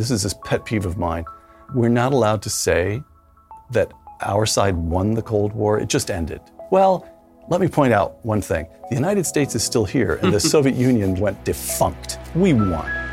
This 0.00 0.10
is 0.10 0.24
a 0.24 0.34
pet 0.34 0.64
peeve 0.64 0.86
of 0.86 0.96
mine. 0.96 1.26
We're 1.74 1.90
not 1.90 2.14
allowed 2.14 2.40
to 2.44 2.48
say 2.48 3.02
that 3.70 3.92
our 4.22 4.46
side 4.46 4.74
won 4.74 5.12
the 5.12 5.20
Cold 5.20 5.52
War, 5.52 5.78
it 5.78 5.90
just 5.90 6.10
ended. 6.10 6.40
Well, 6.70 7.06
let 7.50 7.60
me 7.60 7.68
point 7.68 7.92
out 7.92 8.24
one 8.24 8.40
thing 8.40 8.66
the 8.88 8.94
United 8.94 9.26
States 9.26 9.54
is 9.54 9.62
still 9.62 9.84
here, 9.84 10.18
and 10.22 10.32
the 10.32 10.40
Soviet 10.54 10.74
Union 10.74 11.16
went 11.16 11.44
defunct. 11.44 12.18
We 12.34 12.54
won. 12.54 13.09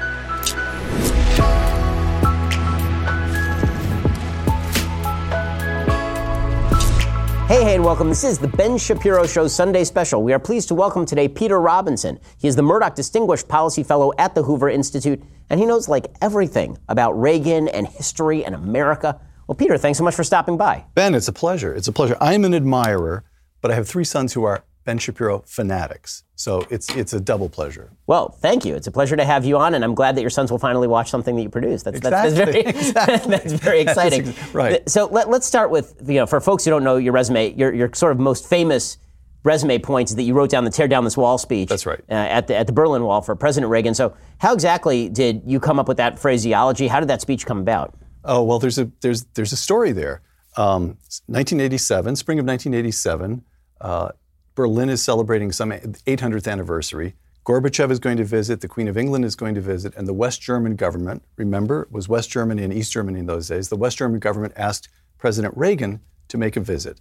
Hey, 7.47 7.63
hey, 7.63 7.75
and 7.75 7.85
welcome. 7.85 8.09
This 8.09 8.25
is 8.25 8.37
the 8.37 8.49
Ben 8.49 8.77
Shapiro 8.77 9.25
Show 9.25 9.47
Sunday 9.47 9.85
special. 9.85 10.21
We 10.21 10.33
are 10.33 10.39
pleased 10.39 10.67
to 10.67 10.75
welcome 10.75 11.05
today 11.05 11.29
Peter 11.29 11.61
Robinson. 11.61 12.19
He 12.37 12.49
is 12.49 12.57
the 12.57 12.61
Murdoch 12.61 12.93
Distinguished 12.93 13.47
Policy 13.47 13.83
Fellow 13.83 14.11
at 14.17 14.35
the 14.35 14.43
Hoover 14.43 14.69
Institute, 14.69 15.23
and 15.49 15.57
he 15.57 15.65
knows 15.65 15.87
like 15.87 16.07
everything 16.21 16.77
about 16.89 17.13
Reagan 17.13 17.69
and 17.69 17.87
history 17.87 18.43
and 18.43 18.53
America. 18.53 19.21
Well, 19.47 19.55
Peter, 19.55 19.77
thanks 19.77 19.97
so 19.97 20.03
much 20.03 20.13
for 20.13 20.25
stopping 20.25 20.57
by. 20.57 20.83
Ben, 20.93 21.15
it's 21.15 21.29
a 21.29 21.33
pleasure. 21.33 21.73
It's 21.73 21.87
a 21.87 21.93
pleasure. 21.93 22.17
I'm 22.19 22.43
an 22.43 22.53
admirer, 22.53 23.23
but 23.61 23.71
I 23.71 23.75
have 23.75 23.87
three 23.87 24.03
sons 24.03 24.33
who 24.33 24.43
are 24.43 24.65
Ben 24.87 24.97
Shapiro 24.97 25.43
fanatics. 25.45 26.23
So 26.35 26.65
it's 26.69 26.89
it's 26.95 27.11
a 27.11 27.19
double 27.19 27.49
pleasure. 27.49 27.91
Well, 28.07 28.29
thank 28.29 28.63
you. 28.63 28.73
It's 28.73 28.87
a 28.87 28.91
pleasure 28.91 29.17
to 29.17 29.25
have 29.25 29.43
you 29.43 29.57
on, 29.57 29.73
and 29.73 29.83
I'm 29.83 29.93
glad 29.93 30.15
that 30.15 30.21
your 30.21 30.29
sons 30.29 30.49
will 30.49 30.59
finally 30.59 30.87
watch 30.87 31.09
something 31.09 31.35
that 31.35 31.41
you 31.41 31.49
produce. 31.49 31.83
That's, 31.83 31.97
exactly. 31.97 32.31
that's, 32.31 32.37
that's 32.37 32.51
very, 32.51 32.65
exactly. 32.65 33.31
that's 33.35 33.51
very 33.51 33.81
exciting. 33.81 34.23
That's 34.23 34.53
right. 34.53 34.89
So 34.89 35.07
let, 35.07 35.27
us 35.27 35.45
start 35.45 35.71
with 35.71 36.01
you 36.07 36.15
know 36.15 36.25
for 36.25 36.39
folks 36.39 36.63
who 36.63 36.71
don't 36.71 36.85
know 36.85 36.95
your 36.95 37.11
resume, 37.11 37.53
your 37.55 37.73
your 37.73 37.93
sort 37.93 38.13
of 38.13 38.19
most 38.19 38.47
famous 38.47 38.97
resume 39.43 39.77
points 39.77 40.15
that 40.15 40.23
you 40.23 40.33
wrote 40.33 40.49
down 40.49 40.63
the 40.63 40.71
tear 40.71 40.87
down 40.87 41.03
this 41.03 41.17
wall 41.17 41.37
speech. 41.37 41.67
That's 41.67 41.85
right. 41.85 41.99
Uh, 42.09 42.13
at 42.13 42.47
the 42.47 42.55
at 42.55 42.65
the 42.65 42.73
Berlin 42.73 43.03
Wall 43.03 43.21
for 43.21 43.35
President 43.35 43.69
Reagan. 43.69 43.93
So 43.93 44.15
how 44.37 44.53
exactly 44.53 45.09
did 45.09 45.41
you 45.45 45.59
come 45.59 45.79
up 45.79 45.89
with 45.89 45.97
that 45.97 46.17
phraseology? 46.17 46.87
How 46.87 47.01
did 47.01 47.09
that 47.09 47.19
speech 47.19 47.45
come 47.45 47.59
about? 47.59 47.93
Oh 48.23 48.41
well, 48.41 48.57
there's 48.57 48.79
a 48.79 48.89
there's 49.01 49.25
there's 49.33 49.51
a 49.51 49.57
story 49.57 49.91
there. 49.91 50.21
Um, 50.55 50.97
1987, 51.27 52.15
spring 52.15 52.39
of 52.39 52.45
1987. 52.45 53.43
Uh, 53.81 54.11
Berlin 54.57 54.89
is 54.89 55.03
celebrating 55.03 55.51
some 55.51 55.69
800th 55.69 56.51
anniversary. 56.51 57.13
Gorbachev 57.45 57.91
is 57.91 57.99
going 57.99 58.17
to 58.17 58.23
visit, 58.23 58.59
the 58.59 58.67
Queen 58.67 58.87
of 58.87 58.97
England 58.97 59.23
is 59.23 59.35
going 59.35 59.53
to 59.53 59.61
visit, 59.61 59.95
and 59.95 60.07
the 60.07 60.15
West 60.15 60.41
German 60.41 60.75
government, 60.75 61.21
remember, 61.35 61.83
it 61.83 61.91
was 61.91 62.09
West 62.09 62.31
Germany 62.31 62.63
and 62.63 62.73
East 62.73 62.91
Germany 62.91 63.19
in 63.19 63.27
those 63.27 63.47
days, 63.47 63.69
the 63.69 63.75
West 63.75 63.99
German 63.99 64.19
government 64.19 64.53
asked 64.57 64.89
President 65.19 65.55
Reagan 65.55 66.01
to 66.29 66.39
make 66.39 66.57
a 66.57 66.59
visit. 66.59 66.99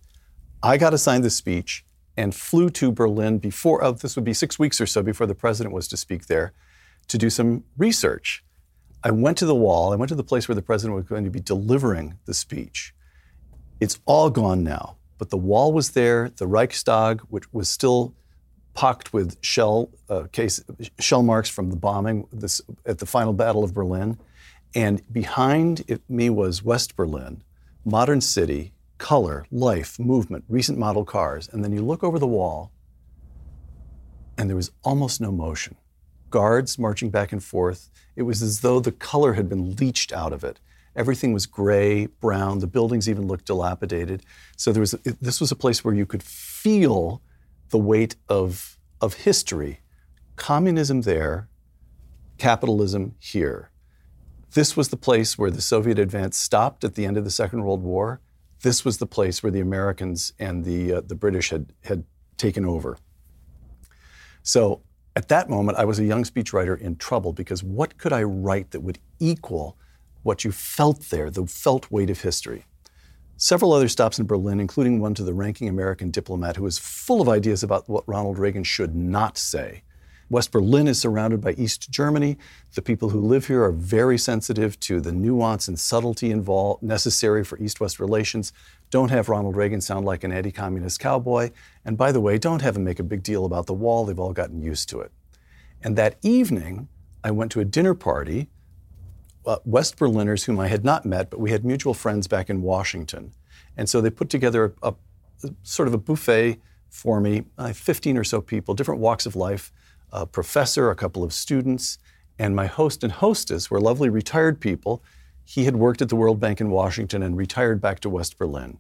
I 0.63 0.77
got 0.77 0.93
assigned 0.93 1.25
the 1.25 1.31
speech 1.31 1.83
and 2.15 2.35
flew 2.35 2.69
to 2.69 2.93
Berlin 2.93 3.39
before, 3.39 3.83
oh, 3.83 3.93
this 3.93 4.17
would 4.17 4.25
be 4.27 4.35
six 4.35 4.59
weeks 4.59 4.79
or 4.79 4.87
so 4.87 5.03
before 5.03 5.27
the 5.27 5.35
president 5.35 5.75
was 5.75 5.89
to 5.89 5.97
speak 5.97 6.27
there, 6.27 6.53
to 7.09 7.17
do 7.17 7.31
some 7.31 7.65
research. 7.79 8.45
I 9.03 9.13
went 9.13 9.39
to 9.39 9.47
the 9.47 9.55
wall, 9.55 9.95
I 9.95 9.97
went 9.97 10.11
to 10.11 10.15
the 10.15 10.23
place 10.23 10.47
where 10.47 10.55
the 10.55 10.61
president 10.61 10.95
was 10.95 11.07
going 11.07 11.25
to 11.25 11.31
be 11.31 11.41
delivering 11.41 12.19
the 12.27 12.35
speech. 12.35 12.95
It's 13.81 13.99
all 14.05 14.29
gone 14.29 14.63
now. 14.63 14.97
But 15.19 15.31
the 15.31 15.37
wall 15.37 15.73
was 15.73 15.91
there, 15.91 16.31
the 16.37 16.47
Reichstag, 16.47 17.21
which 17.29 17.53
was 17.53 17.69
still 17.69 18.15
pocked 18.75 19.13
with 19.13 19.39
shell 19.43 19.91
uh, 20.09 20.25
case, 20.33 20.63
shell 20.99 21.23
marks 21.23 21.49
from 21.49 21.71
the 21.71 21.77
bombing 21.77 22.27
this, 22.33 22.61
at 22.85 22.99
the 22.99 23.07
final 23.07 23.33
Battle 23.33 23.65
of 23.65 23.73
Berlin. 23.73 24.19
And 24.75 25.03
behind 25.11 25.85
it, 25.89 26.03
me 26.09 26.29
was 26.29 26.63
West 26.63 26.97
Berlin, 26.97 27.43
modern 27.85 28.21
city, 28.21 28.75
color, 28.99 29.47
life, 29.51 29.99
movement, 29.99 30.45
recent 30.49 30.79
model 30.79 31.05
cars. 31.05 31.49
And 31.51 31.65
then 31.65 31.73
you 31.73 31.83
look 31.83 32.05
over 32.05 32.19
the 32.19 32.27
wall, 32.27 32.71
and 34.37 34.51
there 34.51 34.57
was 34.57 34.71
almost 34.85 35.21
no 35.21 35.33
motion. 35.33 35.77
Guards 36.29 36.79
marching 36.79 37.09
back 37.11 37.33
and 37.33 37.43
forth. 37.43 37.89
It 38.17 38.23
was 38.23 38.43
as 38.43 38.61
though 38.61 38.81
the 38.81 38.93
color 38.93 39.35
had 39.35 39.49
been 39.49 39.77
leached 39.77 40.13
out 40.13 40.33
of 40.33 40.45
it. 40.45 40.61
Everything 40.97 41.33
was 41.33 41.47
gray, 41.47 42.07
brown. 42.07 42.61
The 42.61 42.67
buildings 42.67 43.09
even 43.09 43.27
looked 43.27 43.47
dilapidated. 43.47 44.23
So 44.57 44.73
there 44.73 44.81
was 44.81 44.93
this 45.21 45.41
was 45.41 45.53
a 45.53 45.57
place 45.57 45.85
where 45.85 45.95
you 45.95 46.07
could 46.07 46.23
feel 46.23 47.23
the 47.71 47.79
weight 47.79 48.17
of 48.29 48.79
of 49.01 49.15
history. 49.15 49.81
Communism 50.37 51.03
there, 51.03 51.49
capitalism 52.39 53.15
here. 53.19 53.71
This 54.53 54.77
was 54.77 54.89
the 54.89 54.97
place 54.97 55.37
where 55.37 55.51
the 55.51 55.61
Soviet 55.61 55.99
advance 55.99 56.37
stopped 56.37 56.83
at 56.83 56.95
the 56.95 57.05
end 57.05 57.17
of 57.17 57.25
the 57.25 57.31
Second 57.31 57.63
World 57.63 57.83
War. 57.83 58.21
This 58.63 58.85
was 58.85 58.99
the 58.99 59.07
place 59.07 59.43
where 59.43 59.53
the 59.53 59.61
Americans 59.61 60.33
and 60.39 60.65
the 60.65 60.95
uh, 60.95 61.01
the 61.03 61.15
British 61.15 61.51
had 61.51 61.73
had 61.85 62.05
taken 62.39 62.65
over. 62.65 62.99
So 64.43 64.83
at 65.15 65.29
that 65.29 65.49
moment, 65.49 65.79
I 65.79 65.85
was 65.85 65.99
a 65.99 66.05
young 66.05 66.25
speechwriter 66.25 66.79
in 66.79 66.97
trouble 66.97 67.33
because 67.33 67.65
what 67.65 67.99
could 67.99 68.13
I 68.13 68.23
write 68.23 68.71
that 68.71 68.81
would 68.81 68.99
equal 69.19 69.77
what 70.27 70.45
you 70.45 70.51
felt 70.51 71.03
there, 71.11 71.31
the 71.31 71.47
felt 71.47 71.91
weight 71.91 72.11
of 72.11 72.21
history. 72.21 72.65
Several 73.37 73.73
other 73.73 73.89
stops 73.89 74.19
in 74.19 74.27
Berlin, 74.27 74.61
including 74.61 74.99
one 74.99 75.15
to 75.15 75.23
the 75.23 75.33
ranking 75.33 75.69
American 75.69 76.11
diplomat 76.11 76.57
who 76.57 76.65
was 76.65 76.79
full 76.79 77.21
of 77.23 77.29
ideas 77.29 77.63
about 77.63 77.89
what 77.89 78.09
Ronald 78.09 78.39
Reagan 78.39 78.65
should 78.65 78.95
not 78.97 79.39
say. 79.39 79.83
West 80.29 80.51
Berlin 80.51 80.89
is 80.89 80.99
surrounded 80.99 81.41
by 81.41 81.53
East 81.53 81.89
Germany. 81.91 82.37
The 82.75 82.83
people 82.83 83.11
who 83.11 83.21
live 83.21 83.47
here 83.47 83.63
are 83.63 83.71
very 83.71 84.19
sensitive 84.19 84.81
to 84.81 85.01
the 85.01 85.13
nuance 85.13 85.69
and 85.69 85.79
subtlety 85.79 86.33
involved 86.33 86.83
necessary 86.83 87.45
for 87.45 87.57
East-West 87.59 88.01
relations. 88.01 88.53
Don't 88.91 89.13
have 89.13 89.29
Ronald 89.29 89.55
Reagan 89.55 89.81
sound 89.81 90.05
like 90.05 90.25
an 90.25 90.33
anti-communist 90.33 90.99
cowboy. 90.99 91.53
And 91.85 91.97
by 91.97 92.11
the 92.11 92.21
way, 92.21 92.39
don't 92.39 92.63
have 92.63 92.77
him 92.77 92.83
make 92.83 92.99
a 92.99 93.05
big 93.05 93.23
deal 93.23 93.45
about 93.45 93.67
the 93.67 93.75
wall. 93.75 94.05
They've 94.05 94.19
all 94.19 94.33
gotten 94.33 94.61
used 94.61 94.89
to 94.89 95.01
it. 95.01 95.13
And 95.81 95.95
that 95.95 96.17
evening, 96.23 96.89
I 97.23 97.31
went 97.31 97.53
to 97.53 97.61
a 97.61 97.65
dinner 97.65 97.95
party 97.95 98.49
uh, 99.47 99.59
West 99.65 99.97
Berliners 99.97 100.45
whom 100.45 100.59
I 100.59 100.69
had 100.69 100.85
not 100.85 101.07
met, 101.07 101.31
but 101.31 101.41
we 101.41 101.51
had 101.51 101.65
mutual 101.65 101.95
friends 101.95 102.27
back 102.27 102.51
in 102.51 102.63
Washington. 102.63 103.33
And 103.77 103.89
so 103.89 104.01
they 104.01 104.11
put 104.11 104.29
together 104.29 104.75
a, 104.83 104.95
a, 105.43 105.51
sort 105.63 105.89
of 105.89 105.95
a 105.95 105.99
buffet 105.99 106.59
for 106.89 107.21
me, 107.21 107.45
uh, 107.59 107.73
15 107.73 108.17
or 108.17 108.25
so 108.25 108.41
people, 108.41 108.75
different 108.75 109.01
walks 109.01 109.27
of 109.27 109.37
life, 109.37 109.73
a 110.13 110.27
professor, 110.27 110.91
a 110.91 110.97
couple 110.97 111.23
of 111.23 111.33
students, 111.33 111.99
and 112.39 112.55
my 112.55 112.67
host 112.67 113.03
and 113.03 113.13
hostess 113.13 113.71
were 113.71 113.81
lovely 113.81 114.09
retired 114.09 114.61
people. 114.61 115.03
He 115.45 115.65
had 115.65 115.77
worked 115.77 116.03
at 116.03 116.09
the 116.09 116.17
World 116.17 116.41
Bank 116.41 116.61
in 116.61 116.71
Washington 116.71 117.23
and 117.23 117.37
retired 117.37 117.81
back 117.81 118.01
to 118.01 118.11
West 118.11 118.39
Berlin. 118.39 118.79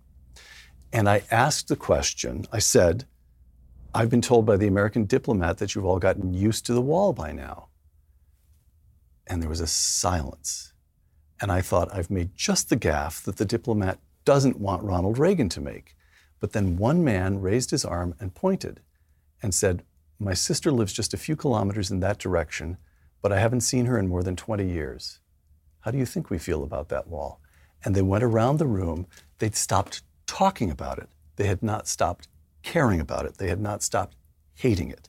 And 0.93 1.09
I 1.09 1.22
asked 1.31 1.69
the 1.69 1.77
question 1.77 2.47
I 2.53 2.59
said, 2.59 3.06
I've 3.94 4.10
been 4.10 4.22
told 4.22 4.44
by 4.47 4.56
the 4.56 4.66
American 4.66 5.04
diplomat 5.04 5.59
that 5.59 5.75
you've 5.75 5.87
all 5.87 5.98
gotten 5.98 6.34
used 6.34 6.66
to 6.66 6.75
the 6.75 6.83
wall 6.83 7.12
by 7.12 7.33
now 7.33 7.69
and 9.27 9.43
there 9.43 9.49
was 9.49 9.61
a 9.61 9.67
silence. 9.67 10.73
And 11.41 11.53
I 11.53 11.61
thought, 11.61 11.95
I've 11.95 12.11
made 12.11 12.35
just 12.35 12.71
the 12.71 12.77
gaffe 12.77 13.23
that 13.25 13.37
the 13.37 13.45
diplomat 13.45 13.99
doesn't 14.25 14.59
want 14.59 14.83
Ronald 14.83 15.19
Reagan 15.19 15.49
to 15.51 15.61
make. 15.61 15.97
But 16.41 16.53
then 16.53 16.77
one 16.77 17.05
man 17.05 17.41
raised 17.41 17.71
his 17.71 17.85
arm 17.85 18.15
and 18.21 18.35
pointed 18.35 18.81
and 19.43 19.55
said, 19.55 19.83
My 20.19 20.35
sister 20.35 20.71
lives 20.71 20.93
just 20.93 21.15
a 21.15 21.19
few 21.19 21.37
kilometers 21.37 21.91
in 21.91 22.01
that 22.01 22.19
direction, 22.19 22.79
but 23.23 23.33
I 23.33 23.39
haven't 23.39 23.61
seen 23.63 23.87
her 23.87 23.99
in 23.99 24.09
more 24.09 24.23
than 24.23 24.37
20 24.37 24.67
years. 24.67 25.21
How 25.81 25.91
do 25.91 25.99
you 25.99 26.07
think 26.07 26.31
we 26.31 26.39
feel 26.39 26.63
about 26.63 26.89
that 26.89 27.09
wall? 27.09 27.41
And 27.85 27.95
they 27.95 28.03
went 28.03 28.25
around 28.25 28.59
the 28.59 28.67
room. 28.67 29.07
They'd 29.39 29.55
stopped 29.55 30.03
talking 30.27 30.71
about 30.71 30.99
it. 30.99 31.09
They 31.37 31.47
had 31.47 31.63
not 31.63 31.87
stopped 31.87 32.29
caring 32.63 33.01
about 33.01 33.27
it. 33.27 33.39
They 33.39 33.49
had 33.49 33.61
not 33.61 33.83
stopped 33.83 34.17
hating 34.55 34.91
it. 34.91 35.09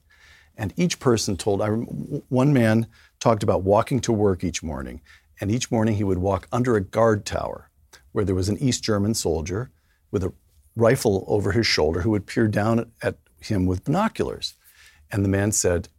And 0.55 0.73
each 0.75 0.99
person 0.99 1.37
told, 1.37 1.61
I, 1.61 1.67
one 1.69 2.53
man 2.53 2.87
talked 3.19 3.43
about 3.43 3.63
walking 3.63 3.99
to 4.01 4.13
work 4.13 4.43
each 4.43 4.63
morning. 4.63 5.01
And 5.39 5.51
each 5.51 5.71
morning 5.71 5.95
he 5.95 6.03
would 6.03 6.17
walk 6.17 6.47
under 6.51 6.75
a 6.75 6.81
guard 6.81 7.25
tower 7.25 7.69
where 8.11 8.25
there 8.25 8.35
was 8.35 8.49
an 8.49 8.57
East 8.57 8.83
German 8.83 9.13
soldier 9.13 9.71
with 10.11 10.23
a 10.23 10.33
rifle 10.75 11.25
over 11.27 11.51
his 11.51 11.67
shoulder 11.67 12.01
who 12.01 12.11
would 12.11 12.25
peer 12.25 12.47
down 12.47 12.91
at 13.01 13.17
him 13.39 13.65
with 13.65 13.83
binoculars. 13.83 14.55
And 15.11 15.23
the 15.23 15.29
man 15.29 15.51
said, 15.51 15.89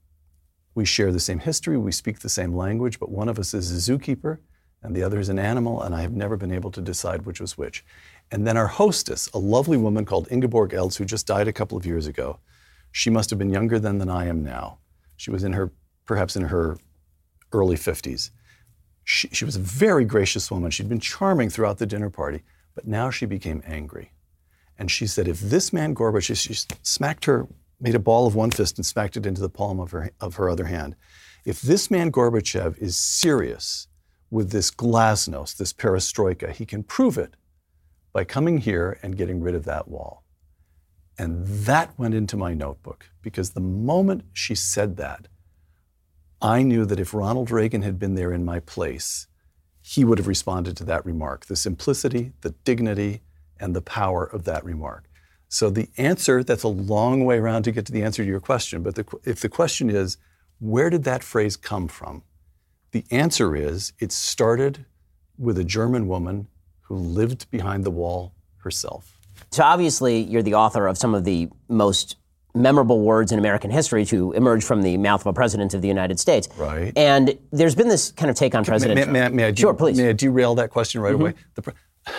We 0.74 0.84
share 0.84 1.12
the 1.12 1.20
same 1.20 1.38
history, 1.38 1.76
we 1.76 1.92
speak 1.92 2.20
the 2.20 2.28
same 2.28 2.54
language, 2.54 2.98
but 2.98 3.10
one 3.10 3.28
of 3.28 3.38
us 3.38 3.54
is 3.54 3.70
a 3.70 3.92
zookeeper 3.92 4.38
and 4.82 4.94
the 4.94 5.02
other 5.02 5.18
is 5.18 5.28
an 5.28 5.38
animal, 5.38 5.82
and 5.82 5.94
I 5.94 6.02
have 6.02 6.12
never 6.12 6.36
been 6.36 6.52
able 6.52 6.70
to 6.70 6.80
decide 6.80 7.26
which 7.26 7.40
was 7.40 7.58
which. 7.58 7.84
And 8.30 8.46
then 8.46 8.56
our 8.56 8.68
hostess, 8.68 9.28
a 9.34 9.38
lovely 9.38 9.76
woman 9.76 10.04
called 10.04 10.28
Ingeborg 10.30 10.70
Elz, 10.70 10.96
who 10.96 11.04
just 11.04 11.26
died 11.26 11.48
a 11.48 11.52
couple 11.52 11.76
of 11.76 11.84
years 11.84 12.06
ago, 12.06 12.38
she 12.92 13.10
must 13.10 13.30
have 13.30 13.38
been 13.38 13.50
younger 13.50 13.78
then 13.78 13.98
than 13.98 14.08
I 14.08 14.26
am 14.26 14.44
now. 14.44 14.78
She 15.16 15.30
was 15.30 15.42
in 15.42 15.52
her, 15.54 15.72
perhaps 16.06 16.36
in 16.36 16.44
her 16.44 16.76
early 17.52 17.76
50s. 17.76 18.30
She, 19.04 19.28
she 19.28 19.44
was 19.44 19.56
a 19.56 19.60
very 19.60 20.04
gracious 20.04 20.50
woman. 20.50 20.70
She'd 20.70 20.88
been 20.88 21.00
charming 21.00 21.50
throughout 21.50 21.78
the 21.78 21.86
dinner 21.86 22.10
party, 22.10 22.42
but 22.74 22.86
now 22.86 23.10
she 23.10 23.26
became 23.26 23.62
angry. 23.66 24.12
And 24.78 24.90
she 24.90 25.06
said, 25.06 25.26
if 25.26 25.40
this 25.40 25.72
man 25.72 25.94
Gorbachev, 25.94 26.36
she, 26.36 26.54
she 26.54 26.66
smacked 26.82 27.24
her, 27.24 27.48
made 27.80 27.94
a 27.94 28.00
ball 28.00 28.26
of 28.26 28.34
one 28.34 28.50
fist 28.50 28.78
and 28.78 28.86
smacked 28.86 29.16
it 29.16 29.26
into 29.26 29.40
the 29.40 29.48
palm 29.48 29.80
of 29.80 29.90
her, 29.90 30.10
of 30.20 30.36
her 30.36 30.48
other 30.48 30.66
hand. 30.66 30.94
If 31.44 31.62
this 31.62 31.90
man 31.90 32.12
Gorbachev 32.12 32.76
is 32.78 32.96
serious 32.96 33.88
with 34.30 34.50
this 34.50 34.70
glasnost, 34.70 35.56
this 35.56 35.72
perestroika, 35.72 36.52
he 36.52 36.66
can 36.66 36.82
prove 36.82 37.16
it 37.16 37.34
by 38.12 38.24
coming 38.24 38.58
here 38.58 38.98
and 39.02 39.16
getting 39.16 39.40
rid 39.40 39.54
of 39.54 39.64
that 39.64 39.88
wall. 39.88 40.24
And 41.18 41.46
that 41.46 41.98
went 41.98 42.14
into 42.14 42.36
my 42.36 42.54
notebook 42.54 43.10
because 43.22 43.50
the 43.50 43.60
moment 43.60 44.24
she 44.32 44.54
said 44.54 44.96
that, 44.98 45.28
I 46.40 46.62
knew 46.62 46.84
that 46.84 47.00
if 47.00 47.14
Ronald 47.14 47.50
Reagan 47.50 47.82
had 47.82 47.98
been 47.98 48.14
there 48.14 48.32
in 48.32 48.44
my 48.44 48.60
place, 48.60 49.26
he 49.80 50.04
would 50.04 50.18
have 50.18 50.28
responded 50.28 50.76
to 50.76 50.84
that 50.84 51.04
remark 51.04 51.46
the 51.46 51.56
simplicity, 51.56 52.32
the 52.42 52.54
dignity, 52.64 53.22
and 53.58 53.74
the 53.74 53.82
power 53.82 54.24
of 54.24 54.44
that 54.44 54.64
remark. 54.64 55.04
So 55.48 55.70
the 55.70 55.88
answer, 55.96 56.44
that's 56.44 56.62
a 56.62 56.68
long 56.68 57.24
way 57.24 57.38
around 57.38 57.62
to 57.64 57.72
get 57.72 57.86
to 57.86 57.92
the 57.92 58.02
answer 58.02 58.22
to 58.22 58.28
your 58.28 58.40
question, 58.40 58.82
but 58.82 58.94
the, 58.94 59.04
if 59.24 59.40
the 59.40 59.48
question 59.48 59.90
is, 59.90 60.16
where 60.60 60.90
did 60.90 61.04
that 61.04 61.24
phrase 61.24 61.56
come 61.56 61.88
from? 61.88 62.22
The 62.92 63.04
answer 63.10 63.56
is, 63.56 63.92
it 63.98 64.12
started 64.12 64.84
with 65.38 65.58
a 65.58 65.64
German 65.64 66.06
woman 66.06 66.48
who 66.82 66.96
lived 66.96 67.50
behind 67.50 67.84
the 67.84 67.90
wall 67.90 68.34
herself. 68.58 69.18
So 69.50 69.62
obviously, 69.62 70.20
you're 70.20 70.42
the 70.42 70.54
author 70.54 70.86
of 70.86 70.98
some 70.98 71.14
of 71.14 71.24
the 71.24 71.48
most 71.68 72.16
memorable 72.58 73.00
words 73.00 73.32
in 73.32 73.38
American 73.38 73.70
history 73.70 74.04
to 74.06 74.32
emerge 74.32 74.64
from 74.64 74.82
the 74.82 74.96
mouth 74.96 75.20
of 75.20 75.26
a 75.26 75.32
president 75.32 75.74
of 75.74 75.82
the 75.82 75.88
United 75.88 76.18
States. 76.20 76.48
Right. 76.56 76.92
And 76.96 77.38
there's 77.52 77.74
been 77.74 77.88
this 77.88 78.12
kind 78.12 78.30
of 78.30 78.36
take 78.36 78.54
on 78.54 78.64
President 78.64 79.10
may. 79.10 79.28
May, 79.28 79.28
may 79.28 79.44
I 79.44 79.54
sure, 79.54 79.74
please. 79.74 79.96
May 79.96 80.10
I 80.10 80.12
derail 80.12 80.54
that 80.56 80.70
question 80.70 81.00
right 81.00 81.14
mm-hmm. 81.14 81.22
away? 81.22 81.34
The, 81.54 81.74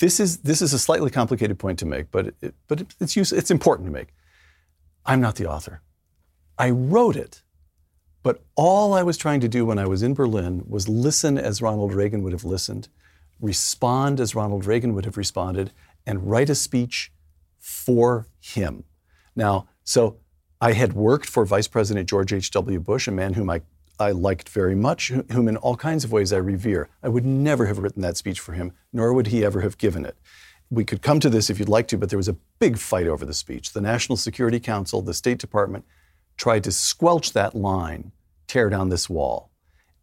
this 0.00 0.20
is 0.20 0.38
this 0.38 0.62
is 0.62 0.72
a 0.72 0.78
slightly 0.78 1.10
complicated 1.10 1.58
point 1.58 1.78
to 1.80 1.86
make, 1.86 2.10
but 2.10 2.34
it, 2.40 2.54
but 2.68 2.80
it, 2.80 2.94
it's 3.00 3.16
use, 3.16 3.32
it's 3.32 3.50
important 3.50 3.88
to 3.88 3.92
make. 3.92 4.08
I'm 5.04 5.20
not 5.20 5.36
the 5.36 5.46
author. 5.46 5.82
I 6.58 6.70
wrote 6.70 7.16
it, 7.16 7.42
but 8.22 8.42
all 8.54 8.94
I 8.94 9.02
was 9.02 9.16
trying 9.16 9.40
to 9.40 9.48
do 9.48 9.66
when 9.66 9.78
I 9.78 9.86
was 9.86 10.02
in 10.02 10.14
Berlin 10.14 10.64
was 10.68 10.88
listen 10.88 11.38
as 11.38 11.60
Ronald 11.60 11.92
Reagan 11.92 12.22
would 12.22 12.32
have 12.32 12.44
listened, 12.44 12.88
respond 13.40 14.20
as 14.20 14.34
Ronald 14.34 14.64
Reagan 14.64 14.94
would 14.94 15.04
have 15.04 15.16
responded, 15.16 15.72
and 16.06 16.30
write 16.30 16.50
a 16.50 16.54
speech 16.54 17.12
for 17.58 18.28
him. 18.40 18.84
Now, 19.34 19.68
so 19.84 20.18
I 20.60 20.72
had 20.72 20.92
worked 20.92 21.28
for 21.28 21.44
Vice 21.44 21.68
President 21.68 22.08
George 22.08 22.32
H.W. 22.32 22.80
Bush, 22.80 23.08
a 23.08 23.12
man 23.12 23.34
whom 23.34 23.50
I 23.50 23.62
I 24.02 24.10
liked 24.10 24.48
very 24.48 24.74
much, 24.74 25.08
whom 25.08 25.48
in 25.48 25.56
all 25.58 25.76
kinds 25.76 26.04
of 26.04 26.12
ways 26.12 26.32
I 26.32 26.38
revere. 26.38 26.88
I 27.02 27.08
would 27.08 27.24
never 27.24 27.66
have 27.66 27.78
written 27.78 28.02
that 28.02 28.16
speech 28.16 28.40
for 28.40 28.52
him, 28.52 28.72
nor 28.92 29.12
would 29.12 29.28
he 29.28 29.44
ever 29.44 29.60
have 29.60 29.78
given 29.78 30.04
it. 30.04 30.16
We 30.70 30.84
could 30.84 31.02
come 31.02 31.20
to 31.20 31.30
this 31.30 31.50
if 31.50 31.58
you'd 31.58 31.68
like 31.68 31.88
to, 31.88 31.98
but 31.98 32.08
there 32.08 32.16
was 32.16 32.28
a 32.28 32.36
big 32.58 32.78
fight 32.78 33.06
over 33.06 33.24
the 33.24 33.34
speech. 33.34 33.72
The 33.72 33.80
National 33.80 34.16
Security 34.16 34.58
Council, 34.58 35.02
the 35.02 35.14
State 35.14 35.38
Department 35.38 35.84
tried 36.36 36.64
to 36.64 36.72
squelch 36.72 37.32
that 37.34 37.54
line, 37.54 38.12
tear 38.46 38.70
down 38.70 38.88
this 38.88 39.08
wall. 39.08 39.50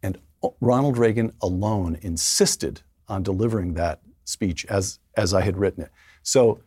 And 0.02 0.18
Ronald 0.60 0.96
Reagan 0.96 1.32
alone 1.42 1.98
insisted 2.00 2.82
on 3.08 3.22
delivering 3.22 3.74
that 3.74 4.00
speech 4.24 4.64
as, 4.66 5.00
as 5.16 5.34
I 5.34 5.42
had 5.42 5.58
written 5.58 5.82
it. 5.82 5.90
So 6.22 6.62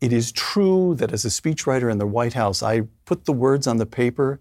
it 0.00 0.12
is 0.12 0.32
true 0.32 0.94
that 0.96 1.12
as 1.12 1.24
a 1.24 1.28
speechwriter 1.28 1.90
in 1.90 1.98
the 1.98 2.06
White 2.06 2.34
House, 2.34 2.62
I 2.62 2.82
put 3.04 3.24
the 3.24 3.32
words 3.32 3.66
on 3.66 3.78
the 3.78 3.86
paper 3.86 4.40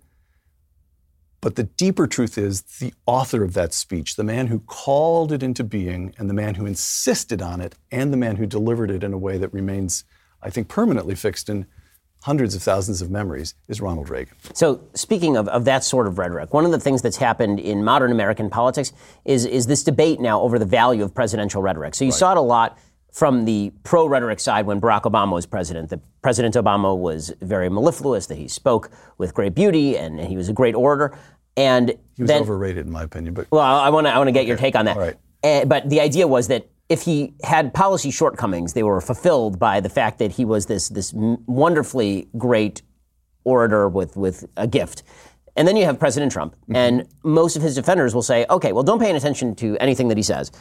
but 1.43 1.57
the 1.57 1.63
deeper 1.63 2.07
truth 2.07 2.37
is 2.37 2.61
the 2.61 2.93
author 3.05 3.43
of 3.43 3.53
that 3.53 3.73
speech, 3.73 4.15
the 4.15 4.23
man 4.23 4.47
who 4.47 4.59
called 4.59 5.33
it 5.33 5.43
into 5.43 5.65
being, 5.65 6.15
and 6.17 6.29
the 6.29 6.33
man 6.33 6.55
who 6.55 6.65
insisted 6.65 7.41
on 7.41 7.59
it, 7.59 7.75
and 7.91 8.13
the 8.13 8.17
man 8.17 8.37
who 8.37 8.45
delivered 8.45 8.89
it 8.89 9.03
in 9.03 9.11
a 9.11 9.17
way 9.17 9.37
that 9.37 9.53
remains, 9.53 10.05
I 10.41 10.49
think, 10.49 10.69
permanently 10.69 11.15
fixed 11.15 11.49
in 11.49 11.65
hundreds 12.21 12.55
of 12.55 12.63
thousands 12.63 13.01
of 13.01 13.11
memories, 13.11 13.55
is 13.67 13.81
Ronald 13.81 14.09
Reagan. 14.09 14.35
So, 14.53 14.87
speaking 14.93 15.35
of, 15.35 15.49
of 15.49 15.65
that 15.65 15.83
sort 15.83 16.07
of 16.07 16.17
rhetoric, 16.17 16.53
one 16.53 16.63
of 16.63 16.71
the 16.71 16.79
things 16.79 17.01
that's 17.01 17.17
happened 17.17 17.59
in 17.59 17.83
modern 17.83 18.13
American 18.13 18.49
politics 18.49 18.93
is, 19.25 19.45
is 19.45 19.67
this 19.67 19.83
debate 19.83 20.21
now 20.21 20.39
over 20.39 20.57
the 20.57 20.65
value 20.65 21.03
of 21.03 21.13
presidential 21.13 21.61
rhetoric. 21.61 21.93
So, 21.93 22.05
you 22.05 22.11
right. 22.11 22.17
saw 22.17 22.31
it 22.31 22.37
a 22.37 22.41
lot 22.41 22.79
from 23.13 23.45
the 23.45 23.71
pro 23.83 24.07
rhetoric 24.07 24.39
side 24.39 24.65
when 24.65 24.81
Barack 24.81 25.03
Obama 25.03 25.33
was 25.33 25.45
president. 25.45 25.89
That 25.91 26.01
President 26.23 26.55
Obama 26.55 26.97
was 26.97 27.31
very 27.41 27.69
mellifluous, 27.69 28.25
that 28.27 28.37
he 28.37 28.47
spoke 28.47 28.89
with 29.17 29.33
great 29.33 29.53
beauty, 29.53 29.97
and, 29.97 30.19
he 30.19 30.35
was 30.35 30.49
a 30.49 30.53
great 30.53 30.75
orator. 30.75 31.17
And 31.55 31.89
he 32.15 32.23
was 32.23 32.27
then, 32.27 32.41
overrated, 32.41 32.87
in 32.87 32.91
my 32.91 33.03
opinion. 33.03 33.35
But 33.35 33.47
well, 33.51 33.61
I 33.61 33.89
want 33.89 34.07
to 34.07 34.13
I 34.13 34.17
want 34.17 34.29
to 34.29 34.31
get 34.31 34.41
okay. 34.41 34.47
your 34.47 34.57
take 34.57 34.75
on 34.75 34.85
that. 34.85 34.97
All 34.97 35.03
right. 35.03 35.15
Uh, 35.43 35.65
but 35.65 35.87
the 35.87 36.01
idea 36.01 36.27
was 36.27 36.47
that 36.47 36.67
if 36.89 37.03
he 37.03 37.33
had 37.43 37.73
policy 37.73 38.09
shortcomings, 38.09 38.73
they 38.73 38.81
were 38.81 38.99
fulfilled 38.99 39.59
by 39.59 39.79
the 39.79 39.89
fact 39.89 40.17
that 40.17 40.31
he 40.31 40.45
was 40.45 40.65
this 40.65 40.89
this 40.89 41.13
wonderfully 41.13 42.27
great 42.37 42.81
orator 43.43 43.87
with 43.87 44.17
with 44.17 44.45
a 44.57 44.65
gift. 44.65 45.03
And 45.55 45.67
then 45.67 45.77
you 45.77 45.85
have 45.85 45.99
President 45.99 46.31
Trump, 46.31 46.55
mm-hmm. 46.55 46.75
and 46.75 47.07
most 47.23 47.55
of 47.55 47.61
his 47.61 47.75
defenders 47.75 48.15
will 48.15 48.23
say, 48.23 48.47
"Okay, 48.49 48.71
well, 48.71 48.83
don't 48.83 48.99
pay 48.99 49.09
any 49.09 49.17
attention 49.19 49.53
to 49.55 49.77
anything 49.77 50.07
that 50.07 50.17
he 50.17 50.23
says. 50.23 50.51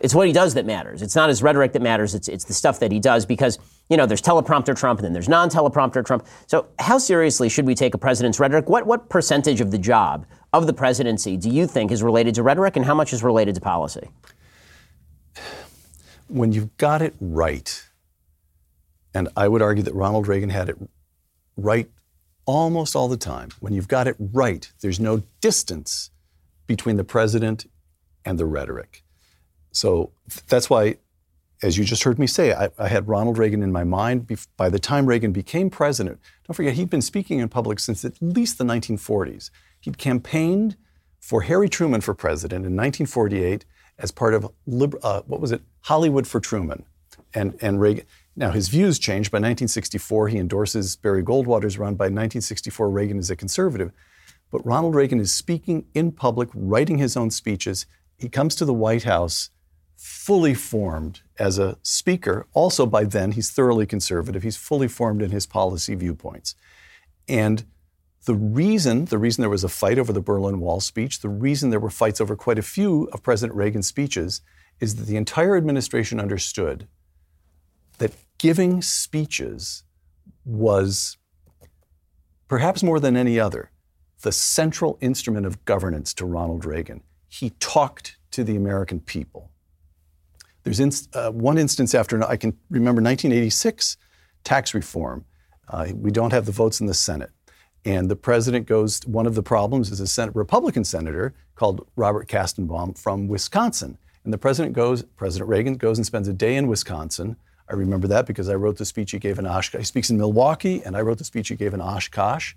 It's 0.00 0.14
what 0.14 0.26
he 0.26 0.32
does 0.32 0.54
that 0.54 0.64
matters. 0.64 1.02
It's 1.02 1.14
not 1.14 1.28
his 1.28 1.42
rhetoric 1.42 1.72
that 1.74 1.82
matters. 1.82 2.14
It's 2.14 2.26
it's 2.26 2.44
the 2.44 2.54
stuff 2.54 2.80
that 2.80 2.90
he 2.90 2.98
does 2.98 3.26
because 3.26 3.58
you 3.90 3.96
know 3.96 4.06
there's 4.06 4.22
teleprompter 4.22 4.74
Trump 4.74 4.98
and 4.98 5.04
then 5.04 5.12
there's 5.12 5.28
non-teleprompter 5.28 6.04
Trump. 6.04 6.26
So 6.46 6.66
how 6.78 6.98
seriously 6.98 7.48
should 7.48 7.66
we 7.66 7.74
take 7.74 7.94
a 7.94 7.98
president's 7.98 8.40
rhetoric? 8.40 8.68
What 8.68 8.86
what 8.86 9.08
percentage 9.10 9.60
of 9.60 9.70
the 9.70 9.78
job 9.78 10.26
of 10.52 10.66
the 10.66 10.72
presidency 10.72 11.36
do 11.36 11.50
you 11.50 11.66
think 11.66 11.92
is 11.92 12.02
related 12.02 12.34
to 12.36 12.42
rhetoric 12.42 12.76
and 12.76 12.84
how 12.84 12.94
much 12.94 13.12
is 13.12 13.22
related 13.22 13.54
to 13.56 13.60
policy? 13.60 14.08
When 16.28 16.52
you've 16.52 16.76
got 16.78 17.02
it 17.02 17.14
right, 17.20 17.88
and 19.12 19.28
I 19.36 19.48
would 19.48 19.62
argue 19.62 19.82
that 19.82 19.94
Ronald 19.94 20.28
Reagan 20.28 20.50
had 20.50 20.68
it 20.68 20.76
right 21.56 21.90
almost 22.46 22.96
all 22.96 23.08
the 23.08 23.16
time. 23.16 23.50
When 23.60 23.74
you've 23.74 23.88
got 23.88 24.08
it 24.08 24.16
right, 24.18 24.72
there's 24.80 24.98
no 24.98 25.22
distance 25.40 26.10
between 26.66 26.96
the 26.96 27.04
president 27.04 27.66
and 28.24 28.38
the 28.38 28.46
rhetoric. 28.46 29.02
So 29.72 30.12
that's 30.48 30.68
why, 30.68 30.96
as 31.62 31.78
you 31.78 31.84
just 31.84 32.02
heard 32.02 32.18
me 32.18 32.26
say, 32.26 32.52
I, 32.52 32.70
I, 32.78 32.88
had 32.88 33.08
Ronald 33.08 33.38
Reagan 33.38 33.62
in 33.62 33.72
my 33.72 33.84
mind. 33.84 34.28
By 34.56 34.68
the 34.68 34.78
time 34.78 35.06
Reagan 35.06 35.32
became 35.32 35.70
president, 35.70 36.20
don't 36.46 36.54
forget, 36.54 36.74
he'd 36.74 36.90
been 36.90 37.02
speaking 37.02 37.38
in 37.38 37.48
public 37.48 37.78
since 37.78 38.04
at 38.04 38.20
least 38.20 38.58
the 38.58 38.64
1940s. 38.64 39.50
He'd 39.80 39.98
campaigned 39.98 40.76
for 41.20 41.42
Harry 41.42 41.68
Truman 41.68 42.00
for 42.00 42.14
president 42.14 42.64
in 42.64 42.72
1948 42.72 43.64
as 43.98 44.10
part 44.10 44.34
of, 44.34 44.46
uh, 44.46 45.22
what 45.26 45.40
was 45.40 45.52
it, 45.52 45.62
Hollywood 45.82 46.26
for 46.26 46.40
Truman. 46.40 46.84
And, 47.34 47.56
and 47.60 47.80
Reagan, 47.80 48.06
now 48.34 48.50
his 48.50 48.68
views 48.68 48.98
changed. 48.98 49.30
By 49.30 49.36
1964, 49.36 50.28
he 50.28 50.38
endorses 50.38 50.96
Barry 50.96 51.22
Goldwater's 51.22 51.78
run. 51.78 51.94
By 51.94 52.06
1964, 52.06 52.90
Reagan 52.90 53.18
is 53.18 53.30
a 53.30 53.36
conservative. 53.36 53.92
But 54.50 54.64
Ronald 54.66 54.94
Reagan 54.94 55.20
is 55.20 55.30
speaking 55.30 55.86
in 55.94 56.12
public, 56.12 56.48
writing 56.54 56.98
his 56.98 57.16
own 57.16 57.30
speeches. 57.30 57.86
He 58.18 58.28
comes 58.28 58.54
to 58.56 58.64
the 58.64 58.74
White 58.74 59.04
House 59.04 59.50
fully 60.00 60.54
formed 60.54 61.20
as 61.38 61.58
a 61.58 61.76
speaker. 61.82 62.46
Also, 62.54 62.86
by 62.86 63.04
then, 63.04 63.32
he's 63.32 63.50
thoroughly 63.50 63.84
conservative. 63.84 64.42
He's 64.42 64.56
fully 64.56 64.88
formed 64.88 65.20
in 65.20 65.30
his 65.30 65.44
policy 65.44 65.94
viewpoints. 65.94 66.54
And 67.28 67.64
the 68.24 68.34
reason, 68.34 69.04
the 69.04 69.18
reason 69.18 69.42
there 69.42 69.50
was 69.50 69.62
a 69.62 69.68
fight 69.68 69.98
over 69.98 70.10
the 70.10 70.22
Berlin 70.22 70.58
Wall 70.58 70.80
speech, 70.80 71.20
the 71.20 71.28
reason 71.28 71.68
there 71.68 71.78
were 71.78 71.90
fights 71.90 72.18
over 72.18 72.34
quite 72.34 72.58
a 72.58 72.62
few 72.62 73.10
of 73.12 73.22
President 73.22 73.54
Reagan's 73.54 73.88
speeches, 73.88 74.40
is 74.80 74.96
that 74.96 75.04
the 75.04 75.18
entire 75.18 75.54
administration 75.54 76.18
understood 76.18 76.88
that 77.98 78.14
giving 78.38 78.80
speeches 78.80 79.84
was, 80.46 81.18
perhaps 82.48 82.82
more 82.82 83.00
than 83.00 83.18
any 83.18 83.38
other, 83.38 83.70
the 84.22 84.32
central 84.32 84.96
instrument 85.02 85.44
of 85.44 85.62
governance 85.66 86.14
to 86.14 86.24
Ronald 86.24 86.64
Reagan. 86.64 87.02
He 87.28 87.50
talked 87.60 88.16
to 88.30 88.44
the 88.44 88.56
American 88.56 89.00
people. 89.00 89.50
There's 90.62 90.80
inst- 90.80 91.14
uh, 91.14 91.30
one 91.30 91.58
instance 91.58 91.94
after, 91.94 92.22
I 92.22 92.36
can 92.36 92.56
remember 92.70 93.02
1986, 93.02 93.96
tax 94.44 94.74
reform. 94.74 95.24
Uh, 95.68 95.88
we 95.94 96.10
don't 96.10 96.32
have 96.32 96.46
the 96.46 96.52
votes 96.52 96.80
in 96.80 96.86
the 96.86 96.94
Senate. 96.94 97.30
And 97.84 98.10
the 98.10 98.16
president 98.16 98.66
goes, 98.66 99.00
one 99.06 99.26
of 99.26 99.34
the 99.34 99.42
problems 99.42 99.90
is 99.90 100.00
a 100.00 100.06
Senate, 100.06 100.34
Republican 100.34 100.84
senator 100.84 101.34
called 101.54 101.86
Robert 101.96 102.28
Kastenbaum 102.28 102.98
from 102.98 103.26
Wisconsin. 103.26 103.96
And 104.24 104.32
the 104.32 104.38
president 104.38 104.74
goes, 104.74 105.02
President 105.02 105.48
Reagan 105.48 105.76
goes 105.76 105.96
and 105.96 106.06
spends 106.06 106.28
a 106.28 106.32
day 106.32 106.56
in 106.56 106.66
Wisconsin. 106.66 107.36
I 107.70 107.74
remember 107.74 108.06
that 108.08 108.26
because 108.26 108.48
I 108.50 108.54
wrote 108.54 108.76
the 108.76 108.84
speech 108.84 109.12
he 109.12 109.18
gave 109.18 109.38
in 109.38 109.46
Oshkosh. 109.46 109.80
He 109.80 109.84
speaks 109.84 110.10
in 110.10 110.18
Milwaukee, 110.18 110.82
and 110.84 110.96
I 110.96 111.00
wrote 111.00 111.18
the 111.18 111.24
speech 111.24 111.48
he 111.48 111.54
gave 111.54 111.72
in 111.72 111.80
Oshkosh. 111.80 112.54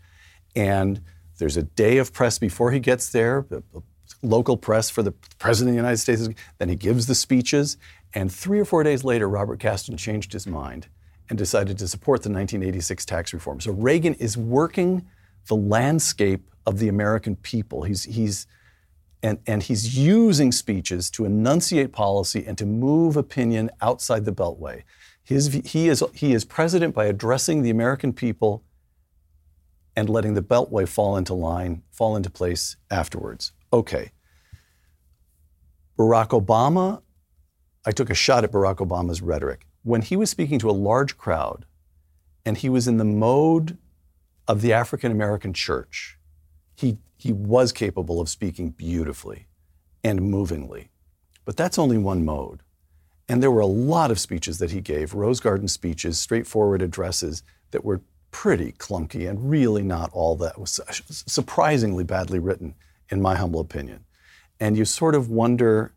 And 0.56 1.02
there's 1.38 1.56
a 1.56 1.64
day 1.64 1.98
of 2.00 2.12
press 2.12 2.38
before 2.38 2.72
he 2.72 2.80
gets 2.80 3.10
there, 3.10 3.46
local 4.24 4.58
press 4.58 4.90
for 4.90 5.04
the 5.04 5.12
president 5.38 5.72
of 5.72 5.74
the 5.74 5.82
United 5.82 5.98
States. 5.98 6.28
Then 6.58 6.70
he 6.70 6.76
gives 6.76 7.06
the 7.08 7.16
speeches. 7.16 7.78
And 8.14 8.32
three 8.32 8.60
or 8.60 8.66
four 8.66 8.84
days 8.84 9.04
later, 9.04 9.28
Robert 9.28 9.60
Kasten 9.60 9.98
changed 9.98 10.34
his 10.34 10.48
mind 10.48 10.88
and 11.30 11.38
decided 11.38 11.78
to 11.80 11.88
support 11.88 12.22
the 12.24 12.30
1986 12.30 13.06
tax 13.06 13.34
reform. 13.34 13.60
So 13.60 13.72
Reagan 13.72 14.14
is 14.16 14.38
working 14.38 15.06
the 15.48 15.56
landscape 15.56 16.50
of 16.66 16.80
the 16.80 16.88
American 16.88 17.36
people. 17.36 17.84
He's, 17.84 18.04
he's, 18.04 18.48
and, 19.22 19.40
and 19.48 19.64
he's 19.64 19.98
using 19.98 20.52
speeches 20.52 21.10
to 21.12 21.26
enunciate 21.26 21.92
policy 21.92 22.46
and 22.46 22.58
to 22.58 22.66
move 22.66 23.18
opinion 23.18 23.70
outside 23.82 24.26
the 24.26 24.32
Beltway. 24.32 24.84
His, 25.24 25.62
he, 25.66 25.88
is, 25.88 26.04
he 26.14 26.34
is 26.34 26.46
president 26.46 26.94
by 26.94 27.06
addressing 27.06 27.62
the 27.62 27.70
American 27.70 28.14
people 28.14 28.64
and 29.96 30.10
letting 30.10 30.34
the 30.34 30.42
Beltway 30.42 30.88
fall 30.88 31.16
into 31.18 31.34
line, 31.34 31.84
fall 31.92 32.16
into 32.16 32.30
place 32.30 32.76
afterwards. 32.90 33.54
Okay. 33.74 34.12
Barack 35.98 36.30
Obama, 36.30 37.02
I 37.86 37.92
took 37.92 38.12
a 38.12 38.16
shot 38.16 38.44
at 38.44 38.52
Barack 38.52 38.78
Obama's 38.78 39.22
rhetoric. 39.22 39.66
When 39.82 40.04
he 40.04 40.16
was 40.16 40.30
speaking 40.30 40.60
to 40.60 40.70
a 40.70 40.72
large 40.72 41.18
crowd 41.18 41.66
and 42.46 42.58
he 42.58 42.70
was 42.70 42.88
in 42.88 42.98
the 42.98 43.04
mode 43.04 43.78
of 44.48 44.62
the 44.62 44.72
African 44.72 45.12
American 45.12 45.54
church, 45.54 46.20
he, 46.76 47.00
he 47.18 47.34
was 47.34 47.72
capable 47.72 48.22
of 48.22 48.30
speaking 48.30 48.70
beautifully 48.70 49.48
and 50.04 50.22
movingly. 50.22 50.92
But 51.44 51.58
that's 51.58 51.80
only 51.80 51.98
one 51.98 52.24
mode. 52.24 52.62
And 53.28 53.42
there 53.42 53.52
were 53.52 53.62
a 53.62 53.66
lot 53.66 54.12
of 54.12 54.20
speeches 54.20 54.60
that 54.60 54.72
he 54.72 54.82
gave, 54.82 55.14
rose 55.14 55.40
garden 55.40 55.68
speeches, 55.68 56.20
straightforward 56.20 56.82
addresses 56.82 57.42
that 57.72 57.84
were 57.84 58.02
pretty 58.32 58.74
clunky 58.74 59.28
and 59.30 59.50
really 59.50 59.82
not 59.84 60.10
all 60.14 60.36
that 60.36 60.60
was 60.60 60.80
surprisingly 61.10 62.04
badly 62.04 62.40
written, 62.40 62.76
in 63.10 63.22
my 63.22 63.36
humble 63.36 63.60
opinion. 63.60 64.06
And 64.60 64.78
you 64.78 64.86
sort 64.86 65.16
of 65.16 65.30
wonder, 65.30 65.94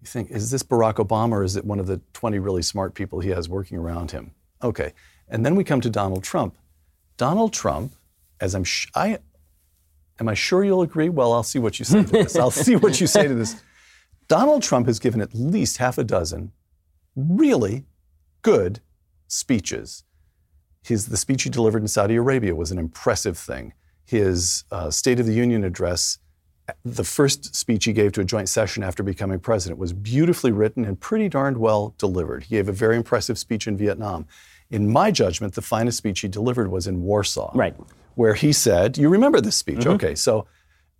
you 0.00 0.06
think, 0.06 0.30
is 0.30 0.50
this 0.50 0.62
Barack 0.62 0.94
Obama 0.94 1.32
or 1.32 1.44
is 1.44 1.56
it 1.56 1.64
one 1.64 1.78
of 1.78 1.86
the 1.86 2.00
20 2.12 2.38
really 2.38 2.62
smart 2.62 2.94
people 2.94 3.20
he 3.20 3.30
has 3.30 3.48
working 3.48 3.78
around 3.78 4.10
him? 4.10 4.32
Okay. 4.62 4.92
And 5.28 5.44
then 5.44 5.54
we 5.54 5.64
come 5.64 5.80
to 5.80 5.90
Donald 5.90 6.24
Trump. 6.24 6.56
Donald 7.16 7.52
Trump, 7.52 7.94
as 8.40 8.54
I'm, 8.54 8.64
sh- 8.64 8.88
I, 8.94 9.18
am 10.18 10.28
I 10.28 10.34
sure 10.34 10.64
you'll 10.64 10.82
agree? 10.82 11.08
Well, 11.08 11.32
I'll 11.32 11.42
see 11.42 11.58
what 11.58 11.78
you 11.78 11.84
say 11.84 12.02
to 12.02 12.10
this. 12.10 12.36
I'll 12.36 12.50
see 12.66 12.76
what 12.76 13.00
you 13.00 13.06
say 13.06 13.28
to 13.28 13.34
this. 13.34 13.62
Donald 14.28 14.62
Trump 14.62 14.86
has 14.86 14.98
given 14.98 15.20
at 15.20 15.34
least 15.34 15.76
half 15.78 15.98
a 15.98 16.04
dozen 16.04 16.52
really 17.14 17.84
good 18.42 18.80
speeches. 19.28 20.04
His, 20.82 21.06
the 21.06 21.16
speech 21.16 21.44
he 21.44 21.50
delivered 21.50 21.82
in 21.82 21.88
Saudi 21.88 22.16
Arabia 22.16 22.54
was 22.54 22.70
an 22.70 22.78
impressive 22.78 23.38
thing. 23.38 23.72
His 24.04 24.64
uh, 24.70 24.90
State 24.90 25.20
of 25.20 25.26
the 25.26 25.32
Union 25.32 25.64
address, 25.64 26.18
the 26.84 27.04
first 27.04 27.54
speech 27.54 27.84
he 27.84 27.92
gave 27.92 28.12
to 28.12 28.20
a 28.20 28.24
joint 28.24 28.48
session 28.48 28.82
after 28.82 29.02
becoming 29.02 29.40
president, 29.40 29.78
was 29.78 29.92
beautifully 29.92 30.52
written 30.52 30.84
and 30.84 30.98
pretty 30.98 31.28
darned 31.28 31.58
well 31.58 31.94
delivered. 31.98 32.44
He 32.44 32.56
gave 32.56 32.68
a 32.68 32.72
very 32.72 32.96
impressive 32.96 33.38
speech 33.38 33.66
in 33.66 33.76
Vietnam. 33.76 34.26
In 34.70 34.90
my 34.90 35.10
judgment, 35.10 35.54
the 35.54 35.62
finest 35.62 35.98
speech 35.98 36.20
he 36.20 36.28
delivered 36.28 36.70
was 36.70 36.86
in 36.86 37.02
Warsaw. 37.02 37.50
Right. 37.54 37.74
Where 38.14 38.34
he 38.34 38.52
said, 38.52 38.96
You 38.96 39.08
remember 39.08 39.40
this 39.40 39.56
speech? 39.56 39.80
Mm-hmm. 39.80 39.90
Okay, 39.90 40.14
so 40.14 40.46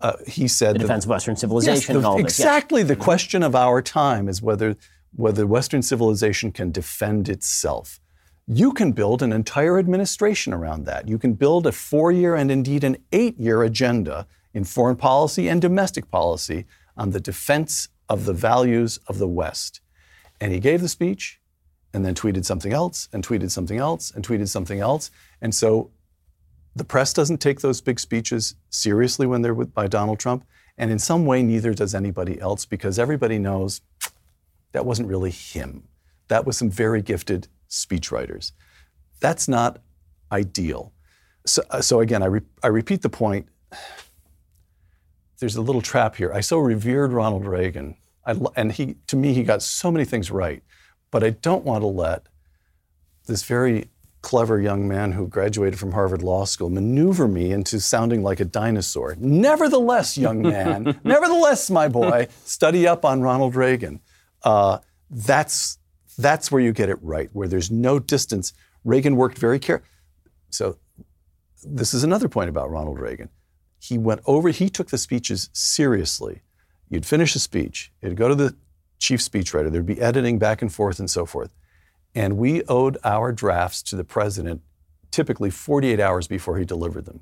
uh, 0.01 0.17
he 0.27 0.49
said 0.49 0.75
the 0.75 0.81
defense 0.81 1.05
that, 1.05 1.09
of 1.09 1.11
Western 1.11 1.37
civilization. 1.37 1.95
Yes, 1.95 2.05
the, 2.05 2.17
exactly. 2.17 2.81
Yes. 2.83 2.89
The 2.89 2.97
question 2.97 3.43
of 3.43 3.55
our 3.55 3.81
time 3.81 4.29
is 4.29 4.43
whether 4.43 4.77
whether 5.17 5.47
Western 5.47 5.81
civilization 5.81 6.53
can 6.53 6.71
defend 6.73 7.29
itself. 7.29 8.01
You 8.47 8.73
can 8.73 8.93
build 8.93 9.23
an 9.23 9.33
entire 9.33 9.79
administration 9.79 10.53
around 10.53 10.85
that. 10.85 11.09
You 11.09 11.19
can 11.19 11.33
build 11.33 11.67
a 11.67 11.73
four-year 11.73 12.35
and 12.35 12.51
indeed 12.51 12.85
an 12.85 12.99
eight-year 13.11 13.63
agenda 13.63 14.27
in 14.53 14.65
foreign 14.65 14.97
policy 14.97 15.49
and 15.49 15.63
domestic 15.63 16.11
policy 16.11 16.67
on 16.97 17.11
the 17.11 17.21
defense 17.21 17.89
of 18.09 18.27
the 18.27 18.35
values 18.35 18.99
of 19.09 19.19
the 19.19 19.29
West. 19.29 19.81
And 20.41 20.53
he 20.53 20.61
gave 20.61 20.83
the 20.83 20.89
speech 20.89 21.41
and 21.95 22.05
then 22.05 22.15
tweeted 22.15 22.45
something 22.45 22.73
else 22.73 23.09
and 23.13 23.27
tweeted 23.27 23.51
something 23.51 23.79
else 23.79 24.11
and 24.11 24.27
tweeted 24.27 24.49
something 24.49 24.79
else. 24.79 25.11
And 25.41 25.55
so 25.55 25.91
the 26.77 26.85
press 26.85 27.15
doesn't 27.15 27.39
take 27.39 27.61
those 27.61 27.81
big 27.81 27.99
speeches 27.99 28.57
seriously 28.69 29.27
when 29.27 29.41
they're 29.41 29.55
with, 29.55 29.73
by 29.73 29.87
Donald 29.87 30.19
Trump. 30.19 30.45
And 30.77 30.91
in 30.91 30.99
some 30.99 31.25
way, 31.25 31.43
neither 31.43 31.73
does 31.73 31.95
anybody 31.95 32.39
else 32.41 32.67
because 32.67 32.99
everybody 32.99 33.39
knows 33.39 33.81
that 34.73 34.85
wasn't 34.85 35.09
really 35.09 35.31
him. 35.31 35.85
That 36.29 36.45
was 36.45 36.59
some 36.59 36.69
very 36.69 37.01
gifted 37.01 37.49
speechwriters. 37.69 38.53
That's 39.21 39.49
not 39.49 39.81
ideal. 40.31 40.93
So, 41.47 41.63
uh, 41.71 41.81
so 41.81 42.01
again, 42.01 42.23
I, 42.23 42.27
re- 42.27 42.41
I 42.63 42.69
repeat 42.69 43.03
the 43.03 43.09
point. 43.09 43.49
There's 45.39 45.57
a 45.57 45.63
little 45.63 45.83
trap 45.83 46.17
here. 46.17 46.33
I 46.33 46.41
so 46.41 46.59
revered 46.59 47.13
Ronald 47.13 47.47
Reagan, 47.47 47.97
lo- 48.27 48.53
and 48.57 48.73
he, 48.73 48.97
to 49.09 49.17
me, 49.17 49.35
he 49.35 49.43
got 49.43 49.63
so 49.63 49.91
many 49.91 50.05
things 50.05 50.31
right. 50.31 50.63
But 51.11 51.23
I 51.23 51.31
don't 51.31 51.65
want 51.65 51.83
to 51.83 51.87
let 51.87 52.27
this 53.27 53.45
very 53.45 53.89
clever 54.25 54.59
young 54.59 54.89
man 54.89 55.13
who 55.13 55.29
graduated 55.29 55.79
from 55.79 55.93
Harvard 55.93 56.23
Law 56.23 56.47
School 56.47 56.71
maneuver 56.71 57.29
me 57.29 57.53
into 57.53 57.79
sounding 57.79 58.23
like 58.23 58.41
a 58.41 58.45
dinosaur. 58.45 59.15
Nevertheless, 59.19 60.17
young 60.17 60.41
man, 60.41 60.99
nevertheless, 61.05 61.71
my 61.71 61.89
boy, 61.89 62.29
study 62.45 62.87
up 62.87 63.05
on 63.05 63.21
Ronald 63.21 63.55
Reagan. 63.55 64.01
Uh, 64.43 64.79
that's, 65.11 65.79
that's 66.17 66.51
where 66.51 66.61
you 66.61 66.73
get 66.73 66.89
it 66.89 66.99
right, 67.03 67.29
where 67.33 67.49
there's 67.49 67.71
no 67.71 67.99
distance. 67.99 68.53
Reagan 68.85 69.17
worked 69.17 69.39
very 69.39 69.59
carefully. 69.59 69.91
So, 70.51 70.79
this 71.65 71.95
is 71.95 72.05
another 72.05 72.29
point 72.29 72.51
about 72.51 72.71
Ronald 72.71 72.99
Reagan. 72.99 73.31
He 73.79 73.99
went 73.99 74.21
over, 74.27 74.51
he 74.51 74.69
took 74.69 74.91
the 74.91 74.99
speeches 74.99 75.51
seriously. 75.53 76.43
You'd 76.89 77.07
finish 77.07 77.35
a 77.35 77.39
speech, 77.39 77.93
it'd 78.03 78.17
go 78.17 78.29
to 78.29 78.35
the 78.35 78.55
chief 78.99 79.21
speechwriter, 79.21 79.71
there'd 79.71 79.87
be 79.87 80.01
editing 80.01 80.39
back 80.39 80.63
and 80.63 80.73
forth 80.73 80.99
and 80.99 81.11
so 81.11 81.27
forth. 81.27 81.55
And 82.15 82.37
we 82.37 82.63
owed 82.65 82.99
our 83.03 83.33
drafts 83.33 83.83
to 83.85 83.97
the 83.97 84.05
president 84.05 84.63
typically 85.11 85.51
48 85.51 86.01
hours 86.01 86.27
before 86.27 86.59
he 86.59 86.65
delivered 86.65 87.07
them. 87.07 87.21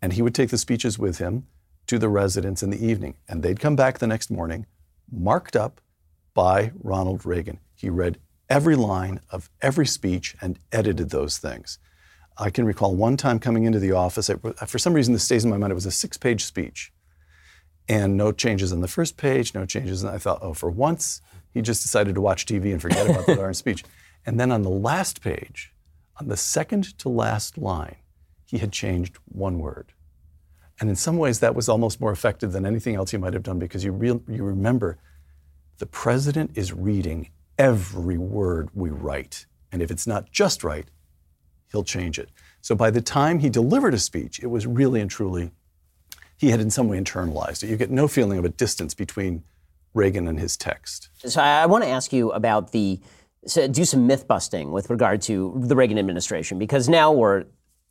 And 0.00 0.12
he 0.12 0.22
would 0.22 0.34
take 0.34 0.50
the 0.50 0.58
speeches 0.58 0.98
with 0.98 1.18
him 1.18 1.46
to 1.86 1.98
the 1.98 2.08
residence 2.08 2.62
in 2.62 2.70
the 2.70 2.84
evening. 2.84 3.16
And 3.28 3.42
they'd 3.42 3.60
come 3.60 3.76
back 3.76 3.98
the 3.98 4.06
next 4.06 4.30
morning, 4.30 4.66
marked 5.10 5.56
up 5.56 5.80
by 6.38 6.70
Ronald 6.84 7.26
Reagan. 7.26 7.58
He 7.74 7.90
read 7.90 8.16
every 8.48 8.76
line 8.76 9.18
of 9.28 9.50
every 9.60 9.88
speech 9.88 10.36
and 10.40 10.56
edited 10.70 11.10
those 11.10 11.36
things. 11.36 11.80
I 12.36 12.48
can 12.48 12.64
recall 12.64 12.94
one 12.94 13.16
time 13.16 13.40
coming 13.40 13.64
into 13.64 13.80
the 13.80 13.90
office, 13.90 14.30
for 14.68 14.78
some 14.78 14.92
reason 14.92 15.14
this 15.14 15.24
stays 15.24 15.42
in 15.42 15.50
my 15.50 15.56
mind, 15.56 15.72
it 15.72 15.74
was 15.74 15.84
a 15.84 15.90
six 15.90 16.16
page 16.16 16.44
speech. 16.44 16.92
And 17.88 18.16
no 18.16 18.30
changes 18.30 18.72
on 18.72 18.82
the 18.82 18.86
first 18.86 19.16
page, 19.16 19.52
no 19.52 19.66
changes. 19.66 20.04
And 20.04 20.14
I 20.14 20.18
thought, 20.18 20.38
oh, 20.40 20.54
for 20.54 20.70
once, 20.70 21.20
he 21.52 21.60
just 21.60 21.82
decided 21.82 22.14
to 22.14 22.20
watch 22.20 22.46
TV 22.46 22.70
and 22.70 22.80
forget 22.80 23.10
about 23.10 23.26
the 23.26 23.34
darn 23.42 23.54
speech. 23.54 23.82
And 24.24 24.38
then 24.38 24.52
on 24.52 24.62
the 24.62 24.70
last 24.70 25.20
page, 25.20 25.72
on 26.20 26.28
the 26.28 26.36
second 26.36 26.96
to 27.00 27.08
last 27.08 27.58
line, 27.58 27.96
he 28.44 28.58
had 28.58 28.70
changed 28.70 29.18
one 29.24 29.58
word. 29.58 29.92
And 30.78 30.88
in 30.88 30.94
some 30.94 31.16
ways, 31.16 31.40
that 31.40 31.56
was 31.56 31.68
almost 31.68 32.00
more 32.00 32.12
effective 32.12 32.52
than 32.52 32.64
anything 32.64 32.94
else 32.94 33.10
he 33.10 33.16
might 33.16 33.34
have 33.34 33.42
done 33.42 33.58
because 33.58 33.82
you, 33.82 33.90
re- 33.90 34.20
you 34.28 34.44
remember 34.44 34.98
the 35.78 35.86
president 35.86 36.52
is 36.54 36.72
reading 36.72 37.30
every 37.58 38.18
word 38.18 38.68
we 38.74 38.90
write. 38.90 39.46
And 39.72 39.82
if 39.82 39.90
it's 39.90 40.06
not 40.06 40.30
just 40.30 40.64
right, 40.64 40.88
he'll 41.70 41.84
change 41.84 42.18
it. 42.18 42.30
So 42.60 42.74
by 42.74 42.90
the 42.90 43.00
time 43.00 43.38
he 43.38 43.50
delivered 43.50 43.94
a 43.94 43.98
speech, 43.98 44.40
it 44.42 44.46
was 44.46 44.66
really 44.66 45.00
and 45.00 45.10
truly, 45.10 45.52
he 46.36 46.50
had 46.50 46.60
in 46.60 46.70
some 46.70 46.88
way 46.88 47.00
internalized 47.00 47.62
it. 47.62 47.70
You 47.70 47.76
get 47.76 47.90
no 47.90 48.08
feeling 48.08 48.38
of 48.38 48.44
a 48.44 48.48
distance 48.48 48.94
between 48.94 49.44
Reagan 49.94 50.28
and 50.28 50.38
his 50.38 50.56
text. 50.56 51.08
So 51.24 51.40
I 51.40 51.66
want 51.66 51.84
to 51.84 51.90
ask 51.90 52.12
you 52.12 52.30
about 52.32 52.72
the 52.72 53.00
so 53.46 53.68
do 53.68 53.84
some 53.84 54.06
myth 54.06 54.26
busting 54.26 54.72
with 54.72 54.90
regard 54.90 55.22
to 55.22 55.54
the 55.64 55.76
Reagan 55.76 55.98
administration 55.98 56.58
because 56.58 56.88
now 56.88 57.12
we're 57.12 57.44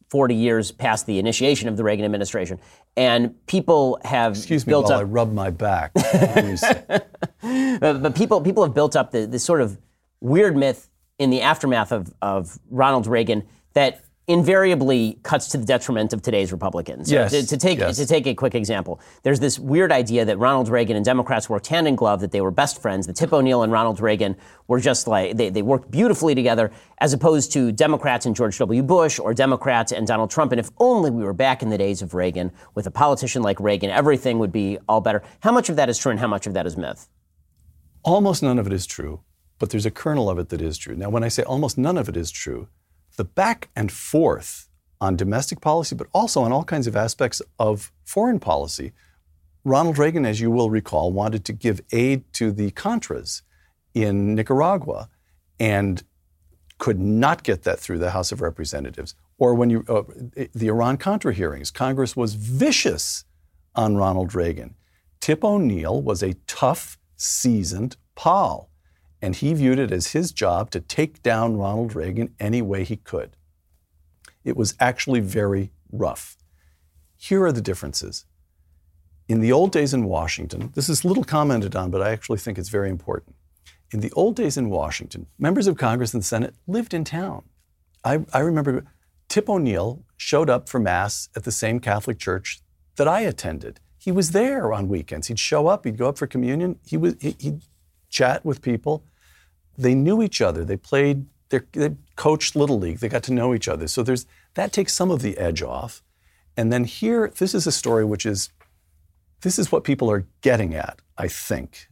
40 0.09 0.35
years 0.35 0.71
past 0.71 1.05
the 1.05 1.19
initiation 1.19 1.67
of 1.67 1.77
the 1.77 1.83
Reagan 1.83 2.05
administration, 2.05 2.59
and 2.95 3.35
people 3.47 3.99
have 4.03 4.33
Excuse 4.33 4.63
built 4.63 4.85
me 4.85 4.91
while 4.91 4.99
up. 4.99 5.01
I 5.01 5.09
rub 5.09 5.33
my 5.33 5.49
back. 5.49 5.91
but, 7.41 8.01
but, 8.01 8.15
people 8.15 8.41
people 8.41 8.63
have 8.63 8.73
built 8.73 8.95
up 8.95 9.11
the, 9.11 9.25
this 9.25 9.43
sort 9.43 9.61
of 9.61 9.77
weird 10.21 10.55
myth 10.55 10.89
in 11.19 11.29
the 11.29 11.41
aftermath 11.41 11.91
of, 11.91 12.13
of 12.21 12.59
Ronald 12.69 13.07
Reagan 13.07 13.43
that 13.73 14.03
invariably 14.27 15.17
cuts 15.23 15.47
to 15.47 15.57
the 15.57 15.65
detriment 15.65 16.11
of 16.11 16.21
today's 16.21 16.51
Republicans. 16.51 17.09
Yes. 17.09 17.31
To, 17.31 17.47
to 17.47 17.57
take 17.57 17.79
yes. 17.79 17.95
to 17.95 18.05
take 18.05 18.27
a 18.27 18.35
quick 18.35 18.55
example, 18.55 18.99
there's 19.23 19.39
this 19.39 19.57
weird 19.57 19.89
idea 19.91 20.25
that 20.25 20.37
Ronald 20.37 20.67
Reagan 20.67 20.97
and 20.97 21.05
Democrats 21.05 21.49
worked 21.49 21.67
hand 21.67 21.87
in 21.87 21.95
glove, 21.95 22.19
that 22.19 22.31
they 22.31 22.41
were 22.41 22.51
best 22.51 22.81
friends, 22.81 23.07
that 23.07 23.15
Tip 23.15 23.31
O'Neill 23.31 23.63
and 23.63 23.71
Ronald 23.71 24.01
Reagan 24.01 24.35
were 24.67 24.81
just 24.81 25.07
like 25.07 25.37
they, 25.37 25.49
they 25.49 25.61
worked 25.61 25.89
beautifully 25.89 26.35
together, 26.35 26.71
as 26.99 27.13
opposed 27.13 27.53
to 27.53 27.71
Democrats 27.71 28.25
and 28.25 28.35
George 28.35 28.57
W. 28.57 28.83
Bush 28.83 29.17
or 29.17 29.33
Democrats 29.33 29.93
and 29.93 30.05
Donald 30.05 30.29
Trump. 30.29 30.51
And 30.51 30.59
if 30.59 30.71
only 30.77 31.09
we 31.09 31.23
were 31.23 31.33
back 31.33 31.63
in 31.63 31.69
the 31.69 31.77
days 31.77 32.01
of 32.01 32.13
Reagan 32.13 32.51
with 32.75 32.85
a 32.85 32.91
politician 32.91 33.41
like 33.41 33.59
Reagan, 33.61 33.89
everything 33.89 34.39
would 34.39 34.51
be 34.51 34.77
all 34.89 34.99
better. 34.99 35.23
How 35.39 35.53
much 35.53 35.69
of 35.69 35.77
that 35.77 35.87
is 35.87 35.97
true 35.97 36.11
and 36.11 36.19
how 36.19 36.27
much 36.27 36.45
of 36.45 36.53
that 36.53 36.65
is 36.65 36.75
myth? 36.75 37.07
Almost 38.03 38.43
none 38.43 38.59
of 38.59 38.67
it 38.67 38.73
is 38.73 38.85
true, 38.85 39.21
but 39.57 39.69
there's 39.69 39.85
a 39.85 39.91
kernel 39.91 40.29
of 40.29 40.37
it 40.37 40.49
that 40.49 40.61
is 40.61 40.77
true. 40.77 40.95
Now, 40.95 41.09
when 41.09 41.23
I 41.23 41.29
say 41.29 41.43
almost 41.43 41.77
none 41.77 41.97
of 41.97 42.09
it 42.09 42.17
is 42.17 42.29
true, 42.29 42.67
the 43.17 43.25
back 43.25 43.69
and 43.75 43.91
forth 43.91 44.69
on 44.99 45.15
domestic 45.15 45.61
policy, 45.61 45.95
but 45.95 46.07
also 46.13 46.41
on 46.41 46.51
all 46.51 46.63
kinds 46.63 46.87
of 46.87 46.95
aspects 46.95 47.41
of 47.59 47.91
foreign 48.05 48.39
policy. 48.39 48.93
Ronald 49.63 49.97
Reagan, 49.97 50.25
as 50.25 50.39
you 50.39 50.49
will 50.49 50.69
recall, 50.69 51.11
wanted 51.11 51.43
to 51.45 51.53
give 51.53 51.81
aid 51.91 52.23
to 52.33 52.51
the 52.51 52.71
Contras 52.71 53.41
in 53.93 54.33
Nicaragua 54.33 55.09
and 55.59 56.03
could 56.77 56.99
not 56.99 57.43
get 57.43 57.63
that 57.63 57.79
through 57.79 57.97
the 57.97 58.11
House 58.11 58.31
of 58.31 58.41
Representatives. 58.41 59.15
Or 59.37 59.53
when 59.53 59.69
you, 59.69 59.83
uh, 59.87 60.03
the 60.53 60.67
Iran 60.67 60.97
Contra 60.97 61.33
hearings, 61.33 61.69
Congress 61.71 62.15
was 62.15 62.35
vicious 62.35 63.25
on 63.75 63.97
Ronald 63.97 64.33
Reagan. 64.33 64.75
Tip 65.19 65.43
O'Neill 65.43 66.01
was 66.01 66.23
a 66.23 66.35
tough, 66.47 66.97
seasoned 67.17 67.97
pol, 68.15 68.69
and 69.21 69.35
he 69.35 69.53
viewed 69.53 69.79
it 69.79 69.91
as 69.91 70.07
his 70.07 70.31
job 70.31 70.69
to 70.71 70.79
take 70.79 71.23
down 71.23 71.57
Ronald 71.57 71.95
Reagan 71.95 72.33
any 72.39 72.61
way 72.61 72.83
he 72.83 72.97
could. 72.97 73.35
It 74.43 74.55
was 74.55 74.75
actually 74.79 75.19
very 75.19 75.71
rough. 75.91 76.37
Here 77.17 77.43
are 77.43 77.51
the 77.51 77.61
differences. 77.61 78.25
In 79.27 79.41
the 79.41 79.51
old 79.51 79.71
days 79.71 79.93
in 79.93 80.05
Washington, 80.05 80.71
this 80.75 80.87
is 80.87 81.03
little 81.03 81.23
commented 81.23 81.75
on, 81.75 81.91
but 81.91 82.01
I 82.01 82.11
actually 82.11 82.37
think 82.37 82.57
it's 82.57 82.69
very 82.69 82.89
important. 82.89 83.35
In 83.91 83.99
the 83.99 84.11
old 84.13 84.35
days 84.35 84.57
in 84.57 84.69
Washington, 84.69 85.27
members 85.37 85.67
of 85.67 85.77
Congress 85.77 86.13
and 86.13 86.21
the 86.21 86.27
Senate 86.27 86.55
lived 86.67 86.93
in 86.93 87.03
town. 87.03 87.43
I, 88.03 88.25
I 88.33 88.39
remember 88.39 88.85
Tip 89.27 89.49
O'Neill 89.49 90.03
showed 90.15 90.49
up 90.49 90.69
for 90.69 90.79
Mass 90.79 91.29
at 91.35 91.43
the 91.43 91.51
same 91.51 91.79
Catholic 91.79 92.19
church 92.19 92.61
that 92.95 93.07
I 93.07 93.21
attended. 93.21 93.79
he 93.97 94.11
was 94.11 94.31
there 94.31 94.71
on 94.71 94.87
weekends. 94.87 95.27
He'd 95.27 95.39
show 95.39 95.67
up, 95.67 95.83
he'd 95.83 95.97
go 95.97 96.07
up 96.07 96.17
for 96.17 96.27
communion, 96.27 96.79
he 96.85 96.95
was, 96.95 97.15
he, 97.19 97.35
he'd 97.39 97.61
chat 98.17 98.43
with 98.43 98.61
people. 98.61 99.03
They 99.77 99.93
knew 99.93 100.21
each 100.21 100.41
other. 100.41 100.65
They 100.65 100.77
played, 100.77 101.25
they 101.49 101.95
coached 102.15 102.55
Little 102.55 102.79
League. 102.79 102.99
They 102.99 103.09
got 103.09 103.23
to 103.23 103.33
know 103.33 103.53
each 103.53 103.67
other. 103.67 103.87
So 103.87 104.01
there's, 104.03 104.25
that 104.55 104.73
takes 104.73 104.93
some 104.93 105.11
of 105.11 105.21
the 105.21 105.37
edge 105.37 105.61
off. 105.61 106.01
And 106.55 106.73
then 106.73 106.85
here, 106.85 107.31
this 107.37 107.53
is 107.53 107.67
a 107.67 107.71
story 107.71 108.05
which 108.05 108.25
is, 108.25 108.49
this 109.41 109.59
is 109.59 109.71
what 109.71 109.83
people 109.83 110.09
are 110.09 110.25
getting 110.41 110.73
at, 110.73 110.99
I 111.17 111.27
think. 111.27 111.89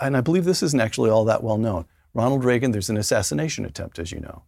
And 0.00 0.16
I 0.16 0.20
believe 0.20 0.44
this 0.44 0.62
isn't 0.62 0.80
actually 0.80 1.10
all 1.10 1.24
that 1.26 1.44
well 1.44 1.58
known. 1.58 1.84
Ronald 2.12 2.44
Reagan, 2.44 2.72
there's 2.72 2.90
an 2.90 2.96
assassination 2.96 3.64
attempt, 3.64 3.98
as 4.00 4.10
you 4.10 4.20
know. 4.20 4.42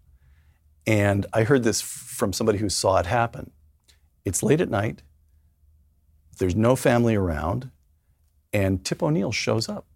And 0.87 1.27
I 1.33 1.45
heard 1.45 1.63
this 1.63 1.81
from 1.81 2.33
somebody 2.33 2.59
who 2.59 2.69
saw 2.69 2.99
it 2.99 3.07
happen. 3.07 3.53
It's 4.25 4.43
late 4.43 4.61
at 4.61 4.71
night, 4.71 5.03
there's 6.39 6.57
no 6.57 6.77
family 6.77 7.15
around, 7.15 7.71
and 8.53 8.85
Tip 8.85 9.03
O'Neill 9.03 9.33
shows 9.33 9.69
up. 9.69 9.87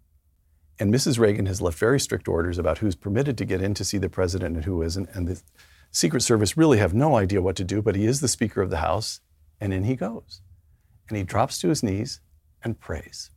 And 0.81 0.93
Mrs. 0.93 1.19
Reagan 1.19 1.45
has 1.45 1.61
left 1.61 1.79
very 1.79 2.01
strict 2.01 2.27
orders 2.27 2.57
about 2.57 2.79
who's 2.79 2.97
permitted 2.97 3.37
to 3.39 3.45
get 3.45 3.61
in 3.61 3.75
to 3.75 3.85
see 3.85 3.99
the 3.99 4.09
president 4.09 4.57
and 4.57 4.65
who 4.65 4.81
isn't. 4.83 5.11
And 5.13 5.29
the 5.29 5.43
Secret 5.91 6.23
Service 6.23 6.57
really 6.57 6.79
have 6.79 6.95
no 6.95 7.17
idea 7.17 7.43
what 7.43 7.55
to 7.57 7.65
do, 7.65 7.83
but 7.83 7.97
he 7.97 8.07
is 8.07 8.21
the 8.21 8.29
Speaker 8.29 8.63
of 8.63 8.71
the 8.71 8.79
House, 8.79 9.21
and 9.61 9.75
in 9.75 9.85
he 9.85 9.95
goes. 9.95 10.41
And 11.09 11.19
he 11.19 11.23
drops 11.23 11.61
to 11.61 11.69
his 11.69 11.83
knees 11.83 12.21
and 12.65 12.81
prays. 12.81 13.31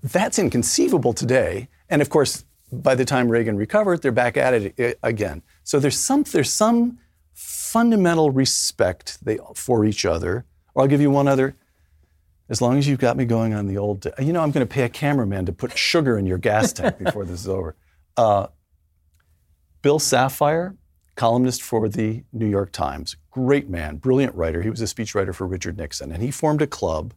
That's 0.00 0.38
inconceivable 0.38 1.12
today. 1.12 1.68
And 1.90 2.00
of 2.00 2.08
course, 2.08 2.44
by 2.70 2.94
the 2.94 3.04
time 3.04 3.28
Reagan 3.28 3.56
recovered, 3.56 4.02
they're 4.02 4.12
back 4.12 4.36
at 4.36 4.54
it 4.54 4.98
again. 5.02 5.42
So 5.64 5.80
there's 5.80 5.98
some, 5.98 6.22
there's 6.22 6.52
some 6.52 6.98
fundamental 7.34 8.30
respect 8.30 9.18
they, 9.24 9.38
for 9.56 9.84
each 9.84 10.04
other. 10.04 10.44
Or 10.74 10.82
I'll 10.82 10.88
give 10.88 11.00
you 11.00 11.10
one 11.10 11.26
other. 11.26 11.56
As 12.52 12.60
long 12.60 12.76
as 12.76 12.86
you've 12.86 12.98
got 12.98 13.16
me 13.16 13.24
going 13.24 13.54
on 13.54 13.66
the 13.66 13.78
old, 13.78 14.06
you 14.18 14.30
know, 14.30 14.42
I'm 14.42 14.50
going 14.50 14.66
to 14.66 14.70
pay 14.70 14.82
a 14.82 14.88
cameraman 14.90 15.46
to 15.46 15.54
put 15.54 15.76
sugar 15.76 16.18
in 16.18 16.26
your 16.26 16.36
gas 16.36 16.70
tank 16.74 16.98
before 17.02 17.24
this 17.24 17.40
is 17.40 17.48
over. 17.48 17.74
Uh, 18.14 18.48
Bill 19.80 19.98
Safire, 19.98 20.76
columnist 21.14 21.62
for 21.62 21.88
the 21.88 22.24
New 22.30 22.46
York 22.46 22.70
Times, 22.70 23.16
great 23.30 23.70
man, 23.70 23.96
brilliant 23.96 24.34
writer. 24.34 24.60
He 24.60 24.68
was 24.68 24.82
a 24.82 24.84
speechwriter 24.84 25.34
for 25.34 25.46
Richard 25.46 25.78
Nixon, 25.78 26.12
and 26.12 26.22
he 26.22 26.30
formed 26.30 26.60
a 26.60 26.66
club 26.66 27.14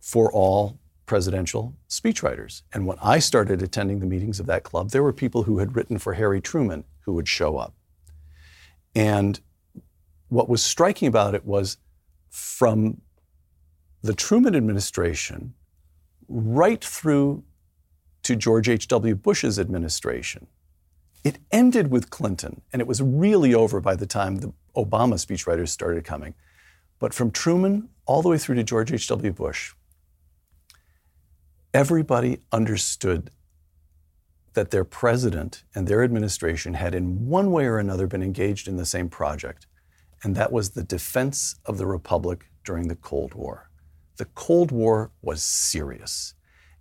for 0.00 0.30
all 0.30 0.78
presidential 1.06 1.74
speechwriters. 1.88 2.62
And 2.72 2.86
when 2.86 2.98
I 3.02 3.18
started 3.18 3.62
attending 3.62 3.98
the 3.98 4.06
meetings 4.06 4.38
of 4.38 4.46
that 4.46 4.62
club, 4.62 4.90
there 4.90 5.02
were 5.02 5.12
people 5.12 5.42
who 5.42 5.58
had 5.58 5.74
written 5.74 5.98
for 5.98 6.12
Harry 6.12 6.40
Truman 6.40 6.84
who 7.00 7.14
would 7.14 7.26
show 7.26 7.56
up. 7.56 7.74
And 8.94 9.40
what 10.28 10.48
was 10.48 10.62
striking 10.62 11.08
about 11.08 11.34
it 11.34 11.44
was 11.44 11.78
from 12.30 13.00
the 14.02 14.14
Truman 14.14 14.56
administration 14.56 15.54
right 16.28 16.82
through 16.82 17.44
to 18.24 18.36
George 18.36 18.68
H.W. 18.68 19.14
Bush's 19.14 19.58
administration. 19.58 20.46
It 21.24 21.38
ended 21.52 21.88
with 21.90 22.10
Clinton, 22.10 22.62
and 22.72 22.80
it 22.82 22.88
was 22.88 23.00
really 23.00 23.54
over 23.54 23.80
by 23.80 23.94
the 23.94 24.06
time 24.06 24.36
the 24.36 24.52
Obama 24.76 25.14
speechwriters 25.14 25.68
started 25.68 26.04
coming. 26.04 26.34
But 26.98 27.14
from 27.14 27.30
Truman 27.30 27.90
all 28.06 28.22
the 28.22 28.28
way 28.28 28.38
through 28.38 28.56
to 28.56 28.64
George 28.64 28.92
H.W. 28.92 29.32
Bush, 29.32 29.72
everybody 31.72 32.40
understood 32.50 33.30
that 34.54 34.70
their 34.70 34.84
president 34.84 35.62
and 35.74 35.86
their 35.86 36.02
administration 36.02 36.74
had, 36.74 36.94
in 36.94 37.26
one 37.26 37.52
way 37.52 37.66
or 37.66 37.78
another, 37.78 38.06
been 38.06 38.22
engaged 38.22 38.66
in 38.66 38.76
the 38.76 38.84
same 38.84 39.08
project, 39.08 39.66
and 40.24 40.34
that 40.34 40.52
was 40.52 40.70
the 40.70 40.84
defense 40.84 41.56
of 41.64 41.78
the 41.78 41.86
Republic 41.86 42.50
during 42.64 42.88
the 42.88 42.96
Cold 42.96 43.34
War. 43.34 43.70
The 44.16 44.26
Cold 44.26 44.70
War 44.70 45.10
was 45.22 45.42
serious, 45.42 46.34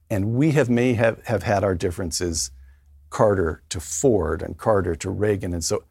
and 0.10 0.34
we 0.34 0.52
have 0.52 0.70
may 0.70 0.94
have, 0.94 1.26
have 1.26 1.44
had 1.44 1.64
our 1.64 1.76
differences, 1.76 2.52
Carter 3.10 3.64
to 3.70 3.80
Ford 3.80 4.42
and 4.42 4.58
Carter 4.58 4.96
to 4.96 5.10
Reagan, 5.10 5.54
and 5.54 5.64
so, 5.64 5.84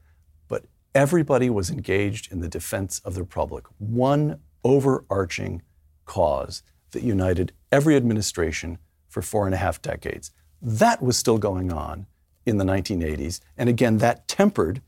but 0.48 0.64
everybody 0.94 1.50
was 1.50 1.70
engaged 1.70 2.33
in 2.33 2.40
the 2.40 2.48
defense 2.48 3.00
of 3.05 3.14
the 3.14 3.20
Republic, 3.22 3.64
one 3.79 4.40
overarching 4.64 5.62
cause 6.05 6.62
that 6.90 7.03
united 7.03 7.53
every 7.70 7.96
administration 7.96 8.79
for 9.09 9.22
four 9.22 9.46
and 9.46 9.55
a 9.55 9.59
half 9.59 9.81
decades. 9.83 10.31
That 10.61 11.03
was 11.03 11.16
still 11.16 11.38
going 11.38 11.72
on 11.72 12.07
in 12.46 12.59
the 12.59 12.64
1980s. 12.64 13.40
And 13.57 13.68
again, 13.68 13.98
that 13.98 14.29
tempered, 14.29 14.83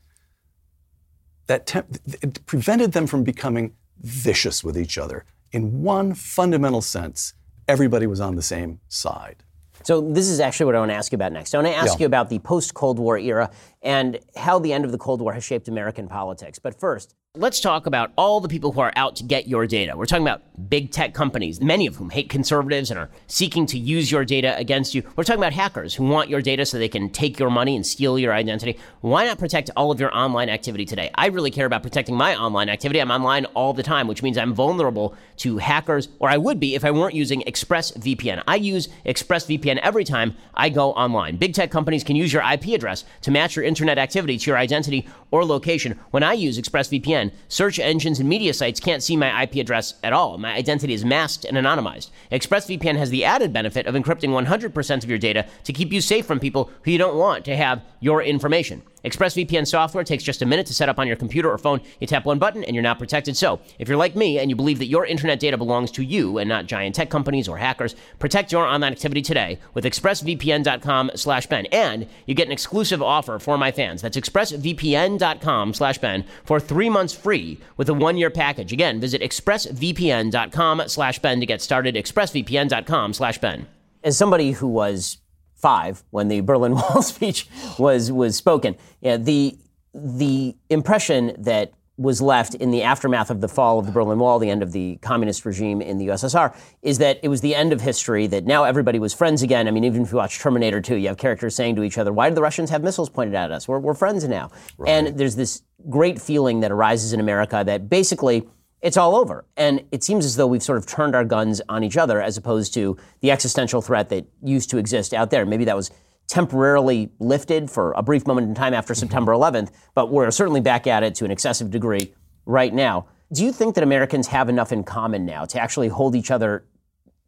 that 1.47 1.65
temp- 1.65 1.97
it 2.05 2.45
prevented 2.45 2.91
them 2.93 3.07
from 3.07 3.23
becoming 3.23 3.75
vicious 3.99 4.63
with 4.63 4.77
each 4.77 4.97
other. 4.97 5.25
In 5.53 5.83
one 5.83 6.15
fundamental 6.15 6.81
sense, 6.81 7.35
everybody 7.67 8.07
was 8.07 8.19
on 8.19 8.35
the 8.35 8.41
same 8.41 8.79
side. 8.87 9.43
So 9.83 10.01
this 10.01 10.27
is 10.27 10.39
actually 10.39 10.65
what 10.65 10.75
I 10.75 10.79
want 10.79 10.89
to 10.89 10.95
ask 10.95 11.11
you 11.11 11.15
about 11.15 11.31
next. 11.31 11.53
I 11.53 11.59
want 11.59 11.67
to 11.67 11.75
ask 11.75 11.93
yeah. 11.93 11.99
you 11.99 12.05
about 12.07 12.29
the 12.29 12.39
post-Cold 12.39 12.97
War 12.97 13.19
era 13.19 13.51
and 13.83 14.17
how 14.35 14.57
the 14.57 14.73
end 14.73 14.83
of 14.83 14.91
the 14.91 14.97
Cold 14.97 15.21
War 15.21 15.31
has 15.33 15.43
shaped 15.43 15.67
American 15.67 16.07
politics. 16.07 16.57
But 16.57 16.79
first, 16.79 17.13
Let's 17.35 17.59
talk 17.59 17.87
about 17.87 18.11
all 18.15 18.41
the 18.41 18.47
people 18.47 18.71
who 18.73 18.81
are 18.81 18.93
out 18.95 19.15
to 19.15 19.23
get 19.23 19.47
your 19.47 19.65
data. 19.65 19.97
We're 19.97 20.05
talking 20.05 20.23
about 20.23 20.43
big 20.69 20.91
tech 20.91 21.15
companies, 21.15 21.59
many 21.59 21.87
of 21.87 21.95
whom 21.95 22.11
hate 22.11 22.29
conservatives 22.29 22.91
and 22.91 22.99
are 22.99 23.09
seeking 23.25 23.65
to 23.65 23.79
use 23.79 24.11
your 24.11 24.23
data 24.23 24.55
against 24.55 24.93
you. 24.93 25.01
We're 25.15 25.23
talking 25.23 25.39
about 25.39 25.51
hackers 25.51 25.95
who 25.95 26.03
want 26.03 26.29
your 26.29 26.43
data 26.43 26.63
so 26.63 26.77
they 26.77 26.87
can 26.87 27.09
take 27.09 27.39
your 27.39 27.49
money 27.49 27.75
and 27.75 27.83
steal 27.83 28.19
your 28.19 28.33
identity. 28.33 28.77
Why 29.01 29.25
not 29.25 29.39
protect 29.39 29.71
all 29.75 29.89
of 29.89 29.99
your 29.99 30.15
online 30.15 30.47
activity 30.47 30.85
today? 30.85 31.09
I 31.15 31.25
really 31.29 31.49
care 31.49 31.65
about 31.65 31.81
protecting 31.81 32.15
my 32.15 32.35
online 32.35 32.69
activity. 32.69 33.01
I'm 33.01 33.09
online 33.09 33.45
all 33.55 33.73
the 33.73 33.81
time, 33.81 34.07
which 34.07 34.21
means 34.21 34.37
I'm 34.37 34.53
vulnerable 34.53 35.15
to 35.37 35.57
hackers, 35.57 36.09
or 36.19 36.29
I 36.29 36.37
would 36.37 36.59
be 36.59 36.75
if 36.75 36.85
I 36.85 36.91
weren't 36.91 37.15
using 37.15 37.41
ExpressVPN. 37.41 38.43
I 38.47 38.55
use 38.55 38.89
ExpressVPN 39.05 39.77
every 39.77 40.03
time 40.03 40.35
I 40.53 40.69
go 40.69 40.91
online. 40.91 41.37
Big 41.37 41.53
tech 41.53 41.71
companies 41.71 42.03
can 42.03 42.15
use 42.15 42.31
your 42.31 42.43
IP 42.43 42.67
address 42.67 43.05
to 43.21 43.31
match 43.31 43.55
your 43.55 43.65
internet 43.65 43.97
activity 43.97 44.37
to 44.37 44.51
your 44.51 44.57
identity 44.57 45.07
or 45.31 45.45
location. 45.45 45.99
When 46.11 46.23
I 46.23 46.33
use 46.33 46.59
ExpressVPN, 46.59 47.31
search 47.47 47.79
engines 47.79 48.19
and 48.19 48.29
media 48.29 48.53
sites 48.53 48.79
can't 48.79 49.03
see 49.03 49.17
my 49.17 49.43
IP 49.43 49.55
address 49.55 49.95
at 50.03 50.13
all. 50.13 50.37
My 50.37 50.53
identity 50.53 50.93
is 50.93 51.05
masked 51.05 51.45
and 51.45 51.57
anonymized. 51.57 52.09
ExpressVPN 52.31 52.97
has 52.97 53.09
the 53.09 53.25
added 53.25 53.51
benefit 53.53 53.87
of 53.87 53.95
encrypting 53.95 54.29
100% 54.29 55.03
of 55.03 55.09
your 55.09 55.19
data 55.19 55.45
to 55.63 55.73
keep 55.73 55.91
you 55.91 56.01
safe 56.01 56.25
from 56.25 56.39
people 56.39 56.69
who 56.83 56.91
you 56.91 56.97
don't 56.97 57.17
want 57.17 57.45
to 57.45 57.55
have 57.55 57.81
your 57.99 58.21
information. 58.21 58.83
ExpressVPN 59.03 59.67
software 59.67 60.03
takes 60.03 60.23
just 60.23 60.41
a 60.41 60.45
minute 60.45 60.65
to 60.67 60.73
set 60.73 60.89
up 60.89 60.99
on 60.99 61.07
your 61.07 61.15
computer 61.15 61.51
or 61.51 61.57
phone. 61.57 61.81
You 61.99 62.07
tap 62.07 62.25
one 62.25 62.39
button 62.39 62.63
and 62.63 62.75
you're 62.75 62.83
now 62.83 62.93
protected. 62.93 63.37
So, 63.37 63.59
if 63.79 63.87
you're 63.87 63.97
like 63.97 64.15
me 64.15 64.39
and 64.39 64.49
you 64.49 64.55
believe 64.55 64.79
that 64.79 64.87
your 64.87 65.05
internet 65.05 65.39
data 65.39 65.57
belongs 65.57 65.91
to 65.91 66.03
you 66.03 66.37
and 66.37 66.47
not 66.47 66.65
giant 66.65 66.95
tech 66.95 67.09
companies 67.09 67.47
or 67.47 67.57
hackers, 67.57 67.95
protect 68.19 68.51
your 68.51 68.65
online 68.65 68.93
activity 68.93 69.21
today 69.21 69.59
with 69.73 69.85
expressvpn.com/ben. 69.85 71.65
And 71.67 72.07
you 72.25 72.33
get 72.33 72.47
an 72.47 72.53
exclusive 72.53 73.01
offer 73.01 73.39
for 73.39 73.57
my 73.57 73.71
fans. 73.71 74.01
That's 74.01 74.17
expressvpn.com/ben 74.17 76.25
for 76.43 76.59
3 76.59 76.89
months 76.89 77.13
free 77.13 77.59
with 77.77 77.89
a 77.89 77.93
1-year 77.93 78.29
package. 78.29 78.71
Again, 78.71 78.99
visit 78.99 79.21
expressvpn.com/ben 79.21 81.39
to 81.39 81.45
get 81.45 81.61
started. 81.61 81.95
expressvpn.com/ben. 81.95 83.67
As 84.03 84.17
somebody 84.17 84.51
who 84.51 84.67
was 84.67 85.17
five 85.63 86.03
when 86.11 86.27
the 86.27 86.41
Berlin 86.41 86.75
Wall 86.79 87.01
speech 87.01 87.47
was 87.79 88.11
was 88.11 88.35
spoken. 88.35 88.75
Yeah, 89.01 89.17
the 89.17 89.57
the 89.95 90.55
impression 90.69 91.35
that 91.39 91.73
was 91.97 92.21
left 92.21 92.55
in 92.55 92.71
the 92.71 92.81
aftermath 92.81 93.29
of 93.29 93.39
the 93.39 93.47
fall 93.47 93.77
of 93.77 93.85
the 93.85 93.91
Berlin 93.91 94.17
Wall, 94.17 94.39
the 94.39 94.49
end 94.49 94.63
of 94.63 94.71
the 94.71 94.97
communist 95.03 95.45
regime 95.45 95.79
in 95.79 95.99
the 95.99 96.07
USSR, 96.07 96.55
is 96.81 96.97
that 96.97 97.19
it 97.21 97.27
was 97.27 97.41
the 97.41 97.53
end 97.53 97.71
of 97.71 97.81
history, 97.81 98.25
that 98.27 98.45
now 98.45 98.63
everybody 98.63 98.97
was 98.97 99.13
friends 99.13 99.43
again. 99.43 99.67
I 99.67 99.71
mean, 99.71 99.83
even 99.83 100.01
if 100.01 100.11
you 100.11 100.17
watch 100.17 100.39
Terminator 100.39 100.81
2, 100.81 100.95
you 100.95 101.07
have 101.07 101.17
characters 101.17 101.55
saying 101.55 101.75
to 101.75 101.83
each 101.83 101.99
other, 101.99 102.11
Why 102.11 102.29
do 102.29 102.35
the 102.35 102.41
Russians 102.41 102.71
have 102.71 102.81
missiles 102.81 103.09
pointed 103.09 103.35
at 103.35 103.51
us? 103.51 103.67
We're, 103.67 103.77
we're 103.77 103.93
friends 103.93 104.27
now. 104.27 104.49
Right. 104.77 104.89
And 104.89 105.19
there's 105.19 105.35
this 105.35 105.61
great 105.87 106.19
feeling 106.19 106.61
that 106.61 106.71
arises 106.71 107.13
in 107.13 107.19
America 107.19 107.61
that 107.63 107.89
basically 107.89 108.47
it's 108.83 108.97
all 108.97 109.15
over. 109.15 109.45
And 109.55 109.81
it 109.91 110.03
seems 110.03 110.25
as 110.25 110.35
though 110.35 110.45
we've 110.45 110.61
sort 110.61 110.77
of 110.77 110.85
turned 110.85 111.15
our 111.15 111.23
guns 111.23 111.61
on 111.69 111.83
each 111.85 111.95
other 111.95 112.21
as 112.21 112.35
opposed 112.37 112.73
to 112.75 112.97
the 113.21 113.31
existential 113.31 113.81
threat 113.81 114.09
that 114.09 114.27
used 114.43 114.69
to 114.71 114.77
exist 114.77 115.13
out 115.13 115.31
there. 115.31 115.45
Maybe 115.45 115.63
that 115.65 115.75
was 115.75 115.89
temporarily 116.27 117.09
lifted 117.19 117.71
for 117.71 117.93
a 117.93 118.03
brief 118.03 118.27
moment 118.27 118.49
in 118.49 118.53
time 118.53 118.73
after 118.73 118.93
mm-hmm. 118.93 118.99
September 118.99 119.31
11th, 119.31 119.71
but 119.95 120.11
we're 120.11 120.29
certainly 120.31 120.59
back 120.59 120.85
at 120.85 121.01
it 121.01 121.15
to 121.15 121.25
an 121.25 121.31
excessive 121.31 121.71
degree 121.71 122.13
right 122.45 122.73
now. 122.73 123.07
Do 123.31 123.45
you 123.45 123.53
think 123.53 123.75
that 123.75 123.83
Americans 123.83 124.27
have 124.27 124.49
enough 124.49 124.73
in 124.73 124.83
common 124.83 125.25
now 125.25 125.45
to 125.45 125.59
actually 125.59 125.87
hold 125.87 126.13
each 126.13 126.29
other, 126.29 126.65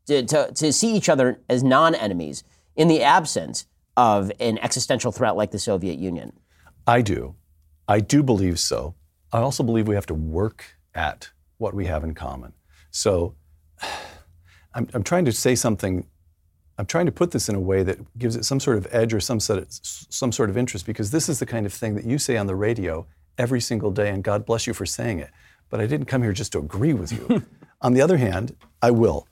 to, 0.07 0.25
to, 0.25 0.51
to 0.53 0.73
see 0.73 0.93
each 0.93 1.07
other 1.07 1.39
as 1.49 1.63
non 1.63 1.95
enemies 1.95 2.43
in 2.75 2.89
the 2.89 3.01
absence 3.01 3.65
of 3.95 4.29
an 4.41 4.57
existential 4.59 5.13
threat 5.13 5.37
like 5.37 5.51
the 5.51 5.59
Soviet 5.59 5.97
Union? 5.97 6.33
I 6.85 7.01
do. 7.01 7.35
I 7.87 8.01
do 8.01 8.23
believe 8.23 8.59
so. 8.59 8.95
I 9.31 9.39
also 9.39 9.63
believe 9.63 9.87
we 9.87 9.95
have 9.95 10.05
to 10.07 10.13
work 10.13 10.77
at 10.93 11.29
what 11.57 11.73
we 11.73 11.85
have 11.85 12.03
in 12.03 12.13
common. 12.13 12.53
So 12.91 13.35
I'm, 14.73 14.87
I'm 14.93 15.03
trying 15.03 15.25
to 15.25 15.31
say 15.31 15.55
something, 15.55 16.07
I'm 16.77 16.85
trying 16.85 17.05
to 17.05 17.11
put 17.11 17.31
this 17.31 17.49
in 17.49 17.55
a 17.55 17.59
way 17.59 17.83
that 17.83 18.17
gives 18.17 18.35
it 18.35 18.45
some 18.45 18.59
sort 18.59 18.77
of 18.77 18.87
edge 18.91 19.13
or 19.13 19.19
some 19.19 19.39
sort 19.39 19.59
of, 19.59 19.67
some 19.71 20.31
sort 20.31 20.49
of 20.49 20.57
interest 20.57 20.85
because 20.85 21.11
this 21.11 21.29
is 21.29 21.39
the 21.39 21.45
kind 21.45 21.65
of 21.65 21.73
thing 21.73 21.95
that 21.95 22.05
you 22.05 22.17
say 22.17 22.37
on 22.37 22.47
the 22.47 22.55
radio 22.55 23.07
every 23.37 23.61
single 23.61 23.91
day, 23.91 24.09
and 24.09 24.23
God 24.23 24.45
bless 24.45 24.65
you 24.67 24.73
for 24.73 24.85
saying 24.85 25.19
it. 25.19 25.29
But 25.69 25.81
I 25.81 25.87
didn't 25.87 26.05
come 26.05 26.21
here 26.23 26.33
just 26.33 26.51
to 26.53 26.59
agree 26.59 26.93
with 26.93 27.11
you. 27.11 27.43
on 27.81 27.93
the 27.93 28.01
other 28.01 28.17
hand, 28.17 28.55
I 28.81 28.91
will. 28.91 29.27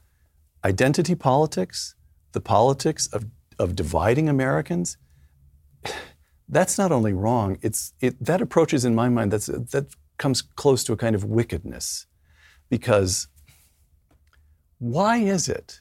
identity 0.66 1.16
politics, 1.16 1.96
the 2.32 2.42
politics 2.42 3.08
of, 3.08 3.26
of 3.60 3.76
dividing 3.76 4.30
Americans, 4.30 4.98
that's 6.50 6.78
not 6.78 6.92
only 6.92 7.14
wrong, 7.14 7.58
it's, 7.62 7.94
it, 8.00 8.24
that 8.24 8.42
approach 8.42 8.74
is, 8.74 8.86
in 8.86 8.96
my 8.96 9.10
mind, 9.10 9.32
that's, 9.32 9.48
that 9.48 9.88
comes 10.18 10.42
close 10.42 10.84
to 10.86 10.94
a 10.94 10.98
kind 10.98 11.16
of 11.16 11.24
wickedness. 11.24 12.08
Because 12.74 13.28
why 14.80 15.18
is 15.18 15.48
it? 15.48 15.80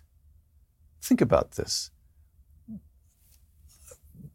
Think 1.00 1.22
about 1.22 1.52
this. 1.52 1.90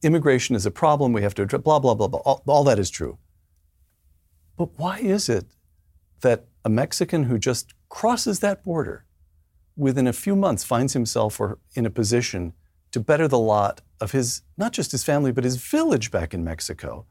Immigration 0.01 0.55
is 0.55 0.65
a 0.65 0.71
problem, 0.71 1.13
we 1.13 1.21
have 1.21 1.35
to 1.35 1.43
address, 1.43 1.61
blah, 1.61 1.77
blah, 1.77 1.93
blah, 1.93 2.07
blah. 2.07 2.21
All, 2.25 2.41
all 2.47 2.63
that 2.63 2.79
is 2.79 2.89
true. 2.89 3.19
But 4.57 4.69
why 4.79 4.97
is 4.97 5.29
it 5.29 5.45
that 6.21 6.45
a 6.65 6.69
Mexican 6.69 7.25
who 7.25 7.37
just 7.37 7.75
crosses 7.89 8.39
that 8.39 8.63
border 8.63 9.05
within 9.75 10.07
a 10.07 10.21
few 10.25 10.35
months 10.35 10.63
finds 10.63 10.93
himself 10.93 11.39
or 11.39 11.59
in 11.75 11.85
a 11.85 11.91
position 11.91 12.53
to 12.89 12.99
better 12.99 13.27
the 13.27 13.37
lot 13.37 13.81
of 14.01 14.13
his, 14.13 14.41
not 14.57 14.73
just 14.73 14.93
his 14.93 15.03
family, 15.03 15.31
but 15.31 15.43
his 15.43 15.57
village 15.57 16.09
back 16.09 16.33
in 16.33 16.43
Mexico. 16.43 17.05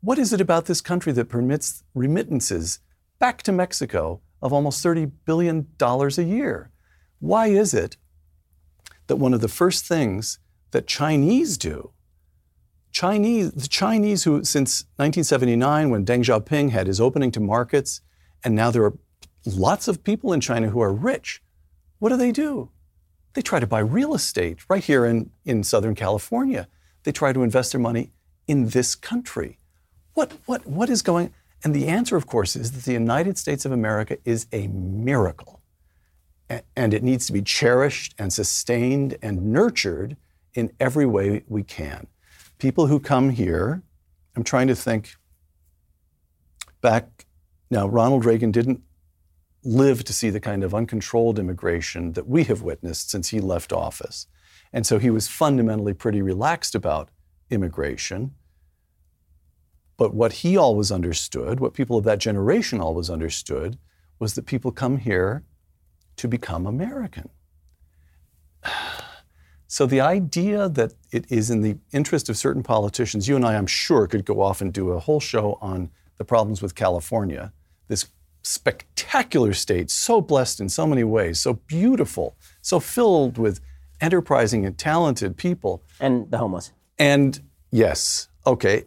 What 0.00 0.18
is 0.18 0.32
it 0.32 0.40
about 0.40 0.64
this 0.64 0.80
country 0.80 1.12
that 1.12 1.28
permits 1.28 1.84
remittances 1.94 2.80
back 3.20 3.44
to 3.44 3.52
Mexico 3.52 4.20
of 4.40 4.52
almost 4.52 4.84
$30 4.84 5.10
billion 5.24 5.66
a 5.80 6.22
year? 6.22 6.70
Why 7.18 7.48
is 7.48 7.74
it 7.74 7.96
that 9.06 9.16
one 9.16 9.34
of 9.34 9.40
the 9.40 9.48
first 9.48 9.84
things 9.84 10.38
that 10.70 10.86
Chinese 10.86 11.58
do, 11.58 11.92
Chinese, 12.92 13.52
the 13.52 13.68
Chinese 13.68 14.24
who, 14.24 14.44
since 14.44 14.84
1979, 14.96 15.90
when 15.90 16.04
Deng 16.04 16.24
Xiaoping 16.24 16.70
had 16.70 16.86
his 16.86 17.00
opening 17.00 17.30
to 17.32 17.40
markets, 17.40 18.00
and 18.44 18.54
now 18.54 18.70
there 18.70 18.84
are 18.84 18.98
lots 19.44 19.88
of 19.88 20.04
people 20.04 20.32
in 20.32 20.40
China 20.40 20.68
who 20.68 20.80
are 20.80 20.92
rich, 20.92 21.42
what 21.98 22.10
do 22.10 22.16
they 22.16 22.32
do? 22.32 22.70
They 23.34 23.42
try 23.42 23.60
to 23.60 23.66
buy 23.66 23.80
real 23.80 24.14
estate 24.14 24.58
right 24.68 24.82
here 24.82 25.04
in, 25.04 25.30
in 25.44 25.62
Southern 25.62 25.94
California. 25.94 26.68
They 27.04 27.12
try 27.12 27.32
to 27.32 27.42
invest 27.42 27.72
their 27.72 27.80
money 27.80 28.12
in 28.46 28.68
this 28.68 28.94
country. 28.94 29.58
What, 30.14 30.32
what, 30.46 30.66
what 30.66 30.90
is 30.90 31.02
going 31.02 31.32
And 31.64 31.74
the 31.74 31.88
answer, 31.88 32.16
of 32.16 32.26
course, 32.26 32.54
is 32.56 32.72
that 32.72 32.84
the 32.84 32.92
United 32.92 33.36
States 33.36 33.64
of 33.64 33.72
America 33.72 34.18
is 34.24 34.46
a 34.52 34.68
miracle. 34.68 35.60
and 36.74 36.94
it 36.94 37.02
needs 37.02 37.26
to 37.26 37.32
be 37.34 37.42
cherished 37.42 38.14
and 38.18 38.32
sustained 38.32 39.18
and 39.20 39.52
nurtured 39.52 40.16
in 40.54 40.72
every 40.80 41.04
way 41.04 41.44
we 41.46 41.62
can. 41.62 42.06
People 42.58 42.86
who 42.86 42.98
come 42.98 43.30
here, 43.30 43.82
I'm 44.34 44.44
trying 44.44 44.68
to 44.68 44.74
think 44.74 45.16
back. 46.80 47.26
Now, 47.70 47.86
Ronald 47.86 48.24
Reagan 48.24 48.50
didn't 48.50 48.80
live 49.62 50.04
to 50.04 50.12
see 50.12 50.30
the 50.30 50.40
kind 50.40 50.64
of 50.64 50.74
uncontrolled 50.74 51.38
immigration 51.38 52.14
that 52.14 52.26
we 52.26 52.44
have 52.44 52.62
witnessed 52.62 53.10
since 53.10 53.28
he 53.28 53.40
left 53.40 53.72
office. 53.72 54.26
And 54.72 54.86
so 54.86 54.98
he 54.98 55.10
was 55.10 55.28
fundamentally 55.28 55.92
pretty 55.92 56.22
relaxed 56.22 56.74
about 56.74 57.10
immigration. 57.50 58.34
But 59.98 60.14
what 60.14 60.32
he 60.32 60.56
always 60.56 60.90
understood, 60.90 61.60
what 61.60 61.74
people 61.74 61.98
of 61.98 62.04
that 62.04 62.20
generation 62.20 62.80
always 62.80 63.10
understood, 63.10 63.78
was 64.18 64.34
that 64.34 64.46
people 64.46 64.72
come 64.72 64.96
here 64.96 65.44
to 66.16 66.26
become 66.26 66.66
American. 66.66 67.28
So 69.70 69.84
the 69.84 70.00
idea 70.00 70.70
that 70.70 70.94
it 71.12 71.30
is 71.30 71.50
in 71.50 71.60
the 71.60 71.76
interest 71.92 72.30
of 72.30 72.38
certain 72.38 72.62
politicians, 72.62 73.28
you 73.28 73.36
and 73.36 73.44
I, 73.44 73.54
I'm 73.54 73.66
sure, 73.66 74.06
could 74.06 74.24
go 74.24 74.40
off 74.40 74.62
and 74.62 74.72
do 74.72 74.92
a 74.92 74.98
whole 74.98 75.20
show 75.20 75.58
on 75.60 75.90
the 76.16 76.24
problems 76.24 76.62
with 76.62 76.74
California, 76.74 77.52
this 77.86 78.06
spectacular 78.42 79.52
state, 79.52 79.90
so 79.90 80.22
blessed 80.22 80.60
in 80.60 80.70
so 80.70 80.86
many 80.86 81.04
ways, 81.04 81.38
so 81.38 81.52
beautiful, 81.52 82.34
so 82.62 82.80
filled 82.80 83.36
with 83.36 83.60
enterprising 84.00 84.64
and 84.64 84.78
talented 84.78 85.36
people. 85.36 85.82
And 86.00 86.30
the 86.30 86.38
homeless. 86.38 86.72
And 86.98 87.38
yes, 87.70 88.28
okay. 88.46 88.84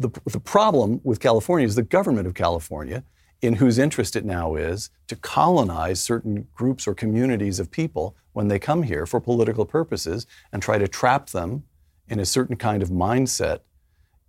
The, 0.00 0.08
the 0.24 0.40
problem 0.40 1.02
with 1.04 1.20
California 1.20 1.66
is 1.66 1.74
the 1.74 1.82
government 1.82 2.26
of 2.26 2.32
California, 2.32 3.04
in 3.42 3.54
whose 3.54 3.78
interest 3.78 4.16
it 4.16 4.24
now 4.24 4.54
is 4.54 4.88
to 5.08 5.16
colonize 5.16 6.00
certain 6.00 6.48
groups 6.54 6.88
or 6.88 6.94
communities 6.94 7.60
of 7.60 7.70
people 7.70 8.16
when 8.32 8.48
they 8.48 8.58
come 8.58 8.82
here 8.84 9.04
for 9.04 9.20
political 9.20 9.66
purposes 9.66 10.26
and 10.52 10.62
try 10.62 10.78
to 10.78 10.88
trap 10.88 11.28
them 11.28 11.64
in 12.08 12.18
a 12.18 12.24
certain 12.24 12.56
kind 12.56 12.82
of 12.82 12.88
mindset 12.88 13.60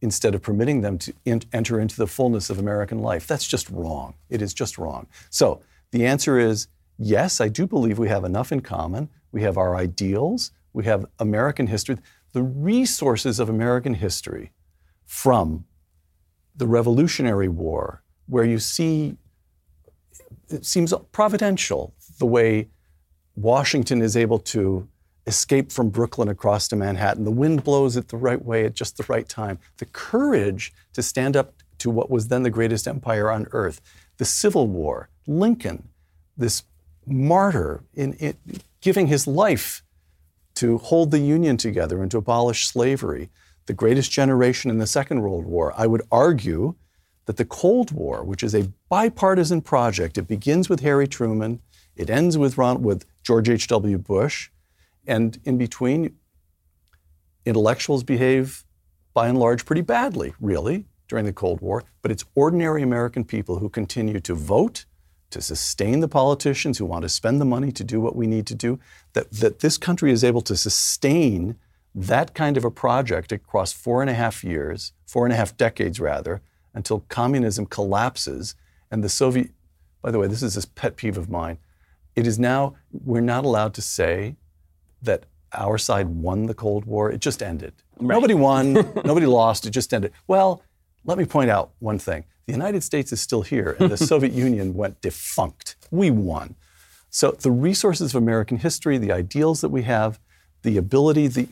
instead 0.01 0.35
of 0.35 0.41
permitting 0.41 0.81
them 0.81 0.97
to 0.97 1.13
in- 1.23 1.43
enter 1.53 1.79
into 1.79 1.95
the 1.95 2.07
fullness 2.07 2.49
of 2.49 2.59
American 2.59 2.99
life. 2.99 3.25
That's 3.25 3.47
just 3.47 3.69
wrong. 3.69 4.15
It 4.29 4.41
is 4.41 4.53
just 4.53 4.77
wrong. 4.77 5.07
So 5.29 5.61
the 5.91 6.05
answer 6.05 6.37
is 6.37 6.67
yes, 6.97 7.39
I 7.39 7.47
do 7.47 7.65
believe 7.65 7.97
we 7.97 8.09
have 8.09 8.25
enough 8.25 8.51
in 8.51 8.59
common. 8.59 9.09
We 9.31 9.43
have 9.43 9.57
our 9.57 9.77
ideals, 9.77 10.51
we 10.73 10.83
have 10.83 11.05
American 11.17 11.67
history. 11.67 11.97
The 12.33 12.43
resources 12.43 13.39
of 13.39 13.47
American 13.47 13.93
history 13.93 14.51
from 15.11 15.65
the 16.55 16.65
Revolutionary 16.65 17.49
War, 17.49 18.01
where 18.27 18.45
you 18.45 18.59
see 18.59 19.17
it 20.47 20.65
seems 20.65 20.93
providential 21.11 21.93
the 22.17 22.25
way 22.25 22.69
Washington 23.35 24.01
is 24.01 24.15
able 24.15 24.39
to 24.39 24.87
escape 25.27 25.69
from 25.69 25.89
Brooklyn 25.89 26.29
across 26.29 26.69
to 26.69 26.77
Manhattan. 26.77 27.25
The 27.25 27.31
wind 27.31 27.65
blows 27.65 27.97
it 27.97 28.07
the 28.07 28.15
right 28.15 28.43
way 28.43 28.63
at 28.63 28.73
just 28.73 28.95
the 28.95 29.03
right 29.09 29.27
time. 29.27 29.59
The 29.79 29.85
courage 29.87 30.71
to 30.93 31.03
stand 31.03 31.35
up 31.35 31.55
to 31.79 31.89
what 31.89 32.09
was 32.09 32.29
then 32.29 32.43
the 32.43 32.49
greatest 32.49 32.87
empire 32.87 33.29
on 33.29 33.47
earth. 33.51 33.81
The 34.15 34.25
Civil 34.25 34.67
War, 34.67 35.09
Lincoln, 35.27 35.89
this 36.37 36.63
martyr 37.05 37.83
in, 37.93 38.13
in 38.13 38.37
giving 38.79 39.07
his 39.07 39.27
life 39.27 39.83
to 40.55 40.77
hold 40.77 41.11
the 41.11 41.19
Union 41.19 41.57
together 41.57 42.01
and 42.01 42.09
to 42.11 42.17
abolish 42.17 42.65
slavery. 42.65 43.29
The 43.65 43.73
greatest 43.73 44.11
generation 44.11 44.71
in 44.71 44.79
the 44.79 44.87
Second 44.87 45.21
World 45.21 45.45
War. 45.45 45.73
I 45.77 45.87
would 45.87 46.01
argue 46.11 46.75
that 47.25 47.37
the 47.37 47.45
Cold 47.45 47.91
War, 47.91 48.23
which 48.23 48.43
is 48.43 48.55
a 48.55 48.69
bipartisan 48.89 49.61
project, 49.61 50.17
it 50.17 50.27
begins 50.27 50.69
with 50.69 50.79
Harry 50.81 51.07
Truman, 51.07 51.61
it 51.95 52.09
ends 52.09 52.37
with, 52.37 52.57
Ron, 52.57 52.81
with 52.81 53.05
George 53.23 53.49
H.W. 53.49 53.97
Bush, 53.99 54.49
and 55.05 55.39
in 55.43 55.57
between, 55.57 56.15
intellectuals 57.45 58.03
behave 58.03 58.65
by 59.13 59.27
and 59.27 59.37
large 59.37 59.65
pretty 59.65 59.81
badly, 59.81 60.33
really, 60.39 60.85
during 61.07 61.25
the 61.25 61.33
Cold 61.33 61.61
War. 61.61 61.83
But 62.01 62.11
it's 62.11 62.25
ordinary 62.35 62.81
American 62.81 63.23
people 63.25 63.59
who 63.59 63.69
continue 63.69 64.19
to 64.21 64.33
vote, 64.33 64.85
to 65.29 65.41
sustain 65.41 65.99
the 65.99 66.07
politicians 66.07 66.77
who 66.77 66.85
want 66.85 67.03
to 67.03 67.09
spend 67.09 67.39
the 67.39 67.45
money 67.45 67.71
to 67.71 67.83
do 67.83 68.01
what 68.01 68.15
we 68.15 68.27
need 68.27 68.47
to 68.47 68.55
do, 68.55 68.79
that, 69.13 69.31
that 69.31 69.59
this 69.59 69.77
country 69.77 70.11
is 70.11 70.23
able 70.23 70.41
to 70.41 70.55
sustain 70.55 71.57
that 71.93 72.33
kind 72.33 72.57
of 72.57 72.65
a 72.65 72.71
project 72.71 73.31
across 73.31 73.73
four 73.73 74.01
and 74.01 74.09
a 74.09 74.13
half 74.13 74.43
years, 74.43 74.93
four 75.05 75.25
and 75.25 75.33
a 75.33 75.35
half 75.35 75.57
decades 75.57 75.99
rather, 75.99 76.41
until 76.73 77.01
communism 77.09 77.65
collapses 77.65 78.55
and 78.89 79.03
the 79.03 79.09
Soviet, 79.09 79.51
by 80.01 80.11
the 80.11 80.19
way, 80.19 80.27
this 80.27 80.43
is 80.43 80.55
this 80.55 80.65
pet 80.65 80.95
peeve 80.95 81.17
of 81.17 81.29
mine. 81.29 81.57
It 82.15 82.27
is 82.27 82.37
now, 82.37 82.75
we're 82.91 83.21
not 83.21 83.45
allowed 83.45 83.73
to 83.75 83.81
say 83.81 84.35
that 85.01 85.25
our 85.53 85.77
side 85.77 86.07
won 86.07 86.45
the 86.45 86.53
Cold 86.53 86.85
War. 86.85 87.11
It 87.11 87.19
just 87.19 87.41
ended. 87.41 87.73
Right. 87.97 88.15
Nobody 88.15 88.33
won, 88.33 88.73
nobody 89.05 89.25
lost, 89.25 89.65
it 89.65 89.71
just 89.71 89.93
ended. 89.93 90.11
Well, 90.27 90.63
let 91.05 91.17
me 91.17 91.25
point 91.25 91.49
out 91.49 91.71
one 91.79 91.99
thing. 91.99 92.25
The 92.45 92.53
United 92.53 92.83
States 92.83 93.11
is 93.11 93.21
still 93.21 93.41
here, 93.41 93.75
and 93.79 93.89
the 93.89 93.97
Soviet 94.11 94.33
Union 94.33 94.73
went 94.73 95.01
defunct. 95.01 95.75
We 95.89 96.11
won. 96.11 96.55
So 97.09 97.31
the 97.31 97.51
resources 97.51 98.13
of 98.13 98.21
American 98.21 98.57
history, 98.57 98.97
the 98.97 99.11
ideals 99.11 99.61
that 99.61 99.69
we 99.69 99.83
have, 99.83 100.19
the 100.63 100.77
ability, 100.77 101.27
the 101.27 101.47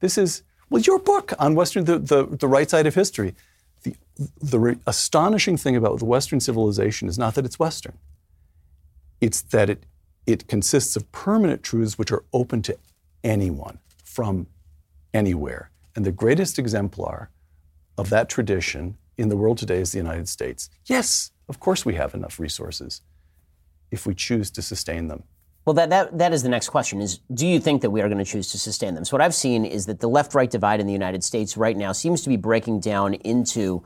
this 0.00 0.18
is 0.18 0.42
well, 0.68 0.82
your 0.82 0.98
book 0.98 1.32
on 1.38 1.54
Western 1.54 1.84
the, 1.84 1.98
the, 1.98 2.24
the 2.24 2.48
right 2.48 2.70
side 2.70 2.86
of 2.86 2.94
history. 2.94 3.34
The, 3.82 3.96
the 4.40 4.58
re- 4.58 4.76
astonishing 4.86 5.56
thing 5.56 5.74
about 5.74 5.98
the 5.98 6.04
Western 6.04 6.38
civilization 6.38 7.08
is 7.08 7.18
not 7.18 7.34
that 7.34 7.44
it's 7.44 7.58
Western. 7.58 7.98
It's 9.20 9.42
that 9.42 9.70
it 9.70 9.84
it 10.26 10.46
consists 10.46 10.96
of 10.96 11.10
permanent 11.12 11.62
truths 11.62 11.98
which 11.98 12.12
are 12.12 12.24
open 12.32 12.62
to 12.62 12.76
anyone 13.24 13.78
from 14.04 14.46
anywhere. 15.12 15.70
And 15.96 16.04
the 16.04 16.12
greatest 16.12 16.58
exemplar 16.58 17.30
of 17.98 18.10
that 18.10 18.28
tradition 18.28 18.96
in 19.16 19.28
the 19.28 19.36
world 19.36 19.58
today 19.58 19.80
is 19.80 19.92
the 19.92 19.98
United 19.98 20.28
States. 20.28 20.70
Yes, 20.86 21.32
of 21.48 21.58
course 21.58 21.84
we 21.84 21.94
have 21.94 22.14
enough 22.14 22.38
resources 22.38 23.02
if 23.90 24.06
we 24.06 24.14
choose 24.14 24.50
to 24.52 24.62
sustain 24.62 25.08
them. 25.08 25.24
Well, 25.70 25.74
that, 25.76 25.90
that, 25.90 26.18
that 26.18 26.32
is 26.32 26.42
the 26.42 26.48
next 26.48 26.70
question 26.70 27.00
is 27.00 27.20
do 27.32 27.46
you 27.46 27.60
think 27.60 27.82
that 27.82 27.90
we 27.90 28.00
are 28.02 28.08
going 28.08 28.18
to 28.18 28.24
choose 28.24 28.50
to 28.50 28.58
sustain 28.58 28.96
them? 28.96 29.04
So 29.04 29.12
what 29.12 29.20
I've 29.20 29.36
seen 29.36 29.64
is 29.64 29.86
that 29.86 30.00
the 30.00 30.08
left-right 30.08 30.50
divide 30.50 30.80
in 30.80 30.88
the 30.88 30.92
United 30.92 31.22
States 31.22 31.56
right 31.56 31.76
now 31.76 31.92
seems 31.92 32.22
to 32.22 32.28
be 32.28 32.34
breaking 32.34 32.80
down 32.80 33.14
into 33.14 33.84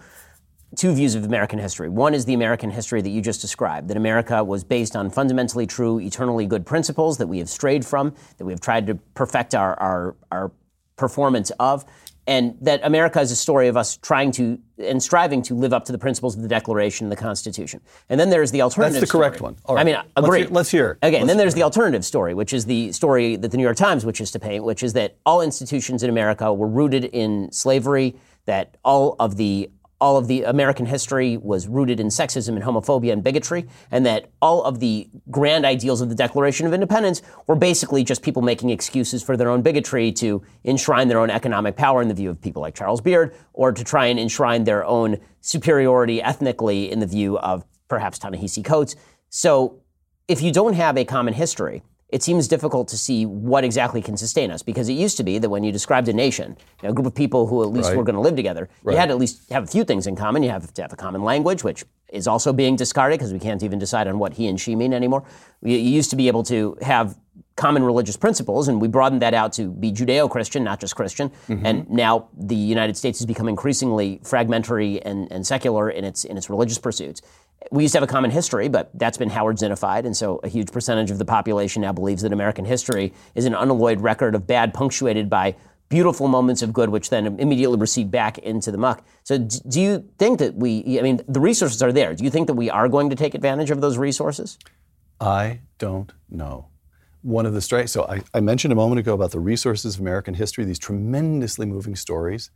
two 0.76 0.94
views 0.94 1.14
of 1.14 1.24
American 1.24 1.58
history. 1.58 1.90
One 1.90 2.14
is 2.14 2.24
the 2.24 2.32
American 2.32 2.70
history 2.70 3.02
that 3.02 3.10
you 3.10 3.20
just 3.20 3.42
described, 3.42 3.88
that 3.88 3.98
America 3.98 4.42
was 4.42 4.64
based 4.64 4.96
on 4.96 5.10
fundamentally 5.10 5.66
true, 5.66 6.00
eternally 6.00 6.46
good 6.46 6.64
principles 6.64 7.18
that 7.18 7.26
we 7.26 7.36
have 7.36 7.50
strayed 7.50 7.84
from, 7.84 8.14
that 8.38 8.46
we 8.46 8.52
have 8.54 8.62
tried 8.62 8.86
to 8.86 8.94
perfect 9.12 9.54
our, 9.54 9.78
our, 9.78 10.16
our 10.32 10.52
performance 10.96 11.50
of 11.60 11.84
and 12.26 12.56
that 12.62 12.80
America 12.82 13.20
is 13.20 13.30
a 13.30 13.36
story 13.36 13.68
of 13.68 13.76
us 13.76 13.96
trying 13.98 14.32
to 14.32 14.58
and 14.78 15.02
striving 15.02 15.42
to 15.42 15.54
live 15.54 15.72
up 15.72 15.84
to 15.84 15.92
the 15.92 15.98
principles 15.98 16.34
of 16.34 16.42
the 16.42 16.48
Declaration 16.48 17.04
and 17.04 17.12
the 17.12 17.16
Constitution. 17.16 17.80
And 18.08 18.18
then 18.18 18.30
there's 18.30 18.50
the 18.50 18.62
alternative. 18.62 19.00
That's 19.00 19.12
the 19.12 19.18
correct 19.18 19.36
story. 19.36 19.54
one. 19.66 19.78
I 19.78 19.84
mean, 19.84 19.96
agree. 20.16 20.40
Let's 20.46 20.48
hear, 20.48 20.54
let's 20.54 20.70
hear. 20.70 20.98
Okay, 21.02 21.12
let's 21.12 21.20
and 21.20 21.28
then 21.28 21.36
there's 21.36 21.54
the 21.54 21.62
alternative 21.62 22.04
story, 22.04 22.34
which 22.34 22.52
is 22.52 22.64
the 22.64 22.90
story 22.92 23.36
that 23.36 23.50
the 23.50 23.56
New 23.56 23.62
York 23.62 23.76
Times 23.76 24.04
wishes 24.04 24.30
to 24.32 24.38
paint, 24.38 24.64
which 24.64 24.82
is 24.82 24.94
that 24.94 25.16
all 25.24 25.42
institutions 25.42 26.02
in 26.02 26.10
America 26.10 26.52
were 26.52 26.68
rooted 26.68 27.04
in 27.04 27.52
slavery, 27.52 28.16
that 28.46 28.76
all 28.84 29.16
of 29.20 29.36
the 29.36 29.70
all 30.04 30.18
of 30.18 30.28
the 30.28 30.42
American 30.42 30.84
history 30.84 31.38
was 31.38 31.66
rooted 31.66 31.98
in 31.98 32.08
sexism 32.08 32.56
and 32.56 32.62
homophobia 32.62 33.10
and 33.10 33.24
bigotry, 33.24 33.66
and 33.90 34.04
that 34.04 34.28
all 34.42 34.62
of 34.62 34.78
the 34.78 35.08
grand 35.30 35.64
ideals 35.64 36.02
of 36.02 36.10
the 36.10 36.14
Declaration 36.14 36.66
of 36.66 36.74
Independence 36.74 37.22
were 37.46 37.54
basically 37.54 38.04
just 38.04 38.20
people 38.20 38.42
making 38.42 38.68
excuses 38.68 39.22
for 39.22 39.34
their 39.34 39.48
own 39.48 39.62
bigotry 39.62 40.12
to 40.12 40.42
enshrine 40.62 41.08
their 41.08 41.18
own 41.18 41.30
economic 41.30 41.74
power 41.74 42.02
in 42.02 42.08
the 42.08 42.12
view 42.12 42.28
of 42.28 42.38
people 42.38 42.60
like 42.60 42.74
Charles 42.74 43.00
Beard, 43.00 43.34
or 43.54 43.72
to 43.72 43.82
try 43.82 44.04
and 44.04 44.20
enshrine 44.20 44.64
their 44.64 44.84
own 44.84 45.18
superiority 45.40 46.20
ethnically 46.20 46.92
in 46.92 47.00
the 47.00 47.06
view 47.06 47.38
of 47.38 47.64
perhaps 47.88 48.18
Ta-Nehisi 48.18 48.62
Coates. 48.62 48.96
So 49.30 49.80
if 50.28 50.42
you 50.42 50.52
don't 50.52 50.74
have 50.74 50.98
a 50.98 51.06
common 51.06 51.32
history, 51.32 51.82
it 52.10 52.22
seems 52.22 52.46
difficult 52.46 52.88
to 52.88 52.98
see 52.98 53.26
what 53.26 53.64
exactly 53.64 54.00
can 54.00 54.16
sustain 54.16 54.50
us 54.50 54.62
because 54.62 54.88
it 54.88 54.92
used 54.92 55.16
to 55.16 55.24
be 55.24 55.38
that 55.38 55.48
when 55.48 55.64
you 55.64 55.72
described 55.72 56.08
a 56.08 56.12
nation, 56.12 56.56
you 56.82 56.86
know, 56.86 56.90
a 56.90 56.92
group 56.92 57.06
of 57.06 57.14
people 57.14 57.46
who 57.46 57.62
at 57.62 57.70
least 57.70 57.88
Right. 57.88 57.96
were 57.96 58.04
going 58.04 58.14
to 58.14 58.20
live 58.20 58.36
together, 58.36 58.68
you 58.86 58.96
had 58.96 59.06
to 59.06 59.12
at 59.12 59.18
least 59.18 59.50
have 59.50 59.64
a 59.64 59.66
few 59.66 59.84
things 59.84 60.06
in 60.06 60.14
common. 60.14 60.42
You 60.42 60.50
have 60.50 60.72
to 60.72 60.82
have 60.82 60.92
a 60.92 60.96
common 60.96 61.22
language, 61.22 61.64
which 61.64 61.84
is 62.12 62.28
also 62.28 62.52
being 62.52 62.76
discarded 62.76 63.18
because 63.18 63.32
we 63.32 63.40
can't 63.40 63.62
even 63.62 63.78
decide 63.78 64.06
on 64.06 64.18
what 64.18 64.34
he 64.34 64.46
and 64.46 64.60
she 64.60 64.76
mean 64.76 64.92
anymore. 64.94 65.24
You, 65.62 65.76
used 65.76 66.10
to 66.10 66.16
be 66.16 66.28
able 66.28 66.44
to 66.44 66.76
have 66.82 67.18
common 67.56 67.82
religious 67.84 68.16
principles, 68.16 68.68
and 68.68 68.80
we 68.80 68.88
broadened 68.88 69.22
that 69.22 69.34
out 69.34 69.52
to 69.54 69.70
be 69.70 69.92
Judeo-Christian, 69.92 70.64
not 70.64 70.80
just 70.80 70.96
Christian. 70.96 71.30
Mm-hmm. 71.48 71.66
And 71.66 71.90
now 71.90 72.28
the 72.36 72.56
United 72.56 72.96
States 72.96 73.18
has 73.18 73.26
become 73.26 73.48
increasingly 73.48 74.20
fragmentary 74.24 75.00
and, 75.02 75.30
and 75.32 75.46
secular 75.46 75.90
in 75.90 76.04
its 76.04 76.24
in 76.24 76.36
its 76.36 76.50
religious 76.50 76.78
pursuits. 76.78 77.22
We 77.70 77.84
used 77.84 77.92
to 77.92 77.98
have 77.98 78.08
a 78.08 78.12
common 78.12 78.30
history, 78.30 78.68
but 78.68 78.90
that's 78.94 79.16
been 79.16 79.30
Howard 79.30 79.56
Zinified, 79.56 80.04
and 80.04 80.16
so 80.16 80.38
a 80.44 80.48
huge 80.48 80.70
percentage 80.70 81.10
of 81.10 81.18
the 81.18 81.24
population 81.24 81.82
now 81.82 81.92
believes 81.92 82.22
that 82.22 82.32
American 82.32 82.64
history 82.64 83.12
is 83.34 83.46
an 83.46 83.54
unalloyed 83.54 84.00
record 84.00 84.34
of 84.34 84.46
bad, 84.46 84.74
punctuated 84.74 85.30
by 85.30 85.56
beautiful 85.88 86.28
moments 86.28 86.62
of 86.62 86.72
good, 86.72 86.88
which 86.90 87.10
then 87.10 87.38
immediately 87.38 87.78
recede 87.78 88.10
back 88.10 88.38
into 88.38 88.70
the 88.70 88.78
muck. 88.78 89.04
So, 89.22 89.38
do 89.38 89.80
you 89.80 90.08
think 90.18 90.38
that 90.40 90.54
we? 90.54 90.98
I 90.98 91.02
mean, 91.02 91.20
the 91.26 91.40
resources 91.40 91.82
are 91.82 91.92
there. 91.92 92.14
Do 92.14 92.24
you 92.24 92.30
think 92.30 92.48
that 92.48 92.54
we 92.54 92.68
are 92.70 92.88
going 92.88 93.10
to 93.10 93.16
take 93.16 93.34
advantage 93.34 93.70
of 93.70 93.80
those 93.80 93.96
resources? 93.96 94.58
I 95.20 95.60
don't 95.78 96.12
know. 96.28 96.68
One 97.22 97.46
of 97.46 97.54
the 97.54 97.62
strikes, 97.62 97.92
so 97.92 98.04
I, 98.04 98.20
I 98.34 98.40
mentioned 98.40 98.72
a 98.72 98.76
moment 98.76 98.98
ago 98.98 99.14
about 99.14 99.30
the 99.30 99.40
resources 99.40 99.94
of 99.94 100.00
American 100.00 100.34
history, 100.34 100.64
these 100.64 100.78
tremendously 100.78 101.64
moving 101.64 101.96
stories. 101.96 102.50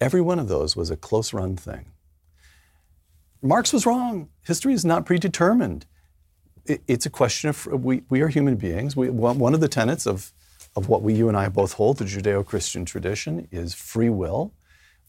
Every 0.00 0.20
one 0.20 0.40
of 0.40 0.48
those 0.48 0.74
was 0.74 0.90
a 0.90 0.96
close 0.96 1.32
run 1.32 1.56
thing. 1.56 1.92
Marx 3.44 3.72
was 3.74 3.84
wrong. 3.84 4.30
History 4.42 4.72
is 4.72 4.84
not 4.86 5.04
predetermined. 5.04 5.84
It- 6.64 6.82
it's 6.88 7.04
a 7.04 7.10
question 7.10 7.50
of 7.50 7.66
we, 7.66 8.02
we 8.08 8.22
are 8.22 8.28
human 8.28 8.56
beings. 8.56 8.96
We, 8.96 9.10
one 9.10 9.52
of 9.52 9.60
the 9.60 9.68
tenets 9.68 10.06
of, 10.06 10.32
of 10.74 10.88
what 10.88 11.02
we, 11.02 11.12
you 11.12 11.28
and 11.28 11.36
I 11.36 11.48
both 11.50 11.74
hold, 11.74 11.98
the 11.98 12.06
Judeo 12.06 12.44
Christian 12.44 12.86
tradition, 12.86 13.46
is 13.52 13.74
free 13.74 14.08
will. 14.08 14.54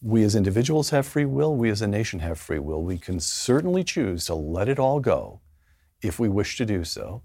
We 0.02 0.24
as 0.24 0.36
individuals 0.36 0.90
have 0.90 1.08
free 1.08 1.26
will. 1.26 1.56
We 1.56 1.70
as 1.70 1.82
a 1.82 1.88
nation 1.88 2.20
have 2.20 2.38
free 2.38 2.60
will. 2.60 2.84
We 2.84 2.98
can 2.98 3.22
certainly 3.22 3.86
choose 3.86 4.26
to 4.26 4.36
let 4.36 4.68
it 4.68 4.80
all 4.80 5.00
go 5.00 5.40
if 6.02 6.20
we 6.20 6.28
wish 6.28 6.58
to 6.58 6.66
do 6.66 6.84
so. 6.84 7.24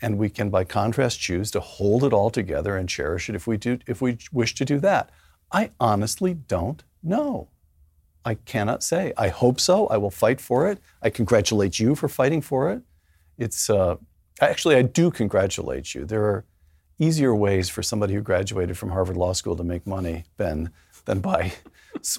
And 0.00 0.18
we 0.18 0.30
can, 0.30 0.50
by 0.50 0.64
contrast, 0.64 1.18
choose 1.20 1.50
to 1.50 1.60
hold 1.60 2.04
it 2.04 2.12
all 2.12 2.30
together 2.30 2.76
and 2.76 2.88
cherish 2.88 3.28
it 3.28 3.34
if 3.34 3.46
we, 3.48 3.56
do, 3.56 3.80
if 3.88 4.00
we 4.00 4.18
wish 4.32 4.54
to 4.54 4.64
do 4.64 4.78
that. 4.80 5.10
I 5.50 5.70
honestly 5.80 6.32
don't 6.34 6.84
know. 7.02 7.48
I 8.24 8.34
cannot 8.34 8.82
say. 8.82 9.12
I 9.16 9.28
hope 9.28 9.60
so. 9.60 9.86
I 9.88 9.96
will 9.98 10.10
fight 10.10 10.40
for 10.40 10.68
it. 10.70 10.78
I 11.02 11.10
congratulate 11.10 11.78
you 11.78 11.94
for 11.94 12.08
fighting 12.08 12.40
for 12.40 12.70
it. 12.70 12.82
It's 13.38 13.68
uh, 13.68 13.96
actually 14.40 14.76
I 14.76 14.82
do 14.82 15.10
congratulate 15.10 15.94
you. 15.94 16.04
There 16.04 16.24
are 16.24 16.44
easier 16.98 17.34
ways 17.34 17.68
for 17.68 17.82
somebody 17.82 18.14
who 18.14 18.20
graduated 18.22 18.78
from 18.78 18.90
Harvard 18.90 19.16
Law 19.16 19.32
School 19.32 19.56
to 19.56 19.64
make 19.64 19.86
money, 19.86 20.24
Ben, 20.36 20.70
than 21.04 21.20
by 21.20 21.52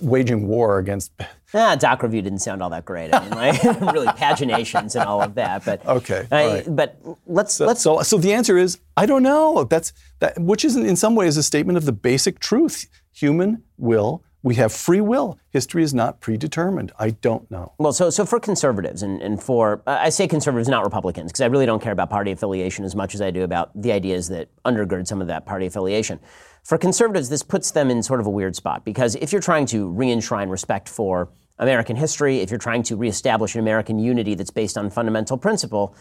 waging 0.01 0.47
war 0.47 0.77
against. 0.79 1.11
Ah, 1.53 1.75
Doc 1.75 2.03
Review 2.03 2.21
didn't 2.21 2.39
sound 2.39 2.61
all 2.61 2.69
that 2.69 2.85
great. 2.85 3.13
I 3.13 3.21
mean, 3.21 3.31
like, 3.31 3.63
really 3.93 4.07
paginations 4.07 4.95
and 4.95 5.05
all 5.05 5.21
of 5.21 5.35
that. 5.35 5.65
But 5.65 5.85
Okay, 5.85 6.27
I- 6.31 6.47
right. 6.47 6.75
but 6.75 6.99
let's 7.25 7.59
let's 7.59 7.81
So, 7.81 8.01
so 8.03 8.17
the 8.17 8.33
answer 8.33 8.57
is 8.57 8.79
I 8.97 9.05
don't 9.05 9.23
know. 9.23 9.63
That's 9.63 9.93
that, 10.19 10.37
which 10.39 10.63
is 10.65 10.75
in 10.75 10.95
some 10.95 11.15
ways 11.15 11.37
a 11.37 11.43
statement 11.43 11.77
of 11.77 11.85
the 11.85 11.91
basic 11.93 12.39
truth. 12.39 12.87
Human 13.13 13.63
will. 13.77 14.23
We 14.45 14.53
have 14.55 14.71
free 14.71 15.01
will. 15.01 15.39
History 15.49 15.81
is 15.81 15.91
not 15.91 16.21
predetermined. 16.21 16.91
I 16.99 17.09
don't 17.09 17.49
know. 17.49 17.73
Well, 17.79 17.93
so 17.93 18.11
so 18.11 18.27
for 18.27 18.39
conservatives 18.39 19.01
and, 19.01 19.19
and 19.19 19.41
for 19.41 19.81
uh, 19.87 19.97
I 19.99 20.09
say 20.09 20.27
conservatives, 20.27 20.69
not 20.69 20.83
Republicans, 20.83 21.31
because 21.31 21.41
I 21.41 21.47
really 21.47 21.65
don't 21.65 21.81
care 21.81 21.91
about 21.91 22.11
party 22.11 22.29
affiliation 22.29 22.85
as 22.85 22.95
much 22.95 23.15
as 23.15 23.23
I 23.23 23.31
do 23.31 23.41
about 23.41 23.71
the 23.73 23.91
ideas 23.91 24.27
that 24.27 24.49
undergird 24.63 25.07
some 25.07 25.19
of 25.19 25.25
that 25.29 25.47
party 25.47 25.65
affiliation. 25.65 26.19
For 26.63 26.77
conservatives, 26.77 27.29
this 27.29 27.41
puts 27.41 27.71
them 27.71 27.89
in 27.89 28.03
sort 28.03 28.19
of 28.19 28.27
a 28.27 28.29
weird 28.29 28.55
spot 28.55 28.85
because 28.85 29.15
if 29.15 29.31
you're 29.31 29.41
trying 29.41 29.65
to 29.67 29.89
re-enshrine 29.89 30.49
respect 30.49 30.89
for 30.89 31.29
American 31.57 31.95
history, 31.95 32.41
if 32.41 32.51
you're 32.51 32.59
trying 32.59 32.83
to 32.83 32.95
reestablish 32.95 33.55
an 33.55 33.61
American 33.61 33.97
unity 33.97 34.35
that's 34.35 34.51
based 34.51 34.77
on 34.77 34.91
fundamental 34.91 35.39
principle, 35.39 35.95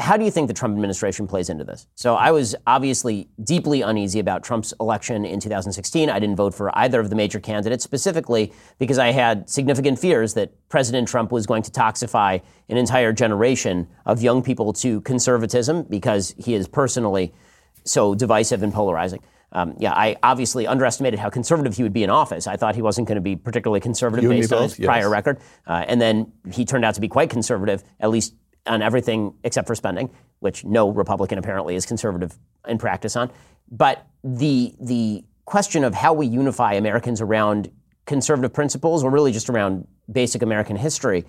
how 0.00 0.16
do 0.16 0.24
you 0.24 0.30
think 0.30 0.48
the 0.48 0.54
Trump 0.54 0.74
administration 0.74 1.28
plays 1.28 1.48
into 1.48 1.62
this? 1.62 1.86
So 1.94 2.16
I 2.16 2.32
was 2.32 2.56
obviously 2.66 3.28
deeply 3.42 3.82
uneasy 3.82 4.18
about 4.18 4.42
Trump's 4.42 4.74
election 4.80 5.24
in 5.24 5.38
2016. 5.38 6.10
I 6.10 6.18
didn't 6.18 6.34
vote 6.34 6.52
for 6.52 6.76
either 6.76 6.98
of 6.98 7.10
the 7.10 7.16
major 7.16 7.38
candidates, 7.38 7.84
specifically 7.84 8.52
because 8.78 8.98
I 8.98 9.12
had 9.12 9.48
significant 9.48 10.00
fears 10.00 10.34
that 10.34 10.52
President 10.68 11.06
Trump 11.06 11.30
was 11.30 11.46
going 11.46 11.62
to 11.62 11.70
toxify 11.70 12.42
an 12.68 12.76
entire 12.76 13.12
generation 13.12 13.86
of 14.04 14.20
young 14.20 14.42
people 14.42 14.72
to 14.74 15.00
conservatism 15.02 15.84
because 15.84 16.34
he 16.38 16.54
is 16.54 16.66
personally 16.66 17.32
so 17.84 18.16
divisive 18.16 18.64
and 18.64 18.72
polarizing. 18.72 19.22
Um, 19.52 19.76
yeah, 19.78 19.92
I 19.92 20.16
obviously 20.24 20.66
underestimated 20.66 21.20
how 21.20 21.30
conservative 21.30 21.76
he 21.76 21.84
would 21.84 21.92
be 21.92 22.02
in 22.02 22.10
office. 22.10 22.48
I 22.48 22.56
thought 22.56 22.74
he 22.74 22.82
wasn't 22.82 23.06
going 23.06 23.16
to 23.16 23.22
be 23.22 23.36
particularly 23.36 23.80
conservative 23.80 24.28
based 24.28 24.52
on 24.52 24.64
his 24.64 24.76
yes. 24.76 24.86
prior 24.86 25.08
record. 25.08 25.38
Uh, 25.64 25.84
and 25.86 26.00
then 26.00 26.32
he 26.50 26.64
turned 26.64 26.84
out 26.84 26.96
to 26.96 27.00
be 27.00 27.06
quite 27.06 27.30
conservative, 27.30 27.84
at 28.00 28.10
least 28.10 28.34
on 28.66 28.82
everything 28.82 29.34
except 29.44 29.66
for 29.66 29.74
spending, 29.74 30.10
which 30.40 30.64
no 30.64 30.90
Republican 30.90 31.38
apparently 31.38 31.74
is 31.74 31.86
conservative 31.86 32.36
in 32.66 32.78
practice 32.78 33.16
on. 33.16 33.30
But 33.70 34.06
the 34.22 34.74
the 34.80 35.24
question 35.44 35.84
of 35.84 35.94
how 35.94 36.12
we 36.14 36.26
unify 36.26 36.74
Americans 36.74 37.20
around 37.20 37.70
conservative 38.06 38.52
principles, 38.52 39.04
or 39.04 39.10
really 39.10 39.32
just 39.32 39.48
around 39.50 39.86
basic 40.10 40.42
American 40.42 40.76
history, 40.76 41.24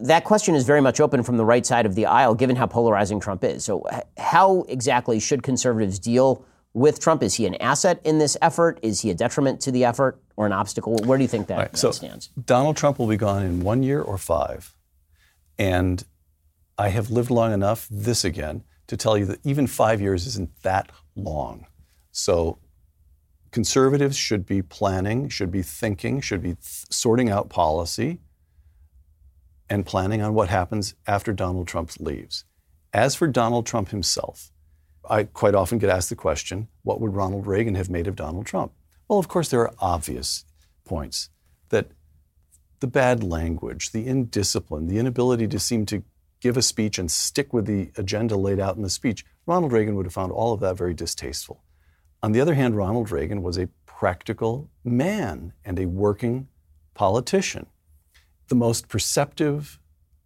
that 0.00 0.24
question 0.24 0.54
is 0.54 0.64
very 0.64 0.80
much 0.80 1.00
open 1.00 1.22
from 1.22 1.36
the 1.36 1.44
right 1.44 1.66
side 1.66 1.86
of 1.86 1.94
the 1.94 2.06
aisle, 2.06 2.34
given 2.34 2.56
how 2.56 2.66
polarizing 2.66 3.20
Trump 3.20 3.44
is. 3.44 3.64
So, 3.64 3.84
how 4.16 4.62
exactly 4.68 5.18
should 5.20 5.42
conservatives 5.42 5.98
deal 5.98 6.44
with 6.72 7.00
Trump? 7.00 7.22
Is 7.22 7.34
he 7.34 7.46
an 7.46 7.56
asset 7.56 8.00
in 8.04 8.18
this 8.18 8.36
effort? 8.40 8.78
Is 8.82 9.00
he 9.00 9.10
a 9.10 9.14
detriment 9.14 9.60
to 9.62 9.72
the 9.72 9.84
effort 9.84 10.20
or 10.36 10.46
an 10.46 10.52
obstacle? 10.52 10.96
Where 11.04 11.18
do 11.18 11.24
you 11.24 11.28
think 11.28 11.48
that, 11.48 11.72
that 11.72 11.78
so 11.78 11.90
stands? 11.90 12.28
Donald 12.28 12.76
Trump 12.76 12.98
will 12.98 13.08
be 13.08 13.16
gone 13.16 13.42
in 13.42 13.60
one 13.60 13.82
year 13.82 14.00
or 14.00 14.18
five. 14.18 14.74
And 15.58 16.04
I 16.80 16.88
have 16.88 17.10
lived 17.10 17.30
long 17.30 17.52
enough, 17.52 17.86
this 17.90 18.24
again, 18.24 18.64
to 18.86 18.96
tell 18.96 19.18
you 19.18 19.26
that 19.26 19.44
even 19.44 19.66
five 19.66 20.00
years 20.00 20.26
isn't 20.26 20.62
that 20.62 20.90
long. 21.14 21.66
So 22.10 22.56
conservatives 23.50 24.16
should 24.16 24.46
be 24.46 24.62
planning, 24.62 25.28
should 25.28 25.50
be 25.50 25.60
thinking, 25.60 26.22
should 26.22 26.40
be 26.40 26.54
th- 26.54 26.86
sorting 26.88 27.28
out 27.28 27.50
policy 27.50 28.20
and 29.68 29.84
planning 29.84 30.22
on 30.22 30.32
what 30.32 30.48
happens 30.48 30.94
after 31.06 31.34
Donald 31.34 31.68
Trump 31.68 31.90
leaves. 32.00 32.46
As 32.94 33.14
for 33.14 33.26
Donald 33.26 33.66
Trump 33.66 33.90
himself, 33.90 34.50
I 35.06 35.24
quite 35.24 35.54
often 35.54 35.76
get 35.76 35.90
asked 35.90 36.08
the 36.08 36.16
question 36.16 36.68
what 36.82 36.98
would 36.98 37.14
Ronald 37.14 37.46
Reagan 37.46 37.74
have 37.74 37.90
made 37.90 38.06
of 38.06 38.16
Donald 38.16 38.46
Trump? 38.46 38.72
Well, 39.06 39.18
of 39.18 39.28
course, 39.28 39.50
there 39.50 39.60
are 39.60 39.74
obvious 39.80 40.46
points 40.86 41.28
that 41.68 41.90
the 42.80 42.86
bad 42.86 43.22
language, 43.22 43.92
the 43.92 44.06
indiscipline, 44.06 44.86
the 44.86 44.96
inability 44.96 45.46
to 45.48 45.58
seem 45.58 45.84
to 45.84 46.04
give 46.40 46.56
a 46.56 46.62
speech 46.62 46.98
and 46.98 47.10
stick 47.10 47.52
with 47.52 47.66
the 47.66 47.90
agenda 47.96 48.36
laid 48.36 48.58
out 48.58 48.76
in 48.76 48.82
the 48.82 48.90
speech, 48.90 49.24
Ronald 49.46 49.72
Reagan 49.72 49.94
would 49.96 50.06
have 50.06 50.12
found 50.12 50.32
all 50.32 50.52
of 50.52 50.60
that 50.60 50.76
very 50.76 50.94
distasteful. 50.94 51.62
On 52.22 52.32
the 52.32 52.40
other 52.40 52.54
hand, 52.54 52.76
Ronald 52.76 53.10
Reagan 53.10 53.42
was 53.42 53.58
a 53.58 53.68
practical 53.86 54.70
man 54.84 55.52
and 55.64 55.78
a 55.78 55.86
working 55.86 56.48
politician. 56.94 57.66
The 58.48 58.54
most 58.54 58.88
perceptive, 58.88 59.78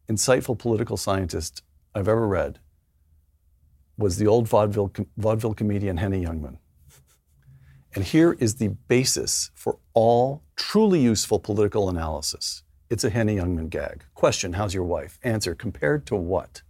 insightful 0.08 0.58
political 0.58 0.96
scientist 0.96 1.62
I've 1.94 2.08
ever 2.08 2.26
read 2.26 2.58
was 3.96 4.16
the 4.16 4.26
old 4.26 4.48
vaudeville, 4.48 4.92
vaudeville 5.16 5.54
comedian 5.54 5.98
Henny 5.98 6.24
Youngman. 6.24 6.58
And 7.94 8.04
here 8.04 8.32
is 8.40 8.56
the 8.56 8.68
basis 8.88 9.50
for 9.54 9.78
all 9.92 10.42
truly 10.56 11.00
useful 11.00 11.38
political 11.38 11.88
analysis. 11.88 12.64
It's 12.94 13.02
a 13.02 13.10
Henny 13.10 13.34
Youngman 13.34 13.70
gag. 13.70 14.04
Question 14.14 14.52
How's 14.52 14.72
your 14.72 14.84
wife? 14.84 15.18
Answer 15.24 15.56
Compared 15.56 16.06
to 16.06 16.14
what? 16.14 16.62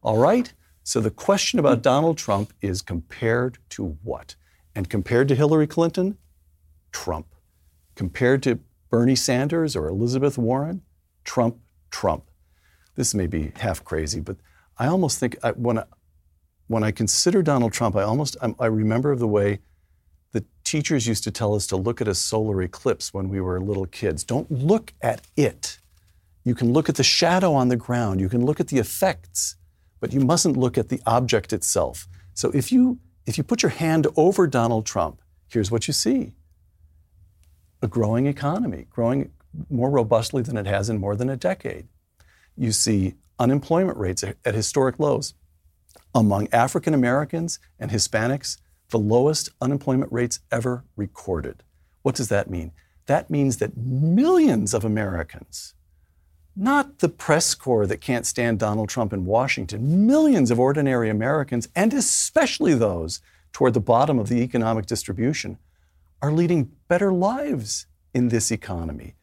All 0.00 0.18
right? 0.18 0.54
So 0.84 1.00
the 1.00 1.10
question 1.10 1.58
about 1.58 1.82
Donald 1.82 2.16
Trump 2.16 2.52
is 2.62 2.80
compared 2.80 3.58
to 3.70 3.98
what? 4.04 4.36
And 4.76 4.88
compared 4.88 5.26
to 5.26 5.34
Hillary 5.34 5.66
Clinton, 5.66 6.16
Trump. 6.92 7.34
Compared 7.96 8.40
to 8.44 8.60
Bernie 8.88 9.16
Sanders 9.16 9.74
or 9.74 9.88
Elizabeth 9.88 10.38
Warren, 10.38 10.82
Trump, 11.24 11.58
Trump. 11.90 12.30
This 12.94 13.12
may 13.12 13.26
be 13.26 13.50
half 13.56 13.82
crazy, 13.82 14.20
but 14.20 14.36
I 14.78 14.86
almost 14.86 15.18
think 15.18 15.36
I, 15.42 15.50
when, 15.50 15.80
I, 15.80 15.84
when 16.68 16.84
I 16.84 16.92
consider 16.92 17.42
Donald 17.42 17.72
Trump, 17.72 17.96
I 17.96 18.04
almost 18.04 18.36
I, 18.60 18.66
remember 18.66 19.16
the 19.16 19.26
way 19.26 19.58
teachers 20.66 21.06
used 21.06 21.24
to 21.24 21.30
tell 21.30 21.54
us 21.54 21.66
to 21.68 21.76
look 21.76 22.00
at 22.00 22.08
a 22.08 22.14
solar 22.14 22.60
eclipse 22.60 23.14
when 23.14 23.28
we 23.28 23.40
were 23.40 23.60
little 23.60 23.86
kids. 23.86 24.24
Don't 24.24 24.50
look 24.50 24.92
at 25.00 25.22
it. 25.36 25.78
You 26.44 26.54
can 26.54 26.72
look 26.72 26.88
at 26.88 26.96
the 26.96 27.04
shadow 27.04 27.54
on 27.54 27.68
the 27.68 27.76
ground, 27.76 28.20
you 28.20 28.28
can 28.28 28.44
look 28.44 28.60
at 28.60 28.68
the 28.68 28.78
effects, 28.78 29.56
but 30.00 30.12
you 30.12 30.20
mustn't 30.20 30.56
look 30.56 30.76
at 30.76 30.90
the 30.90 31.00
object 31.06 31.52
itself. 31.52 32.06
So 32.34 32.50
if 32.50 32.70
you 32.70 32.98
if 33.24 33.38
you 33.38 33.44
put 33.44 33.62
your 33.62 33.70
hand 33.70 34.06
over 34.16 34.46
Donald 34.46 34.86
Trump, 34.86 35.20
here's 35.48 35.70
what 35.70 35.88
you 35.88 35.92
see. 35.92 36.32
A 37.82 37.88
growing 37.88 38.26
economy, 38.26 38.86
growing 38.90 39.32
more 39.70 39.90
robustly 39.90 40.42
than 40.42 40.56
it 40.56 40.66
has 40.66 40.88
in 40.88 40.98
more 40.98 41.16
than 41.16 41.28
a 41.28 41.36
decade. 41.36 41.88
You 42.56 42.72
see 42.72 43.14
unemployment 43.38 43.98
rates 43.98 44.22
at 44.22 44.54
historic 44.54 44.98
lows. 44.98 45.34
Among 46.14 46.48
African 46.52 46.94
Americans 46.94 47.58
and 47.80 47.90
Hispanics, 47.90 48.58
the 48.90 48.98
lowest 48.98 49.50
unemployment 49.60 50.12
rates 50.12 50.40
ever 50.50 50.84
recorded. 50.96 51.62
What 52.02 52.14
does 52.14 52.28
that 52.28 52.50
mean? 52.50 52.72
That 53.06 53.30
means 53.30 53.58
that 53.58 53.76
millions 53.76 54.74
of 54.74 54.84
Americans, 54.84 55.74
not 56.54 57.00
the 57.00 57.08
press 57.08 57.54
corps 57.54 57.86
that 57.86 58.00
can't 58.00 58.26
stand 58.26 58.58
Donald 58.58 58.88
Trump 58.88 59.12
in 59.12 59.26
Washington, 59.26 60.06
millions 60.06 60.50
of 60.50 60.58
ordinary 60.58 61.10
Americans, 61.10 61.68
and 61.76 61.92
especially 61.92 62.74
those 62.74 63.20
toward 63.52 63.74
the 63.74 63.80
bottom 63.80 64.18
of 64.18 64.28
the 64.28 64.42
economic 64.42 64.86
distribution, 64.86 65.58
are 66.22 66.32
leading 66.32 66.70
better 66.88 67.12
lives 67.12 67.86
in 68.14 68.28
this 68.28 68.50
economy. 68.50 69.14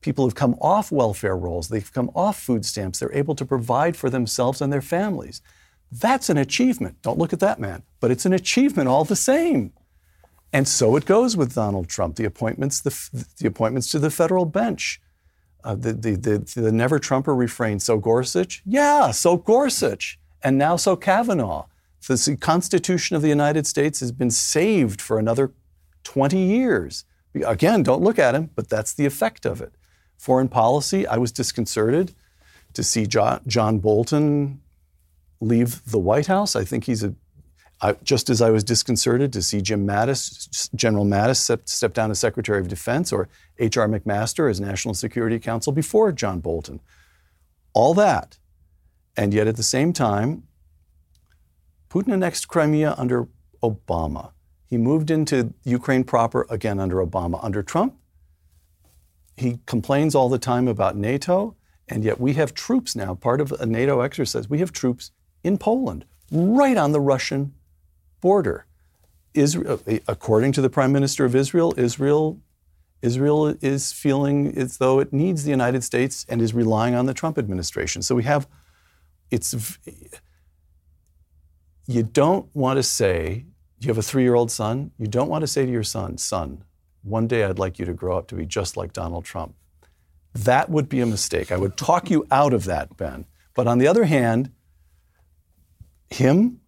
People 0.00 0.24
have 0.26 0.34
come 0.34 0.54
off 0.60 0.90
welfare 0.90 1.36
rolls, 1.36 1.68
they've 1.68 1.92
come 1.92 2.10
off 2.14 2.40
food 2.40 2.64
stamps, 2.64 2.98
they're 2.98 3.14
able 3.14 3.34
to 3.34 3.44
provide 3.44 3.96
for 3.96 4.10
themselves 4.10 4.60
and 4.60 4.72
their 4.72 4.82
families. 4.82 5.42
That's 5.92 6.30
an 6.30 6.36
achievement. 6.36 7.02
Don't 7.02 7.18
look 7.18 7.32
at 7.32 7.40
that 7.40 7.58
man, 7.58 7.82
but 7.98 8.10
it's 8.10 8.26
an 8.26 8.32
achievement 8.32 8.88
all 8.88 9.04
the 9.04 9.16
same. 9.16 9.72
And 10.52 10.66
so 10.66 10.96
it 10.96 11.04
goes 11.04 11.36
with 11.36 11.54
Donald 11.54 11.88
Trump. 11.88 12.16
The 12.16 12.24
appointments, 12.24 12.80
the, 12.80 13.26
the 13.38 13.46
appointments 13.46 13.90
to 13.92 13.98
the 13.98 14.10
federal 14.10 14.44
bench, 14.44 15.00
uh, 15.62 15.74
the, 15.74 15.92
the, 15.92 16.16
the, 16.16 16.60
the 16.60 16.72
never 16.72 16.98
Trumper 16.98 17.34
refrain. 17.34 17.78
So 17.80 17.98
Gorsuch, 17.98 18.62
yeah, 18.64 19.10
so 19.10 19.36
Gorsuch, 19.36 20.18
and 20.42 20.58
now 20.58 20.76
so 20.76 20.96
Kavanaugh. 20.96 21.66
The 22.06 22.36
Constitution 22.40 23.14
of 23.14 23.22
the 23.22 23.28
United 23.28 23.66
States 23.66 24.00
has 24.00 24.10
been 24.10 24.30
saved 24.30 25.00
for 25.00 25.18
another 25.18 25.52
20 26.04 26.38
years. 26.38 27.04
Again, 27.34 27.82
don't 27.82 28.02
look 28.02 28.18
at 28.18 28.34
him, 28.34 28.50
but 28.54 28.68
that's 28.68 28.92
the 28.92 29.06
effect 29.06 29.44
of 29.44 29.60
it. 29.60 29.74
Foreign 30.16 30.48
policy, 30.48 31.06
I 31.06 31.18
was 31.18 31.30
disconcerted 31.30 32.14
to 32.72 32.82
see 32.82 33.06
John, 33.06 33.42
John 33.46 33.78
Bolton 33.78 34.60
leave 35.40 35.84
the 35.90 35.98
White 35.98 36.26
House. 36.26 36.54
I 36.54 36.64
think 36.64 36.84
he's 36.84 37.02
a 37.02 37.14
I, 37.82 37.94
just 38.02 38.28
as 38.28 38.42
I 38.42 38.50
was 38.50 38.62
disconcerted 38.62 39.32
to 39.32 39.42
see 39.42 39.62
Jim 39.62 39.86
Mattis, 39.86 40.72
General 40.74 41.06
Mattis, 41.06 41.36
step, 41.36 41.66
step, 41.66 41.94
down 41.94 42.10
as 42.10 42.18
Secretary 42.18 42.60
of 42.60 42.68
Defense, 42.68 43.10
or 43.12 43.28
H.R. 43.58 43.88
McMaster 43.88 44.50
as 44.50 44.60
National 44.60 44.92
Security 44.92 45.38
Council 45.38 45.72
before 45.72 46.12
John 46.12 46.40
Bolton. 46.40 46.80
All 47.72 47.94
that. 47.94 48.38
And 49.16 49.32
yet 49.32 49.46
at 49.46 49.56
the 49.56 49.62
same 49.62 49.92
time, 49.92 50.44
Putin 51.88 52.12
annexed 52.12 52.48
Crimea 52.48 52.94
under 52.98 53.28
Obama. 53.62 54.32
He 54.66 54.76
moved 54.76 55.10
into 55.10 55.54
Ukraine 55.64 56.04
proper 56.04 56.46
again 56.50 56.78
under 56.78 56.96
Obama. 57.04 57.42
Under 57.42 57.62
Trump, 57.62 57.96
he 59.36 59.58
complains 59.66 60.14
all 60.14 60.28
the 60.28 60.38
time 60.38 60.68
about 60.68 60.96
NATO, 60.96 61.56
and 61.88 62.04
yet 62.04 62.20
we 62.20 62.34
have 62.34 62.54
troops 62.54 62.94
now, 62.94 63.14
part 63.14 63.40
of 63.40 63.52
a 63.52 63.66
NATO 63.66 64.00
exercise. 64.00 64.50
We 64.50 64.58
have 64.58 64.70
troops 64.70 65.10
in 65.42 65.58
Poland, 65.58 66.04
right 66.30 66.76
on 66.76 66.92
the 66.92 67.00
Russian 67.00 67.54
border. 68.20 68.66
Israel, 69.34 69.80
according 70.08 70.52
to 70.52 70.60
the 70.60 70.70
Prime 70.70 70.92
Minister 70.92 71.24
of 71.24 71.34
Israel, 71.34 71.72
Israel, 71.76 72.40
Israel 73.02 73.54
is 73.60 73.92
feeling 73.92 74.56
as 74.58 74.78
though 74.78 74.98
it 74.98 75.12
needs 75.12 75.44
the 75.44 75.50
United 75.50 75.84
States 75.84 76.26
and 76.28 76.42
is 76.42 76.52
relying 76.52 76.94
on 76.94 77.06
the 77.06 77.14
Trump 77.14 77.38
administration. 77.38 78.02
So 78.02 78.14
we 78.14 78.24
have, 78.24 78.48
it's, 79.30 79.78
you 81.86 82.02
don't 82.02 82.54
want 82.54 82.76
to 82.78 82.82
say, 82.82 83.46
you 83.78 83.88
have 83.88 83.98
a 83.98 84.02
three 84.02 84.22
year 84.22 84.34
old 84.34 84.50
son, 84.50 84.90
you 84.98 85.06
don't 85.06 85.28
want 85.28 85.42
to 85.42 85.46
say 85.46 85.64
to 85.64 85.72
your 85.72 85.84
son, 85.84 86.18
son, 86.18 86.64
one 87.02 87.26
day 87.26 87.44
I'd 87.44 87.58
like 87.58 87.78
you 87.78 87.86
to 87.86 87.94
grow 87.94 88.18
up 88.18 88.28
to 88.28 88.34
be 88.34 88.44
just 88.44 88.76
like 88.76 88.92
Donald 88.92 89.24
Trump. 89.24 89.54
That 90.34 90.68
would 90.68 90.88
be 90.88 91.00
a 91.00 91.06
mistake. 91.06 91.50
I 91.50 91.56
would 91.56 91.76
talk 91.76 92.10
you 92.10 92.26
out 92.30 92.52
of 92.52 92.64
that, 92.64 92.96
Ben. 92.96 93.24
But 93.54 93.66
on 93.66 93.78
the 93.78 93.86
other 93.86 94.04
hand, 94.04 94.50
him 96.10 96.60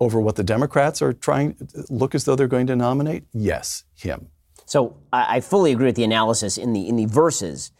over 0.00 0.20
what 0.20 0.36
the 0.36 0.44
Democrats 0.44 1.02
are 1.02 1.12
trying 1.12 1.56
look 1.90 2.14
as 2.14 2.24
though 2.24 2.36
they're 2.36 2.46
going 2.46 2.68
to 2.68 2.76
nominate? 2.76 3.24
Yes, 3.32 3.84
him. 3.94 4.28
So 4.64 4.98
I, 5.12 5.40
fully 5.40 5.72
agree 5.72 5.86
with 5.86 5.96
the 5.96 6.04
analysis 6.04 6.58
in 6.58 6.74
the 6.74 6.88
in 6.88 6.96
the 6.96 7.06
verses 7.06 7.72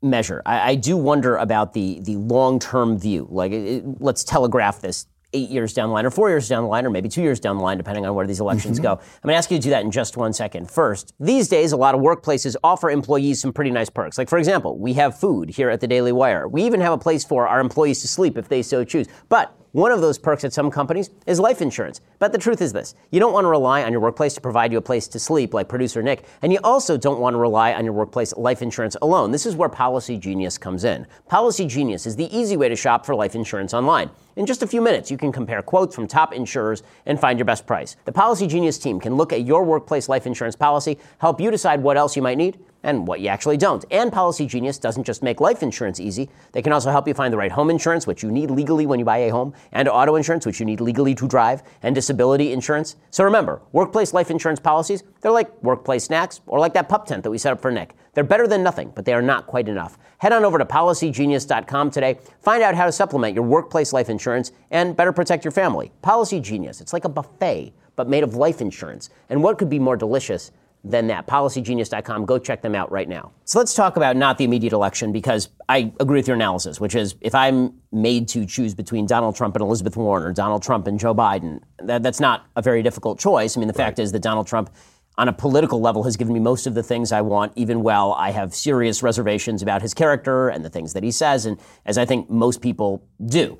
measure. 0.00 0.42
I, 0.46 0.70
I 0.70 0.74
do 0.76 0.96
wonder 0.96 1.36
about 1.36 1.74
the 1.74 2.00
the 2.00 2.16
long 2.16 2.58
term 2.58 2.98
view. 2.98 3.28
Like, 3.30 3.52
it, 3.52 3.84
let's 4.00 4.24
telegraph 4.24 4.80
this 4.80 5.06
eight 5.34 5.50
years 5.50 5.72
down 5.72 5.88
the 5.88 5.94
line, 5.94 6.06
or 6.06 6.10
four 6.10 6.28
years 6.28 6.48
down 6.48 6.62
the 6.62 6.68
line, 6.68 6.84
or 6.86 6.90
maybe 6.90 7.08
two 7.08 7.22
years 7.22 7.40
down 7.40 7.56
the 7.56 7.62
line, 7.62 7.76
depending 7.76 8.04
on 8.06 8.14
where 8.14 8.26
these 8.26 8.40
elections 8.40 8.78
mm-hmm. 8.78 8.84
go. 8.84 8.92
I'm 8.92 9.22
going 9.22 9.32
to 9.32 9.36
ask 9.36 9.50
you 9.50 9.58
to 9.58 9.62
do 9.62 9.70
that 9.70 9.84
in 9.84 9.90
just 9.90 10.16
one 10.16 10.32
second. 10.32 10.70
First, 10.70 11.14
these 11.20 11.48
days, 11.48 11.72
a 11.72 11.76
lot 11.76 11.94
of 11.94 12.00
workplaces 12.00 12.56
offer 12.62 12.90
employees 12.90 13.40
some 13.40 13.52
pretty 13.52 13.70
nice 13.70 13.88
perks. 13.90 14.18
Like, 14.18 14.28
for 14.28 14.38
example, 14.38 14.78
we 14.78 14.92
have 14.94 15.18
food 15.18 15.50
here 15.50 15.70
at 15.70 15.80
the 15.80 15.86
Daily 15.86 16.12
Wire. 16.12 16.48
We 16.48 16.64
even 16.64 16.80
have 16.80 16.92
a 16.92 16.98
place 16.98 17.24
for 17.24 17.46
our 17.46 17.60
employees 17.60 18.00
to 18.02 18.08
sleep 18.08 18.36
if 18.36 18.48
they 18.48 18.62
so 18.62 18.84
choose. 18.84 19.06
But 19.28 19.54
one 19.72 19.90
of 19.90 20.02
those 20.02 20.18
perks 20.18 20.44
at 20.44 20.52
some 20.52 20.70
companies 20.70 21.10
is 21.26 21.40
life 21.40 21.62
insurance. 21.62 22.00
But 22.18 22.32
the 22.32 22.38
truth 22.38 22.60
is 22.60 22.72
this 22.72 22.94
you 23.10 23.18
don't 23.18 23.32
want 23.32 23.44
to 23.44 23.48
rely 23.48 23.82
on 23.82 23.92
your 23.92 24.00
workplace 24.00 24.34
to 24.34 24.40
provide 24.40 24.70
you 24.70 24.78
a 24.78 24.82
place 24.82 25.08
to 25.08 25.18
sleep, 25.18 25.54
like 25.54 25.68
producer 25.68 26.02
Nick, 26.02 26.26
and 26.42 26.52
you 26.52 26.58
also 26.62 26.96
don't 26.96 27.20
want 27.20 27.34
to 27.34 27.38
rely 27.38 27.72
on 27.72 27.84
your 27.84 27.94
workplace 27.94 28.36
life 28.36 28.62
insurance 28.62 28.96
alone. 29.02 29.30
This 29.30 29.46
is 29.46 29.56
where 29.56 29.68
Policy 29.68 30.18
Genius 30.18 30.58
comes 30.58 30.84
in. 30.84 31.06
Policy 31.26 31.66
Genius 31.66 32.06
is 32.06 32.16
the 32.16 32.34
easy 32.36 32.56
way 32.56 32.68
to 32.68 32.76
shop 32.76 33.06
for 33.06 33.14
life 33.14 33.34
insurance 33.34 33.72
online. 33.72 34.10
In 34.36 34.46
just 34.46 34.62
a 34.62 34.66
few 34.66 34.80
minutes, 34.80 35.10
you 35.10 35.16
can 35.16 35.32
compare 35.32 35.62
quotes 35.62 35.94
from 35.94 36.06
top 36.06 36.32
insurers 36.32 36.82
and 37.06 37.18
find 37.18 37.38
your 37.38 37.46
best 37.46 37.66
price. 37.66 37.96
The 38.04 38.12
Policy 38.12 38.46
Genius 38.46 38.78
team 38.78 39.00
can 39.00 39.14
look 39.14 39.32
at 39.32 39.46
your 39.46 39.64
workplace 39.64 40.08
life 40.08 40.26
insurance 40.26 40.56
policy, 40.56 40.98
help 41.18 41.40
you 41.40 41.50
decide 41.50 41.82
what 41.82 41.96
else 41.96 42.14
you 42.14 42.22
might 42.22 42.38
need, 42.38 42.58
and 42.82 43.06
what 43.06 43.20
you 43.20 43.28
actually 43.28 43.56
don't. 43.56 43.84
And 43.90 44.12
Policy 44.12 44.46
Genius 44.46 44.78
doesn't 44.78 45.04
just 45.04 45.22
make 45.22 45.40
life 45.40 45.62
insurance 45.62 46.00
easy, 46.00 46.28
they 46.52 46.62
can 46.62 46.72
also 46.72 46.90
help 46.90 47.08
you 47.08 47.14
find 47.14 47.32
the 47.32 47.38
right 47.38 47.52
home 47.52 47.70
insurance, 47.70 48.06
which 48.06 48.22
you 48.22 48.30
need 48.30 48.50
legally 48.50 48.86
when 48.86 48.98
you 48.98 49.04
buy 49.04 49.18
a 49.18 49.30
home, 49.30 49.54
and 49.72 49.88
auto 49.88 50.16
insurance, 50.16 50.46
which 50.46 50.60
you 50.60 50.66
need 50.66 50.80
legally 50.80 51.14
to 51.14 51.28
drive, 51.28 51.62
and 51.82 51.94
disability 51.94 52.52
insurance. 52.52 52.96
So 53.10 53.24
remember, 53.24 53.62
workplace 53.72 54.12
life 54.12 54.30
insurance 54.30 54.60
policies, 54.60 55.02
they're 55.20 55.30
like 55.30 55.62
workplace 55.62 56.04
snacks 56.04 56.40
or 56.46 56.58
like 56.58 56.74
that 56.74 56.88
pup 56.88 57.06
tent 57.06 57.22
that 57.24 57.30
we 57.30 57.38
set 57.38 57.52
up 57.52 57.60
for 57.60 57.70
Nick. 57.70 57.94
They're 58.14 58.24
better 58.24 58.46
than 58.46 58.62
nothing, 58.62 58.92
but 58.94 59.04
they 59.04 59.14
are 59.14 59.22
not 59.22 59.46
quite 59.46 59.68
enough. 59.68 59.98
Head 60.18 60.32
on 60.32 60.44
over 60.44 60.58
to 60.58 60.64
policygenius.com 60.64 61.90
today. 61.90 62.18
Find 62.40 62.62
out 62.62 62.74
how 62.74 62.84
to 62.84 62.92
supplement 62.92 63.34
your 63.34 63.44
workplace 63.44 63.92
life 63.92 64.10
insurance 64.10 64.52
and 64.70 64.96
better 64.96 65.12
protect 65.12 65.44
your 65.44 65.52
family. 65.52 65.92
Policy 66.02 66.38
Genius, 66.38 66.80
it's 66.80 66.92
like 66.92 67.04
a 67.04 67.08
buffet, 67.08 67.72
but 67.96 68.08
made 68.08 68.22
of 68.22 68.34
life 68.34 68.60
insurance. 68.60 69.10
And 69.28 69.42
what 69.42 69.58
could 69.58 69.68
be 69.68 69.78
more 69.78 69.96
delicious 69.96 70.52
than 70.84 71.06
that. 71.06 71.26
PolicyGenius.com. 71.26 72.24
Go 72.24 72.38
check 72.38 72.62
them 72.62 72.74
out 72.74 72.90
right 72.90 73.08
now. 73.08 73.32
So 73.44 73.58
let's 73.58 73.74
talk 73.74 73.96
about 73.96 74.16
not 74.16 74.38
the 74.38 74.44
immediate 74.44 74.72
election 74.72 75.12
because 75.12 75.48
I 75.68 75.92
agree 76.00 76.18
with 76.18 76.26
your 76.26 76.34
analysis, 76.34 76.80
which 76.80 76.94
is 76.94 77.14
if 77.20 77.34
I'm 77.34 77.74
made 77.92 78.28
to 78.28 78.44
choose 78.46 78.74
between 78.74 79.06
Donald 79.06 79.36
Trump 79.36 79.54
and 79.54 79.62
Elizabeth 79.62 79.96
Warren 79.96 80.24
or 80.24 80.32
Donald 80.32 80.62
Trump 80.62 80.86
and 80.86 80.98
Joe 80.98 81.14
Biden, 81.14 81.60
that, 81.78 82.02
that's 82.02 82.20
not 82.20 82.46
a 82.56 82.62
very 82.62 82.82
difficult 82.82 83.20
choice. 83.20 83.56
I 83.56 83.60
mean, 83.60 83.68
the 83.68 83.72
right. 83.72 83.86
fact 83.86 83.98
is 84.00 84.12
that 84.12 84.22
Donald 84.22 84.46
Trump 84.46 84.70
on 85.18 85.28
a 85.28 85.32
political 85.32 85.80
level 85.80 86.02
has 86.04 86.16
given 86.16 86.32
me 86.32 86.40
most 86.40 86.66
of 86.66 86.74
the 86.74 86.82
things 86.82 87.12
I 87.12 87.20
want, 87.20 87.52
even 87.54 87.82
while 87.82 88.12
I 88.12 88.30
have 88.30 88.54
serious 88.54 89.02
reservations 89.02 89.62
about 89.62 89.82
his 89.82 89.94
character 89.94 90.48
and 90.48 90.64
the 90.64 90.70
things 90.70 90.94
that 90.94 91.02
he 91.02 91.10
says, 91.10 91.44
and 91.44 91.58
as 91.84 91.98
I 91.98 92.04
think 92.06 92.30
most 92.30 92.62
people 92.62 93.06
do. 93.24 93.58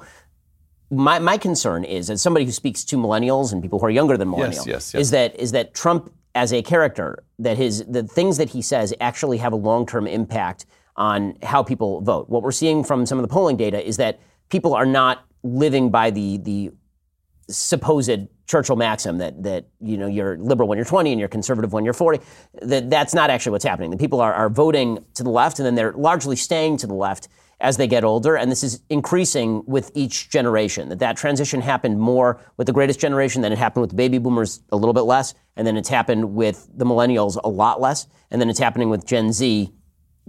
My, 0.91 1.19
my 1.19 1.39
concern 1.39 1.85
is, 1.85 2.11
as 2.11 2.21
somebody 2.21 2.45
who 2.47 2.53
speaks 2.53 2.85
to 2.85 2.97
millennials 2.97 3.53
and 3.53 3.63
people 3.63 3.79
who 3.79 3.87
are 3.87 3.91
younger 3.91 4.17
than 4.17 4.29
millennials, 4.29 4.67
yes, 4.67 4.67
yes, 4.67 4.95
yes. 4.95 5.01
is 5.01 5.11
that 5.11 5.41
is 5.41 5.53
that 5.53 5.75
Trump 5.75 6.13
as 6.35 6.53
a 6.53 6.63
character 6.63 7.25
that 7.39 7.57
his 7.57 7.85
the 7.87 8.03
things 8.03 8.39
that 8.39 8.51
he 8.51 8.63
says 8.63 8.95
actually 9.01 9.39
have 9.39 9.53
a 9.53 9.57
long-term 9.57 10.07
impact 10.07 10.67
on 10.97 11.37
how 11.43 11.63
people 11.63 12.01
vote. 12.03 12.29
What 12.29 12.43
we're 12.43 12.53
seeing 12.53 12.85
from 12.85 13.07
some 13.07 13.19
of 13.19 13.23
the 13.23 13.29
polling 13.29 13.57
data 13.57 13.87
is 13.87 13.97
that 13.97 14.21
people 14.49 14.75
are 14.75 14.87
not 14.87 15.25
living 15.43 15.91
by 15.91 16.11
the 16.11 16.39
the 16.39 16.71
supposed 17.49 18.29
Churchill 18.47 18.77
maxim 18.77 19.19
that 19.19 19.43
that 19.43 19.67
you 19.81 19.97
know 19.97 20.07
you're 20.07 20.37
liberal 20.39 20.69
when 20.69 20.77
you're 20.77 20.85
20 20.85 21.11
and 21.11 21.19
you're 21.19 21.29
conservative 21.29 21.73
when 21.73 21.85
you're 21.85 21.95
40. 21.95 22.21
That 22.63 22.91
that's 22.91 23.15
not 23.15 23.31
actually 23.31 23.53
what's 23.53 23.65
happening. 23.65 23.91
The 23.91 23.97
people 23.97 24.21
are, 24.21 24.33
are 24.33 24.51
voting 24.51 25.05
to 25.15 25.23
the 25.23 25.31
left 25.31 25.59
and 25.59 25.67
then 25.67 25.75
they're 25.75 25.93
largely 25.93 26.37
staying 26.37 26.79
to 26.79 26.87
the 26.87 26.95
left 26.95 27.29
as 27.63 27.77
they 27.77 27.87
get 27.87 28.03
older, 28.03 28.37
and 28.37 28.51
this 28.51 28.65
is 28.65 28.83
increasing 28.91 29.63
with 29.67 29.93
each 29.95 30.29
generation. 30.29 30.89
That 30.89 30.99
that 30.99 31.17
transition 31.17 31.61
happened 31.61 31.99
more 31.99 32.41
with 32.57 32.67
the 32.67 32.73
greatest 32.73 32.99
generation 32.99 33.41
than 33.41 33.53
it 33.53 33.59
happened 33.59 33.83
with 33.83 33.91
the 33.91 33.97
baby 33.97 34.19
boomers 34.19 34.61
a 34.73 34.77
little 34.77 34.93
bit 34.93 35.03
less, 35.03 35.33
and 35.57 35.65
then 35.65 35.77
it's 35.77 35.89
happened 35.89 36.35
with 36.35 36.69
the 36.75 36.85
millennials 36.85 37.39
a 37.43 37.49
lot 37.49 37.81
less, 37.81 38.09
and 38.33 38.41
then 38.41 38.51
it's 38.51 38.59
happening 38.59 38.91
with 38.91 39.07
Gen 39.07 39.33
Z, 39.33 39.73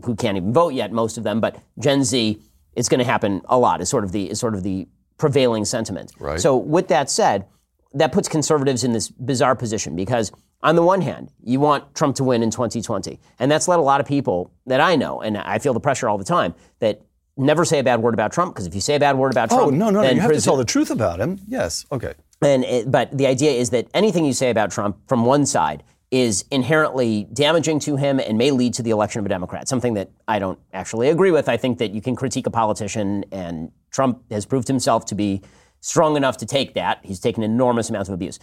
who 0.05 0.15
can't 0.15 0.37
even 0.37 0.53
vote 0.53 0.73
yet, 0.73 0.91
most 0.91 1.17
of 1.17 1.23
them, 1.23 1.41
but 1.41 1.57
Gen 1.79 2.03
Z, 2.03 2.39
it's 2.75 2.87
going 2.87 2.99
to 2.99 3.05
happen 3.05 3.41
a 3.45 3.57
lot. 3.57 3.81
Is 3.81 3.89
sort 3.89 4.03
of 4.03 4.11
the 4.11 4.29
is 4.29 4.39
sort 4.39 4.53
of 4.53 4.61
the 4.61 4.87
prevailing 5.17 5.65
sentiment. 5.65 6.11
Right. 6.19 6.39
So 6.39 6.55
with 6.55 6.87
that 6.89 7.09
said, 7.09 7.47
that 7.93 8.11
puts 8.11 8.27
conservatives 8.27 8.83
in 8.83 8.93
this 8.93 9.09
bizarre 9.09 9.55
position 9.55 9.95
because 9.95 10.31
on 10.61 10.75
the 10.75 10.83
one 10.83 11.01
hand, 11.01 11.31
you 11.43 11.59
want 11.59 11.93
Trump 11.95 12.15
to 12.17 12.23
win 12.23 12.41
in 12.41 12.49
2020. 12.49 13.19
And 13.39 13.51
that's 13.51 13.67
led 13.67 13.79
a 13.79 13.83
lot 13.83 14.01
of 14.01 14.07
people 14.07 14.51
that 14.65 14.79
I 14.79 14.95
know, 14.95 15.21
and 15.21 15.37
I 15.37 15.59
feel 15.59 15.73
the 15.73 15.79
pressure 15.79 16.07
all 16.07 16.17
the 16.17 16.23
time, 16.23 16.55
that 16.79 17.01
never 17.37 17.65
say 17.65 17.79
a 17.79 17.83
bad 17.83 18.01
word 18.01 18.13
about 18.13 18.31
Trump, 18.31 18.53
because 18.53 18.67
if 18.67 18.75
you 18.75 18.81
say 18.81 18.95
a 18.95 18.99
bad 18.99 19.17
word 19.17 19.31
about 19.31 19.51
oh, 19.51 19.55
Trump. 19.55 19.67
Oh, 19.73 19.75
no, 19.75 19.89
no, 19.89 20.01
no. 20.01 20.09
You 20.09 20.21
have 20.21 20.31
to 20.31 20.41
tell 20.41 20.57
the 20.57 20.65
truth 20.65 20.91
about 20.91 21.19
him. 21.19 21.39
Yes. 21.47 21.85
Okay. 21.91 22.13
and 22.41 22.63
it, 22.63 22.91
but 22.91 23.15
the 23.17 23.27
idea 23.27 23.51
is 23.51 23.69
that 23.71 23.87
anything 23.93 24.25
you 24.25 24.33
say 24.33 24.49
about 24.49 24.71
Trump 24.71 24.97
from 25.07 25.25
one 25.25 25.45
side 25.45 25.83
is 26.11 26.45
inherently 26.51 27.27
damaging 27.33 27.79
to 27.79 27.95
him 27.95 28.19
and 28.19 28.37
may 28.37 28.51
lead 28.51 28.71
to 28.75 28.83
the 28.83 28.91
election 28.91 29.19
of 29.19 29.25
a 29.25 29.29
Democrat. 29.29 29.67
Something 29.67 29.95
that 29.95 30.11
I 30.27 30.37
don't 30.37 30.59
actually 30.71 31.09
agree 31.09 31.31
with. 31.31 31.49
I 31.49 31.57
think 31.57 31.79
that 31.79 31.91
you 31.91 32.01
can 32.01 32.15
critique 32.15 32.45
a 32.45 32.51
politician, 32.51 33.25
and 33.31 33.71
Trump 33.89 34.21
has 34.29 34.45
proved 34.45 34.67
himself 34.67 35.05
to 35.05 35.15
be 35.15 35.41
strong 35.81 36.15
enough 36.15 36.37
to 36.37 36.45
take 36.45 36.75
that. 36.75 36.99
He's 37.03 37.19
taken 37.19 37.41
enormous 37.41 37.89
amounts 37.89 38.09
of 38.09 38.13
abuse. 38.13 38.37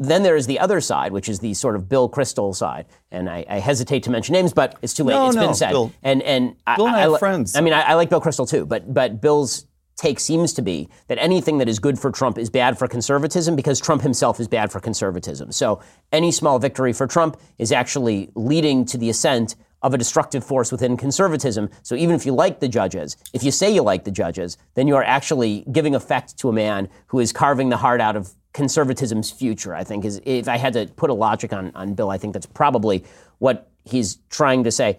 Then 0.00 0.22
there 0.22 0.34
is 0.34 0.46
the 0.46 0.58
other 0.58 0.80
side, 0.80 1.12
which 1.12 1.28
is 1.28 1.40
the 1.40 1.52
sort 1.52 1.76
of 1.76 1.86
Bill 1.86 2.08
Kristol 2.08 2.54
side, 2.54 2.86
and 3.10 3.28
I, 3.28 3.44
I 3.48 3.58
hesitate 3.58 4.02
to 4.04 4.10
mention 4.10 4.32
names, 4.32 4.54
but 4.54 4.76
it's 4.80 4.94
too 4.94 5.04
late. 5.04 5.12
No, 5.12 5.26
It's 5.26 5.36
no, 5.36 5.46
been 5.46 5.54
said. 5.54 5.70
Bill- 5.72 5.92
and 6.02 6.22
and 6.22 6.56
Bill 6.76 6.86
and 6.86 6.96
I 6.96 7.00
have 7.00 7.12
li- 7.12 7.18
friends. 7.18 7.54
I 7.54 7.60
mean, 7.60 7.74
I, 7.74 7.82
I 7.82 7.94
like 7.94 8.08
Bill 8.08 8.20
Kristol 8.20 8.48
too, 8.48 8.64
but 8.64 8.92
but 8.92 9.20
Bill's 9.20 9.66
take 9.96 10.18
seems 10.18 10.54
to 10.54 10.62
be 10.62 10.88
that 11.08 11.18
anything 11.18 11.58
that 11.58 11.68
is 11.68 11.78
good 11.78 11.98
for 11.98 12.10
Trump 12.10 12.38
is 12.38 12.48
bad 12.48 12.78
for 12.78 12.88
conservatism 12.88 13.54
because 13.54 13.78
Trump 13.78 14.00
himself 14.00 14.40
is 14.40 14.48
bad 14.48 14.72
for 14.72 14.80
conservatism. 14.80 15.52
So 15.52 15.82
any 16.10 16.32
small 16.32 16.58
victory 16.58 16.94
for 16.94 17.06
Trump 17.06 17.38
is 17.58 17.70
actually 17.70 18.30
leading 18.34 18.86
to 18.86 18.96
the 18.96 19.10
ascent 19.10 19.56
of 19.82 19.92
a 19.92 19.98
destructive 19.98 20.42
force 20.42 20.72
within 20.72 20.96
conservatism. 20.96 21.68
So 21.82 21.94
even 21.94 22.14
if 22.14 22.24
you 22.24 22.32
like 22.32 22.60
the 22.60 22.68
judges, 22.68 23.18
if 23.34 23.42
you 23.42 23.50
say 23.50 23.70
you 23.70 23.82
like 23.82 24.04
the 24.04 24.10
judges, 24.10 24.56
then 24.74 24.88
you 24.88 24.96
are 24.96 25.04
actually 25.04 25.64
giving 25.70 25.94
effect 25.94 26.38
to 26.38 26.48
a 26.48 26.52
man 26.52 26.88
who 27.08 27.18
is 27.18 27.32
carving 27.32 27.68
the 27.68 27.76
heart 27.78 28.00
out 28.00 28.16
of 28.16 28.32
conservatism's 28.52 29.30
future. 29.30 29.74
I 29.74 29.84
think 29.84 30.04
is 30.04 30.20
if 30.24 30.48
I 30.48 30.56
had 30.56 30.72
to 30.74 30.86
put 30.86 31.10
a 31.10 31.14
logic 31.14 31.52
on, 31.52 31.72
on 31.74 31.94
Bill, 31.94 32.10
I 32.10 32.18
think 32.18 32.32
that's 32.32 32.46
probably 32.46 33.04
what 33.38 33.70
he's 33.84 34.18
trying 34.30 34.64
to 34.64 34.70
say. 34.70 34.98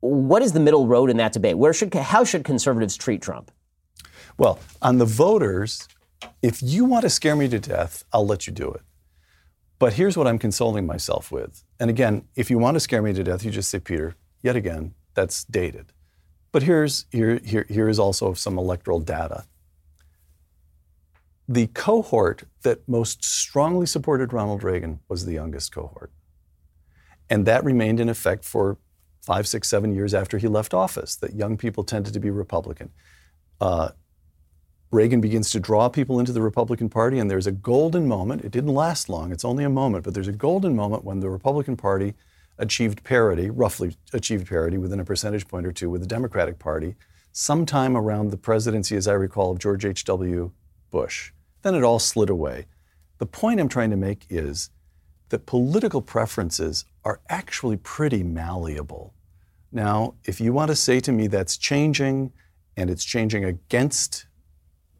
What 0.00 0.42
is 0.42 0.52
the 0.52 0.60
middle 0.60 0.86
road 0.86 1.10
in 1.10 1.16
that 1.18 1.32
debate? 1.32 1.56
Where 1.58 1.72
should 1.72 1.94
how 1.94 2.24
should 2.24 2.44
conservatives 2.44 2.96
treat 2.96 3.22
Trump? 3.22 3.50
Well, 4.36 4.58
on 4.80 4.98
the 4.98 5.04
voters, 5.04 5.86
if 6.42 6.62
you 6.62 6.84
want 6.84 7.02
to 7.02 7.10
scare 7.10 7.36
me 7.36 7.48
to 7.48 7.58
death, 7.58 8.04
I'll 8.12 8.26
let 8.26 8.46
you 8.46 8.52
do 8.52 8.70
it. 8.70 8.82
But 9.78 9.94
here's 9.94 10.16
what 10.16 10.26
I'm 10.26 10.38
consoling 10.38 10.86
myself 10.86 11.32
with. 11.32 11.64
And 11.80 11.90
again, 11.90 12.24
if 12.36 12.50
you 12.50 12.58
want 12.58 12.76
to 12.76 12.80
scare 12.80 13.02
me 13.02 13.12
to 13.12 13.24
death, 13.24 13.44
you 13.44 13.50
just 13.50 13.68
say, 13.68 13.80
Peter, 13.80 14.14
yet 14.40 14.54
again, 14.54 14.94
that's 15.14 15.44
dated. 15.44 15.92
But 16.52 16.62
here's, 16.62 17.06
here, 17.10 17.40
here, 17.44 17.66
here 17.68 17.88
is 17.88 17.98
also 17.98 18.32
some 18.32 18.58
electoral 18.58 19.00
data. 19.00 19.44
The 21.48 21.66
cohort 21.68 22.44
that 22.62 22.88
most 22.88 23.24
strongly 23.24 23.86
supported 23.86 24.32
Ronald 24.32 24.62
Reagan 24.62 25.00
was 25.08 25.26
the 25.26 25.32
youngest 25.32 25.72
cohort. 25.72 26.12
And 27.28 27.46
that 27.46 27.64
remained 27.64 28.00
in 28.00 28.08
effect 28.08 28.44
for 28.44 28.78
five, 29.22 29.46
six, 29.46 29.68
seven 29.68 29.94
years 29.94 30.14
after 30.14 30.38
he 30.38 30.48
left 30.48 30.74
office, 30.74 31.16
that 31.16 31.34
young 31.34 31.56
people 31.56 31.84
tended 31.84 32.12
to 32.12 32.20
be 32.20 32.30
Republican. 32.30 32.90
Uh, 33.60 33.90
Reagan 34.90 35.20
begins 35.20 35.50
to 35.50 35.60
draw 35.60 35.88
people 35.88 36.20
into 36.20 36.32
the 36.32 36.42
Republican 36.42 36.90
Party, 36.90 37.18
and 37.18 37.30
there's 37.30 37.46
a 37.46 37.52
golden 37.52 38.06
moment. 38.06 38.44
It 38.44 38.50
didn't 38.50 38.74
last 38.74 39.08
long, 39.08 39.32
it's 39.32 39.44
only 39.44 39.64
a 39.64 39.70
moment, 39.70 40.04
but 40.04 40.12
there's 40.12 40.28
a 40.28 40.32
golden 40.32 40.76
moment 40.76 41.04
when 41.04 41.20
the 41.20 41.30
Republican 41.30 41.76
Party 41.76 42.14
achieved 42.58 43.02
parity, 43.02 43.48
roughly 43.48 43.96
achieved 44.12 44.46
parity 44.46 44.76
within 44.76 45.00
a 45.00 45.04
percentage 45.04 45.48
point 45.48 45.66
or 45.66 45.72
two 45.72 45.88
with 45.88 46.02
the 46.02 46.06
Democratic 46.06 46.58
Party, 46.58 46.94
sometime 47.32 47.96
around 47.96 48.30
the 48.30 48.36
presidency, 48.36 48.94
as 48.94 49.08
I 49.08 49.14
recall, 49.14 49.52
of 49.52 49.58
George 49.58 49.86
H.W. 49.86 50.52
Bush. 50.92 51.32
Then 51.62 51.74
it 51.74 51.82
all 51.82 51.98
slid 51.98 52.30
away. 52.30 52.66
The 53.18 53.26
point 53.26 53.58
I'm 53.58 53.68
trying 53.68 53.90
to 53.90 53.96
make 53.96 54.26
is 54.30 54.70
that 55.30 55.46
political 55.46 56.02
preferences 56.02 56.84
are 57.04 57.20
actually 57.28 57.76
pretty 57.76 58.22
malleable. 58.22 59.14
Now, 59.72 60.14
if 60.24 60.40
you 60.40 60.52
want 60.52 60.70
to 60.70 60.76
say 60.76 61.00
to 61.00 61.10
me 61.10 61.26
that's 61.26 61.56
changing 61.56 62.32
and 62.76 62.90
it's 62.90 63.04
changing 63.04 63.44
against 63.44 64.26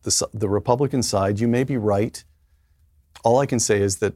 the, 0.02 0.28
the 0.32 0.48
Republican 0.48 1.02
side, 1.02 1.38
you 1.38 1.46
may 1.46 1.62
be 1.62 1.76
right. 1.76 2.24
All 3.22 3.38
I 3.38 3.46
can 3.46 3.60
say 3.60 3.80
is 3.80 3.98
that 3.98 4.14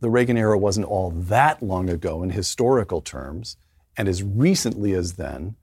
the 0.00 0.10
Reagan 0.10 0.36
era 0.36 0.58
wasn't 0.58 0.86
all 0.86 1.10
that 1.10 1.62
long 1.62 1.88
ago 1.88 2.22
in 2.22 2.30
historical 2.30 3.00
terms, 3.00 3.56
and 3.96 4.08
as 4.08 4.22
recently 4.22 4.92
as 4.92 5.14
then, 5.14 5.56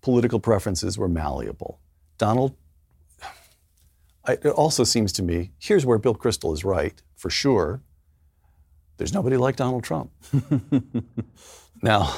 political 0.00 0.38
preferences 0.38 0.96
were 0.96 1.08
malleable. 1.08 1.80
Donald, 2.18 2.54
it 4.28 4.46
also 4.46 4.84
seems 4.84 5.12
to 5.14 5.22
me, 5.22 5.52
here's 5.58 5.86
where 5.86 5.98
Bill 5.98 6.14
Kristol 6.14 6.52
is 6.52 6.64
right, 6.64 7.00
for 7.16 7.30
sure. 7.30 7.82
There's 8.96 9.12
nobody 9.12 9.36
like 9.36 9.56
Donald 9.56 9.84
Trump. 9.84 10.10
now, 11.82 12.14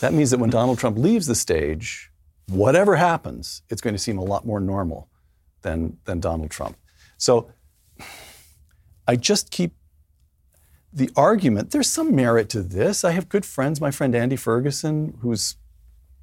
that 0.00 0.12
means 0.12 0.30
that 0.30 0.38
when 0.40 0.50
Donald 0.50 0.78
Trump 0.78 0.98
leaves 0.98 1.26
the 1.26 1.34
stage, 1.34 2.10
whatever 2.48 2.96
happens, 2.96 3.62
it's 3.68 3.80
going 3.80 3.94
to 3.94 3.98
seem 3.98 4.18
a 4.18 4.24
lot 4.24 4.46
more 4.46 4.60
normal 4.60 5.08
than, 5.62 5.98
than 6.04 6.20
Donald 6.20 6.50
Trump. 6.50 6.76
So 7.16 7.50
I 9.06 9.16
just 9.16 9.50
keep 9.50 9.74
the 10.92 11.10
argument, 11.16 11.70
there's 11.70 11.88
some 11.88 12.14
merit 12.14 12.48
to 12.50 12.62
this. 12.62 13.04
I 13.04 13.10
have 13.12 13.28
good 13.28 13.44
friends, 13.44 13.80
my 13.80 13.90
friend 13.90 14.14
Andy 14.14 14.36
Ferguson, 14.36 15.18
who's 15.20 15.56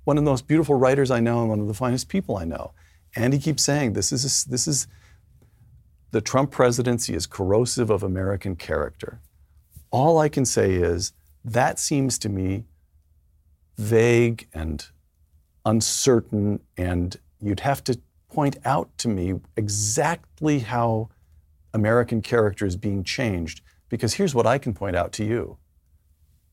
one 0.04 0.18
of 0.18 0.24
the 0.24 0.30
most 0.30 0.48
beautiful 0.48 0.76
writers 0.76 1.12
I 1.12 1.20
know 1.20 1.42
and 1.42 1.50
one 1.50 1.60
of 1.60 1.68
the 1.68 1.74
finest 1.74 2.10
people 2.10 2.38
I 2.38 2.46
know. 2.46 2.74
And 3.16 3.34
he 3.34 3.40
keeps 3.40 3.64
saying 3.64 3.94
this 3.94 4.12
is, 4.12 4.44
this 4.46 4.68
is 4.68 4.88
the 6.16 6.22
Trump 6.22 6.50
presidency 6.50 7.14
is 7.14 7.28
corrosive 7.28 7.90
of 7.90 8.02
American 8.02 8.56
character. 8.56 9.20
All 9.92 10.18
I 10.18 10.30
can 10.30 10.46
say 10.46 10.76
is 10.76 11.12
that 11.44 11.78
seems 11.78 12.18
to 12.20 12.30
me 12.30 12.64
vague 13.78 14.48
and 14.54 14.88
uncertain, 15.66 16.62
and 16.78 17.18
you'd 17.42 17.60
have 17.60 17.84
to 17.84 18.00
point 18.32 18.56
out 18.64 18.98
to 19.00 19.10
me 19.10 19.42
exactly 19.58 20.60
how 20.60 21.10
American 21.74 22.22
character 22.22 22.66
is 22.66 22.78
being 22.78 23.04
changed. 23.04 23.60
Because 23.90 24.14
here's 24.14 24.34
what 24.34 24.48
I 24.48 24.58
can 24.58 24.74
point 24.74 24.96
out 24.96 25.12
to 25.14 25.26
you 25.26 25.58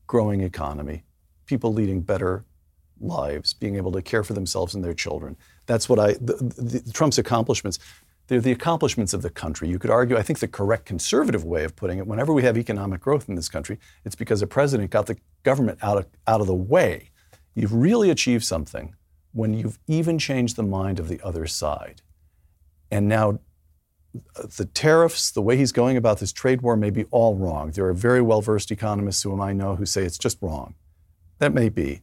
growing 0.07 0.41
economy, 0.41 1.05
people 1.45 1.71
leading 1.71 2.01
better 2.01 2.43
lives, 2.99 3.53
being 3.53 3.77
able 3.77 3.93
to 3.93 4.01
care 4.01 4.25
for 4.25 4.33
themselves 4.33 4.75
and 4.75 4.83
their 4.83 4.93
children. 4.93 5.37
That's 5.67 5.87
what 5.87 5.99
I, 5.99 6.13
the, 6.15 6.35
the, 6.57 6.91
Trump's 6.91 7.17
accomplishments, 7.17 7.79
they're 8.27 8.41
the 8.41 8.51
accomplishments 8.51 9.13
of 9.13 9.21
the 9.21 9.29
country. 9.29 9.67
You 9.69 9.79
could 9.79 9.89
argue, 9.89 10.17
I 10.17 10.21
think 10.21 10.39
the 10.39 10.47
correct 10.47 10.85
conservative 10.85 11.43
way 11.43 11.63
of 11.63 11.75
putting 11.75 11.97
it, 11.97 12.07
whenever 12.07 12.33
we 12.33 12.43
have 12.43 12.57
economic 12.57 13.01
growth 13.01 13.27
in 13.27 13.35
this 13.35 13.49
country, 13.49 13.77
it's 14.05 14.15
because 14.15 14.41
a 14.41 14.47
president 14.47 14.91
got 14.91 15.07
the 15.07 15.17
government 15.43 15.79
out 15.81 15.97
of, 15.97 16.07
out 16.25 16.41
of 16.41 16.47
the 16.47 16.55
way. 16.55 17.11
You've 17.53 17.73
really 17.73 18.09
achieved 18.09 18.45
something 18.45 18.95
when 19.33 19.53
you've 19.53 19.79
even 19.87 20.17
changed 20.17 20.55
the 20.55 20.63
mind 20.63 20.99
of 20.99 21.09
the 21.09 21.19
other 21.21 21.45
side. 21.45 22.01
And 22.89 23.07
now 23.07 23.39
the 24.57 24.65
tariffs, 24.65 25.31
the 25.31 25.41
way 25.41 25.57
he's 25.57 25.71
going 25.71 25.97
about 25.97 26.19
this 26.19 26.31
trade 26.31 26.61
war 26.61 26.77
may 26.77 26.91
be 26.91 27.05
all 27.05 27.35
wrong. 27.35 27.71
There 27.71 27.87
are 27.87 27.93
very 27.93 28.21
well 28.21 28.41
versed 28.41 28.71
economists 28.71 29.23
whom 29.23 29.41
I 29.41 29.53
know 29.53 29.75
who 29.75 29.85
say 29.85 30.03
it's 30.03 30.19
just 30.19 30.37
wrong. 30.41 30.75
That 31.39 31.53
may 31.53 31.69
be. 31.69 32.01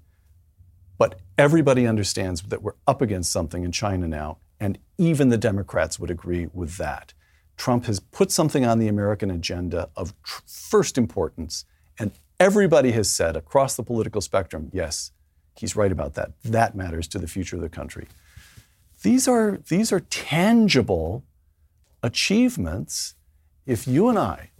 But 0.98 1.20
everybody 1.38 1.86
understands 1.86 2.42
that 2.42 2.62
we're 2.62 2.74
up 2.86 3.00
against 3.00 3.32
something 3.32 3.64
in 3.64 3.72
China 3.72 4.06
now, 4.06 4.38
and 4.60 4.78
even 4.98 5.30
the 5.30 5.38
Democrats 5.38 5.98
would 5.98 6.10
agree 6.10 6.48
with 6.52 6.76
that. 6.76 7.14
Trump 7.56 7.86
has 7.86 7.98
put 7.98 8.30
something 8.30 8.64
on 8.64 8.78
the 8.78 8.88
American 8.88 9.30
agenda 9.30 9.88
of 9.96 10.14
tr- 10.22 10.42
first 10.46 10.96
importance, 10.98 11.64
and 11.98 12.12
everybody 12.38 12.92
has 12.92 13.10
said 13.10 13.36
across 13.36 13.74
the 13.76 13.82
political 13.82 14.20
spectrum, 14.20 14.70
yes, 14.72 15.12
he's 15.56 15.74
right 15.74 15.92
about 15.92 16.14
that. 16.14 16.32
That 16.44 16.74
matters 16.74 17.08
to 17.08 17.18
the 17.18 17.26
future 17.26 17.56
of 17.56 17.62
the 17.62 17.68
country. 17.68 18.06
These 19.02 19.26
are, 19.26 19.58
these 19.68 19.92
are 19.92 20.00
tangible 20.00 21.24
achievements. 22.02 23.14
If 23.66 23.88
you 23.88 24.08
and 24.08 24.18
I, 24.18 24.50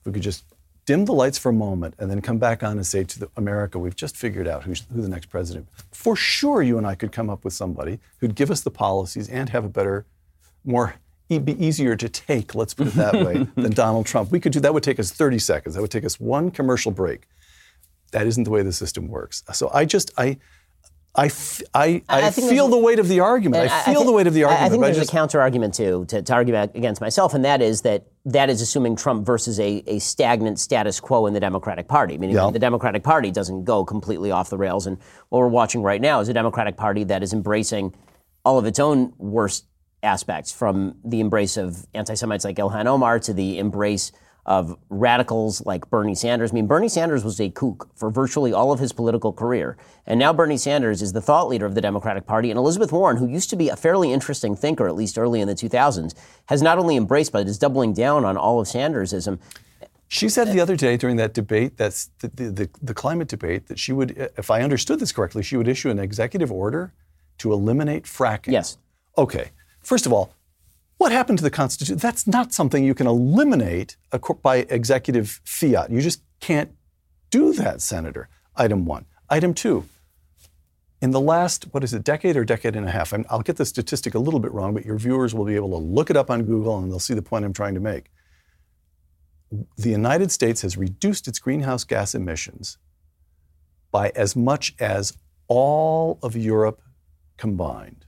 if 0.00 0.06
we 0.06 0.12
could 0.12 0.22
just 0.22 0.44
dim 0.86 1.04
the 1.04 1.12
lights 1.12 1.36
for 1.36 1.50
a 1.50 1.52
moment 1.52 1.94
and 1.98 2.10
then 2.10 2.22
come 2.22 2.38
back 2.38 2.62
on 2.62 2.72
and 2.72 2.86
say 2.86 3.04
to 3.04 3.20
the, 3.20 3.28
America, 3.36 3.78
we've 3.78 3.96
just 3.96 4.16
figured 4.16 4.46
out 4.46 4.62
who's, 4.62 4.86
who 4.94 5.02
the 5.02 5.08
next 5.08 5.26
president. 5.26 5.68
For 5.90 6.16
sure, 6.16 6.62
you 6.62 6.78
and 6.78 6.86
I 6.86 6.94
could 6.94 7.12
come 7.12 7.28
up 7.28 7.44
with 7.44 7.52
somebody 7.52 7.98
who'd 8.18 8.34
give 8.34 8.50
us 8.50 8.62
the 8.62 8.70
policies 8.70 9.28
and 9.28 9.50
have 9.50 9.64
a 9.64 9.68
better, 9.68 10.06
more 10.64 10.94
be 11.28 11.64
easier 11.64 11.96
to 11.96 12.08
take, 12.08 12.54
let's 12.54 12.72
put 12.72 12.86
it 12.86 12.94
that 12.94 13.14
way, 13.14 13.48
than 13.56 13.72
Donald 13.72 14.06
Trump. 14.06 14.30
We 14.30 14.38
could 14.38 14.52
do 14.52 14.60
that. 14.60 14.72
Would 14.72 14.84
take 14.84 15.00
us 15.00 15.10
30 15.10 15.40
seconds. 15.40 15.74
That 15.74 15.80
would 15.80 15.90
take 15.90 16.04
us 16.04 16.20
one 16.20 16.52
commercial 16.52 16.92
break. 16.92 17.26
That 18.12 18.28
isn't 18.28 18.44
the 18.44 18.50
way 18.50 18.62
the 18.62 18.72
system 18.72 19.08
works. 19.08 19.42
So 19.52 19.70
I 19.74 19.84
just 19.84 20.12
I. 20.16 20.38
I, 21.16 21.26
f- 21.26 21.62
I, 21.74 22.02
I, 22.08 22.26
I 22.26 22.30
feel 22.30 22.68
the 22.68 22.76
weight 22.76 22.98
of 22.98 23.08
the 23.08 23.20
argument. 23.20 23.70
I 23.70 23.82
feel 23.84 24.02
I 24.02 24.04
the 24.04 24.12
weight 24.12 24.26
of 24.26 24.34
the 24.34 24.44
argument. 24.44 24.66
I 24.66 24.68
think 24.68 24.82
there's 24.84 24.98
just, 24.98 25.10
a 25.10 25.12
counter 25.12 25.40
argument 25.40 25.74
too 25.74 26.04
to, 26.08 26.20
to 26.20 26.32
argue 26.34 26.54
against 26.54 27.00
myself, 27.00 27.32
and 27.32 27.44
that 27.44 27.62
is 27.62 27.82
that 27.82 28.06
that 28.26 28.50
is 28.50 28.60
assuming 28.60 28.96
Trump 28.96 29.24
versus 29.24 29.58
a, 29.58 29.82
a 29.86 29.98
stagnant 29.98 30.60
status 30.60 31.00
quo 31.00 31.26
in 31.26 31.32
the 31.32 31.40
Democratic 31.40 31.88
Party, 31.88 32.18
meaning 32.18 32.36
yeah. 32.36 32.50
the 32.50 32.58
Democratic 32.58 33.02
Party 33.02 33.30
doesn't 33.30 33.64
go 33.64 33.84
completely 33.84 34.30
off 34.30 34.50
the 34.50 34.58
rails. 34.58 34.86
And 34.86 34.98
what 35.30 35.38
we're 35.38 35.48
watching 35.48 35.82
right 35.82 36.00
now 36.00 36.20
is 36.20 36.28
a 36.28 36.34
Democratic 36.34 36.76
Party 36.76 37.04
that 37.04 37.22
is 37.22 37.32
embracing 37.32 37.94
all 38.44 38.58
of 38.58 38.66
its 38.66 38.78
own 38.78 39.12
worst 39.16 39.66
aspects, 40.02 40.52
from 40.52 40.96
the 41.04 41.20
embrace 41.20 41.56
of 41.56 41.86
anti-Semites 41.94 42.44
like 42.44 42.56
Ilhan 42.56 42.86
Omar 42.86 43.18
to 43.20 43.32
the 43.32 43.58
embrace 43.58 44.12
of 44.46 44.78
radicals 44.90 45.64
like 45.66 45.90
Bernie 45.90 46.14
Sanders. 46.14 46.52
I 46.52 46.54
mean, 46.54 46.68
Bernie 46.68 46.88
Sanders 46.88 47.24
was 47.24 47.40
a 47.40 47.50
kook 47.50 47.90
for 47.96 48.10
virtually 48.10 48.52
all 48.52 48.72
of 48.72 48.78
his 48.78 48.92
political 48.92 49.32
career. 49.32 49.76
And 50.06 50.20
now 50.20 50.32
Bernie 50.32 50.56
Sanders 50.56 51.02
is 51.02 51.12
the 51.12 51.20
thought 51.20 51.48
leader 51.48 51.66
of 51.66 51.74
the 51.74 51.80
Democratic 51.80 52.26
Party. 52.26 52.50
And 52.50 52.56
Elizabeth 52.56 52.92
Warren, 52.92 53.16
who 53.16 53.26
used 53.26 53.50
to 53.50 53.56
be 53.56 53.68
a 53.68 53.76
fairly 53.76 54.12
interesting 54.12 54.54
thinker, 54.54 54.86
at 54.86 54.94
least 54.94 55.18
early 55.18 55.40
in 55.40 55.48
the 55.48 55.54
2000s, 55.54 56.14
has 56.46 56.62
not 56.62 56.78
only 56.78 56.96
embraced, 56.96 57.32
but 57.32 57.48
is 57.48 57.58
doubling 57.58 57.92
down 57.92 58.24
on 58.24 58.36
all 58.36 58.60
of 58.60 58.68
Sandersism. 58.68 59.40
She 60.06 60.28
said 60.28 60.52
the 60.52 60.60
other 60.60 60.76
day 60.76 60.96
during 60.96 61.16
that 61.16 61.34
debate, 61.34 61.76
that's 61.76 62.10
the, 62.20 62.28
the, 62.28 62.50
the, 62.50 62.70
the 62.80 62.94
climate 62.94 63.26
debate, 63.26 63.66
that 63.66 63.80
she 63.80 63.92
would, 63.92 64.30
if 64.38 64.48
I 64.48 64.62
understood 64.62 65.00
this 65.00 65.10
correctly, 65.10 65.42
she 65.42 65.56
would 65.56 65.66
issue 65.66 65.90
an 65.90 65.98
executive 65.98 66.52
order 66.52 66.92
to 67.38 67.52
eliminate 67.52 68.04
fracking. 68.04 68.52
Yes. 68.52 68.78
Okay. 69.18 69.50
First 69.80 70.06
of 70.06 70.12
all, 70.12 70.32
what 70.98 71.12
happened 71.12 71.38
to 71.38 71.44
the 71.44 71.50
Constitution? 71.50 71.98
That's 71.98 72.26
not 72.26 72.52
something 72.52 72.84
you 72.84 72.94
can 72.94 73.06
eliminate 73.06 73.96
by 74.42 74.56
executive 74.68 75.40
fiat. 75.44 75.90
You 75.90 76.00
just 76.00 76.22
can't 76.40 76.72
do 77.30 77.52
that, 77.54 77.82
Senator. 77.82 78.28
Item 78.56 78.84
one. 78.84 79.06
Item 79.28 79.52
two. 79.52 79.84
In 81.02 81.10
the 81.10 81.20
last, 81.20 81.64
what 81.72 81.84
is 81.84 81.92
it, 81.92 82.04
decade 82.04 82.36
or 82.36 82.44
decade 82.44 82.74
and 82.74 82.88
a 82.88 82.90
half, 82.90 83.12
And 83.12 83.26
i 83.28 83.34
will 83.34 83.42
get 83.42 83.56
the 83.56 83.66
statistic 83.66 84.14
a 84.14 84.18
little 84.18 84.40
bit 84.40 84.52
wrong, 84.52 84.72
but 84.72 84.86
your 84.86 84.96
viewers 84.96 85.34
will 85.34 85.44
be 85.44 85.54
able 85.54 85.70
to 85.70 85.76
look 85.76 86.08
it 86.08 86.16
up 86.16 86.30
on 86.30 86.44
Google 86.44 86.78
and 86.78 86.90
they'll 86.90 86.98
see 86.98 87.14
the 87.14 87.22
point 87.22 87.44
I'm 87.44 87.52
trying 87.52 87.74
to 87.74 87.80
make. 87.80 88.10
The 89.76 89.90
United 89.90 90.32
States 90.32 90.62
has 90.62 90.76
reduced 90.76 91.28
its 91.28 91.38
greenhouse 91.38 91.84
gas 91.84 92.14
emissions 92.14 92.78
by 93.92 94.10
as 94.16 94.34
much 94.34 94.74
as 94.80 95.16
all 95.48 96.18
of 96.22 96.34
Europe 96.34 96.80
combined. 97.36 98.05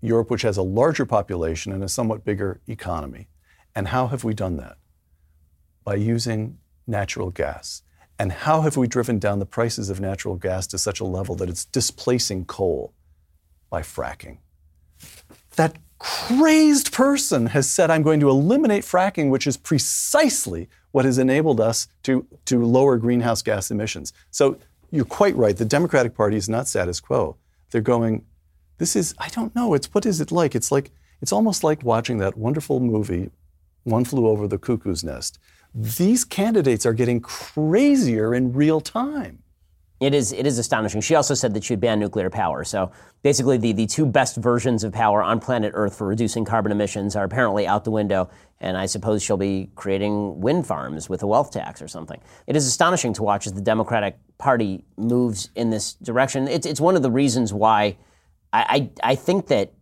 Europe, 0.00 0.30
which 0.30 0.42
has 0.42 0.56
a 0.56 0.62
larger 0.62 1.06
population 1.06 1.72
and 1.72 1.84
a 1.84 1.88
somewhat 1.88 2.24
bigger 2.24 2.60
economy. 2.66 3.28
And 3.74 3.88
how 3.88 4.08
have 4.08 4.24
we 4.24 4.34
done 4.34 4.56
that? 4.56 4.76
By 5.84 5.94
using 5.96 6.58
natural 6.86 7.30
gas. 7.30 7.82
And 8.18 8.32
how 8.32 8.62
have 8.62 8.76
we 8.76 8.86
driven 8.86 9.18
down 9.18 9.38
the 9.38 9.46
prices 9.46 9.88
of 9.88 10.00
natural 10.00 10.36
gas 10.36 10.66
to 10.68 10.78
such 10.78 11.00
a 11.00 11.04
level 11.04 11.34
that 11.36 11.48
it's 11.48 11.64
displacing 11.64 12.44
coal? 12.44 12.92
By 13.70 13.82
fracking. 13.82 14.38
That 15.56 15.76
crazed 15.98 16.92
person 16.92 17.46
has 17.46 17.68
said, 17.68 17.90
I'm 17.90 18.02
going 18.02 18.20
to 18.20 18.28
eliminate 18.28 18.82
fracking, 18.82 19.30
which 19.30 19.46
is 19.46 19.56
precisely 19.56 20.68
what 20.92 21.04
has 21.04 21.18
enabled 21.18 21.60
us 21.60 21.88
to, 22.02 22.26
to 22.46 22.64
lower 22.64 22.96
greenhouse 22.96 23.42
gas 23.42 23.70
emissions. 23.70 24.12
So 24.30 24.58
you're 24.90 25.04
quite 25.04 25.36
right. 25.36 25.56
The 25.56 25.64
Democratic 25.64 26.14
Party 26.14 26.36
is 26.36 26.48
not 26.48 26.66
status 26.66 27.00
quo. 27.00 27.36
They're 27.70 27.80
going, 27.80 28.24
this 28.80 28.96
is, 28.96 29.14
I 29.18 29.28
don't 29.28 29.54
know, 29.54 29.74
it's 29.74 29.92
what 29.94 30.06
is 30.06 30.22
it 30.22 30.32
like? 30.32 30.54
It's 30.54 30.72
like, 30.72 30.90
it's 31.20 31.32
almost 31.32 31.62
like 31.62 31.84
watching 31.84 32.16
that 32.18 32.38
wonderful 32.38 32.80
movie, 32.80 33.30
One 33.84 34.06
Flew 34.06 34.26
Over 34.26 34.48
the 34.48 34.56
Cuckoo's 34.56 35.04
Nest. 35.04 35.38
These 35.74 36.24
candidates 36.24 36.86
are 36.86 36.94
getting 36.94 37.20
crazier 37.20 38.34
in 38.34 38.54
real 38.54 38.80
time. 38.80 39.42
It 40.00 40.14
is, 40.14 40.32
it 40.32 40.46
is 40.46 40.58
astonishing. 40.58 41.02
She 41.02 41.14
also 41.14 41.34
said 41.34 41.52
that 41.52 41.62
she 41.62 41.74
would 41.74 41.80
ban 41.82 42.00
nuclear 42.00 42.30
power. 42.30 42.64
So 42.64 42.90
basically, 43.22 43.58
the, 43.58 43.72
the 43.72 43.86
two 43.86 44.06
best 44.06 44.36
versions 44.36 44.82
of 44.82 44.94
power 44.94 45.22
on 45.22 45.40
planet 45.40 45.72
Earth 45.74 45.98
for 45.98 46.06
reducing 46.06 46.46
carbon 46.46 46.72
emissions 46.72 47.14
are 47.16 47.24
apparently 47.24 47.66
out 47.66 47.84
the 47.84 47.90
window. 47.90 48.30
And 48.60 48.78
I 48.78 48.86
suppose 48.86 49.22
she'll 49.22 49.36
be 49.36 49.68
creating 49.74 50.40
wind 50.40 50.66
farms 50.66 51.10
with 51.10 51.22
a 51.22 51.26
wealth 51.26 51.50
tax 51.50 51.82
or 51.82 51.88
something. 51.88 52.18
It 52.46 52.56
is 52.56 52.66
astonishing 52.66 53.12
to 53.12 53.22
watch 53.22 53.46
as 53.46 53.52
the 53.52 53.60
Democratic 53.60 54.16
Party 54.38 54.86
moves 54.96 55.50
in 55.54 55.68
this 55.68 55.92
direction. 55.94 56.48
It's, 56.48 56.66
it's 56.66 56.80
one 56.80 56.96
of 56.96 57.02
the 57.02 57.10
reasons 57.10 57.52
why 57.52 57.98
I, 58.52 58.90
I, 59.02 59.12
I 59.12 59.14
think 59.14 59.48
that, 59.48 59.72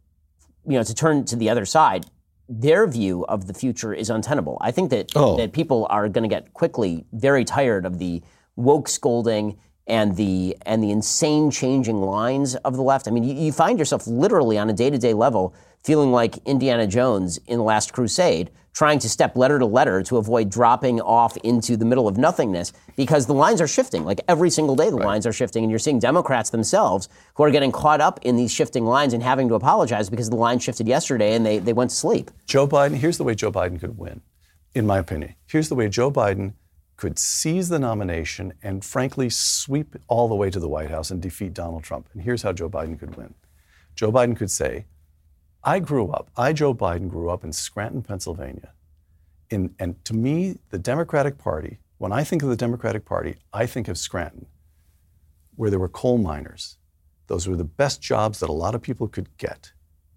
you 0.66 0.74
know, 0.74 0.82
to 0.82 0.94
turn 0.94 1.24
to 1.26 1.36
the 1.36 1.50
other 1.50 1.64
side, 1.64 2.06
their 2.48 2.86
view 2.86 3.24
of 3.26 3.46
the 3.46 3.54
future 3.54 3.92
is 3.92 4.10
untenable. 4.10 4.58
I 4.60 4.70
think 4.70 4.90
that, 4.90 5.10
oh. 5.14 5.36
that 5.36 5.52
people 5.52 5.86
are 5.90 6.08
going 6.08 6.28
to 6.28 6.34
get 6.34 6.54
quickly 6.54 7.04
very 7.12 7.44
tired 7.44 7.84
of 7.84 7.98
the 7.98 8.22
woke 8.56 8.88
scolding 8.88 9.58
and 9.86 10.16
the 10.16 10.56
and 10.66 10.82
the 10.82 10.90
insane 10.90 11.50
changing 11.50 12.02
lines 12.02 12.54
of 12.56 12.76
the 12.76 12.82
left. 12.82 13.08
I 13.08 13.10
mean, 13.10 13.24
you, 13.24 13.34
you 13.34 13.52
find 13.52 13.78
yourself 13.78 14.06
literally 14.06 14.58
on 14.58 14.68
a 14.68 14.72
day 14.72 14.90
to 14.90 14.98
day 14.98 15.14
level 15.14 15.54
feeling 15.82 16.12
like 16.12 16.36
Indiana 16.44 16.86
Jones 16.86 17.38
in 17.46 17.58
the 17.58 17.64
Last 17.64 17.92
Crusade, 17.92 18.50
trying 18.78 19.00
to 19.00 19.08
step 19.08 19.34
letter 19.34 19.58
to 19.58 19.66
letter 19.66 20.04
to 20.04 20.18
avoid 20.18 20.48
dropping 20.48 21.00
off 21.00 21.36
into 21.38 21.76
the 21.76 21.84
middle 21.84 22.06
of 22.06 22.16
nothingness 22.16 22.72
because 22.94 23.26
the 23.26 23.34
lines 23.34 23.60
are 23.60 23.66
shifting. 23.66 24.04
Like 24.04 24.20
every 24.28 24.50
single 24.50 24.76
day, 24.76 24.88
the 24.88 24.94
right. 24.94 25.06
lines 25.06 25.26
are 25.26 25.32
shifting, 25.32 25.64
and 25.64 25.70
you're 25.70 25.80
seeing 25.80 25.98
Democrats 25.98 26.50
themselves 26.50 27.08
who 27.34 27.42
are 27.42 27.50
getting 27.50 27.72
caught 27.72 28.00
up 28.00 28.20
in 28.22 28.36
these 28.36 28.52
shifting 28.52 28.84
lines 28.84 29.14
and 29.14 29.20
having 29.20 29.48
to 29.48 29.56
apologize 29.56 30.08
because 30.08 30.30
the 30.30 30.36
line 30.36 30.60
shifted 30.60 30.86
yesterday 30.86 31.34
and 31.34 31.44
they, 31.44 31.58
they 31.58 31.72
went 31.72 31.90
to 31.90 31.96
sleep. 31.96 32.30
Joe 32.46 32.68
Biden, 32.68 32.94
here's 32.94 33.18
the 33.18 33.24
way 33.24 33.34
Joe 33.34 33.50
Biden 33.50 33.80
could 33.80 33.98
win, 33.98 34.20
in 34.76 34.86
my 34.86 34.98
opinion. 34.98 35.34
Here's 35.48 35.68
the 35.68 35.74
way 35.74 35.88
Joe 35.88 36.12
Biden 36.12 36.52
could 36.96 37.18
seize 37.18 37.70
the 37.70 37.80
nomination 37.80 38.52
and 38.62 38.84
frankly 38.84 39.28
sweep 39.28 39.96
all 40.06 40.28
the 40.28 40.36
way 40.36 40.50
to 40.50 40.60
the 40.60 40.68
White 40.68 40.92
House 40.92 41.10
and 41.10 41.20
defeat 41.20 41.52
Donald 41.52 41.82
Trump. 41.82 42.08
And 42.12 42.22
here's 42.22 42.42
how 42.42 42.52
Joe 42.52 42.70
Biden 42.70 42.96
could 42.96 43.16
win. 43.16 43.34
Joe 43.96 44.12
Biden 44.12 44.36
could 44.36 44.52
say, 44.52 44.86
I 45.64 45.80
grew 45.80 46.08
up, 46.10 46.30
I, 46.36 46.52
Joe 46.52 46.72
Biden, 46.72 47.08
grew 47.08 47.30
up 47.30 47.44
in 47.44 47.52
Scranton, 47.52 48.02
Pennsylvania. 48.02 48.72
In, 49.50 49.74
and 49.78 50.02
to 50.04 50.14
me, 50.14 50.58
the 50.70 50.78
Democratic 50.78 51.38
Party, 51.38 51.78
when 51.98 52.12
I 52.12 52.22
think 52.22 52.42
of 52.42 52.48
the 52.48 52.56
Democratic 52.56 53.04
Party, 53.04 53.36
I 53.52 53.66
think 53.66 53.88
of 53.88 53.98
Scranton, 53.98 54.46
where 55.56 55.70
there 55.70 55.80
were 55.80 55.88
coal 55.88 56.18
miners. 56.18 56.78
Those 57.26 57.48
were 57.48 57.56
the 57.56 57.64
best 57.64 58.00
jobs 58.00 58.40
that 58.40 58.48
a 58.48 58.52
lot 58.52 58.74
of 58.74 58.82
people 58.82 59.08
could 59.08 59.36
get, 59.36 59.72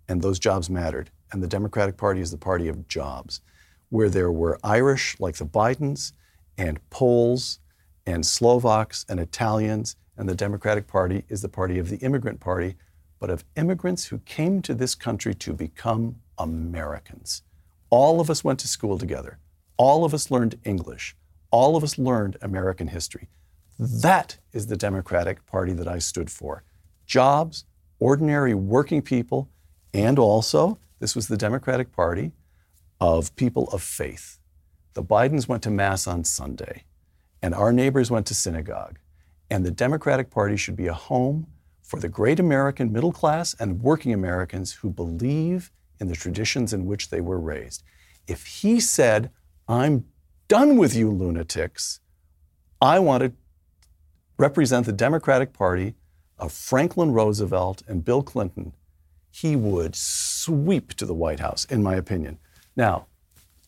and 0.08 0.22
those 0.22 0.38
jobs 0.38 0.70
mattered. 0.70 1.10
And 1.32 1.42
the 1.42 1.48
Democratic 1.48 1.98
Party 1.98 2.22
is 2.22 2.32
the 2.32 2.38
party 2.38 2.68
of 2.68 2.88
jobs, 2.88 3.42
where 3.90 4.10
there 4.10 4.32
were 4.32 4.60
Irish, 4.64 5.20
like 5.20 5.38
the 5.38 5.46
Bidens, 5.46 6.14
and 6.58 6.80
Poles, 6.90 7.60
and 8.06 8.26
Slovaks, 8.26 9.06
and 9.10 9.20
Italians, 9.20 9.96
and 10.18 10.30
the 10.30 10.36
Democratic 10.36 10.88
Party 10.88 11.26
is 11.30 11.42
the 11.42 11.50
party 11.50 11.80
of 11.80 11.90
the 11.90 11.98
immigrant 11.98 12.40
party, 12.40 12.76
but 13.22 13.30
of 13.30 13.46
immigrants 13.56 14.06
who 14.06 14.18
came 14.18 14.64
to 14.64 14.74
this 14.74 14.96
country 14.96 15.36
to 15.36 15.54
become 15.54 16.16
Americans. 16.40 17.44
All 17.92 18.20
of 18.20 18.32
us 18.32 18.44
went 18.44 18.60
to 18.60 18.68
school 18.68 18.98
together. 18.98 19.38
All 19.78 20.04
of 20.04 20.14
us 20.14 20.32
learned 20.32 20.60
English. 20.66 21.16
All 21.52 21.76
of 21.78 21.84
us 21.84 22.00
learned 22.00 22.38
American 22.42 22.88
history. 22.88 23.30
That 23.78 24.40
is 24.54 24.68
the 24.68 24.76
Democratic 24.76 25.46
Party 25.46 25.72
that 25.74 25.88
I 25.88 26.00
stood 26.00 26.32
for. 26.32 26.64
Jobs, 27.06 27.66
ordinary 28.00 28.56
working 28.56 29.04
people, 29.04 29.50
and 29.94 30.18
also, 30.18 30.80
this 31.00 31.16
was 31.16 31.28
the 31.28 31.38
Democratic 31.38 31.92
Party 31.92 32.32
of 33.00 33.36
people 33.36 33.70
of 33.70 33.84
faith. 33.84 34.40
The 34.94 35.04
Bidens 35.04 35.48
went 35.48 35.62
to 35.64 35.70
Mass 35.70 36.08
on 36.08 36.24
Sunday, 36.24 36.86
and 37.42 37.54
our 37.54 37.72
neighbors 37.72 38.10
went 38.10 38.26
to 38.28 38.36
synagogue. 38.36 38.98
And 39.48 39.64
the 39.64 39.72
Democratic 39.72 40.32
Party 40.32 40.58
should 40.58 40.76
be 40.76 40.88
a 40.88 40.94
home 40.94 41.46
for 41.92 42.00
the 42.00 42.08
great 42.08 42.40
American 42.40 42.90
middle 42.90 43.12
class 43.12 43.54
and 43.60 43.82
working 43.82 44.14
Americans 44.14 44.72
who 44.76 44.90
believe 44.90 45.72
in 46.00 46.08
the 46.08 46.16
traditions 46.16 46.72
in 46.72 46.86
which 46.86 47.10
they 47.10 47.20
were 47.20 47.38
raised. 47.38 47.84
If 48.28 48.46
he 48.46 48.80
said, 48.80 49.30
I'm 49.68 50.06
done 50.48 50.78
with 50.78 50.96
you 50.96 51.12
lunatics, 51.12 52.00
I 52.80 53.00
want 53.00 53.24
to 53.24 53.34
represent 54.38 54.86
the 54.86 54.94
Democratic 54.94 55.52
Party 55.52 55.96
of 56.40 56.54
Franklin 56.54 57.12
Roosevelt 57.12 57.84
and 57.90 58.06
Bill 58.06 58.24
Clinton, 58.24 58.72
he 59.30 59.58
would 59.58 59.94
sweep 59.94 60.94
to 60.94 61.06
the 61.06 61.14
White 61.14 61.42
House, 61.42 61.66
in 61.66 61.84
my 61.84 61.96
opinion. 61.96 62.40
Now, 62.74 63.08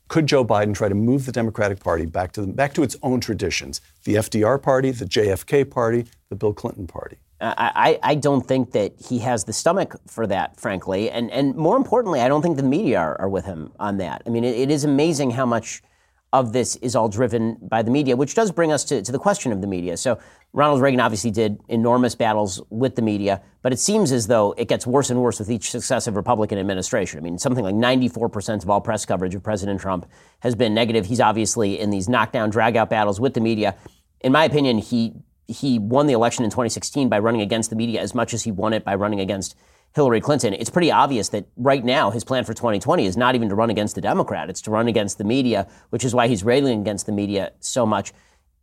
could 0.07 0.27
Joe 0.27 0.45
Biden 0.45 0.73
try 0.73 0.87
to 0.87 0.95
move 0.95 1.25
the 1.25 1.33
Democratic 1.33 1.81
Party 1.81 2.05
back 2.05 2.31
to, 2.33 2.41
the, 2.41 2.47
back 2.47 2.73
to 2.75 2.83
its 2.83 2.95
own 3.03 3.19
traditions? 3.19 3.81
The 4.05 4.15
FDR 4.15 4.61
party, 4.61 4.91
the 4.91 5.03
JFK 5.03 5.69
party, 5.69 6.05
the 6.29 6.37
Bill 6.37 6.53
Clinton 6.53 6.87
party. 6.87 7.17
Uh, 7.43 7.53
I, 7.57 7.99
I 8.01 8.15
don't 8.15 8.47
think 8.47 8.71
that 8.71 8.93
he 9.05 9.19
has 9.19 9.43
the 9.43 9.51
stomach 9.51 9.95
for 10.07 10.25
that, 10.27 10.57
frankly. 10.57 11.11
And, 11.11 11.29
and 11.29 11.53
more 11.55 11.75
importantly, 11.75 12.21
I 12.21 12.29
don't 12.29 12.41
think 12.41 12.55
the 12.55 12.63
media 12.63 12.99
are, 12.99 13.19
are 13.19 13.27
with 13.27 13.43
him 13.43 13.73
on 13.79 13.97
that. 13.97 14.23
I 14.25 14.29
mean, 14.29 14.45
it, 14.45 14.55
it 14.57 14.71
is 14.71 14.85
amazing 14.85 15.31
how 15.31 15.45
much 15.45 15.83
of 16.31 16.53
this 16.53 16.77
is 16.77 16.95
all 16.95 17.09
driven 17.09 17.57
by 17.61 17.81
the 17.81 17.91
media, 17.91 18.15
which 18.15 18.33
does 18.33 18.49
bring 18.49 18.71
us 18.71 18.85
to, 18.85 19.01
to 19.01 19.11
the 19.11 19.19
question 19.19 19.51
of 19.51 19.59
the 19.59 19.67
media. 19.67 19.97
So, 19.97 20.19
Ronald 20.53 20.81
Reagan 20.81 20.99
obviously 20.99 21.31
did 21.31 21.59
enormous 21.67 22.15
battles 22.15 22.61
with 22.69 22.95
the 22.95 23.01
media, 23.01 23.41
but 23.61 23.73
it 23.73 23.79
seems 23.79 24.11
as 24.11 24.27
though 24.27 24.53
it 24.55 24.67
gets 24.67 24.87
worse 24.87 25.09
and 25.09 25.19
worse 25.19 25.39
with 25.39 25.51
each 25.51 25.69
successive 25.71 26.15
Republican 26.15 26.59
administration. 26.59 27.19
I 27.19 27.23
mean, 27.23 27.39
something 27.39 27.63
like 27.63 27.75
94% 27.75 28.63
of 28.63 28.69
all 28.69 28.79
press 28.79 29.03
coverage 29.03 29.35
of 29.35 29.43
President 29.43 29.81
Trump 29.81 30.09
has 30.39 30.55
been 30.55 30.73
negative. 30.73 31.07
He's 31.07 31.19
obviously 31.19 31.79
in 31.79 31.89
these 31.89 32.07
knockdown, 32.07 32.51
drag 32.51 32.77
out 32.77 32.89
battles 32.89 33.19
with 33.19 33.33
the 33.33 33.41
media. 33.41 33.75
In 34.21 34.31
my 34.31 34.45
opinion, 34.45 34.77
he 34.77 35.13
he 35.47 35.79
won 35.79 36.07
the 36.07 36.13
election 36.13 36.43
in 36.43 36.49
2016 36.49 37.09
by 37.09 37.19
running 37.19 37.41
against 37.41 37.69
the 37.69 37.75
media 37.75 38.01
as 38.01 38.15
much 38.15 38.33
as 38.33 38.43
he 38.43 38.51
won 38.51 38.73
it 38.73 38.83
by 38.83 38.95
running 38.95 39.19
against 39.19 39.55
Hillary 39.95 40.21
Clinton, 40.21 40.55
it's 40.55 40.71
pretty 40.71 40.91
obvious 40.91 41.29
that 41.29 41.45
right 41.55 41.85
now 41.85 42.09
his 42.09 42.23
plan 42.23 42.43
for 42.43 42.53
2020 42.53 43.05
is 43.05 43.15
not 43.15 43.35
even 43.35 43.47
to 43.49 43.55
run 43.55 43.69
against 43.69 43.93
the 43.93 44.01
Democrat. 44.01 44.49
It's 44.49 44.61
to 44.63 44.71
run 44.71 44.87
against 44.87 45.19
the 45.19 45.23
media, 45.23 45.67
which 45.91 46.03
is 46.03 46.15
why 46.15 46.27
he's 46.27 46.43
railing 46.43 46.81
against 46.81 47.05
the 47.05 47.11
media 47.11 47.51
so 47.59 47.85
much. 47.85 48.11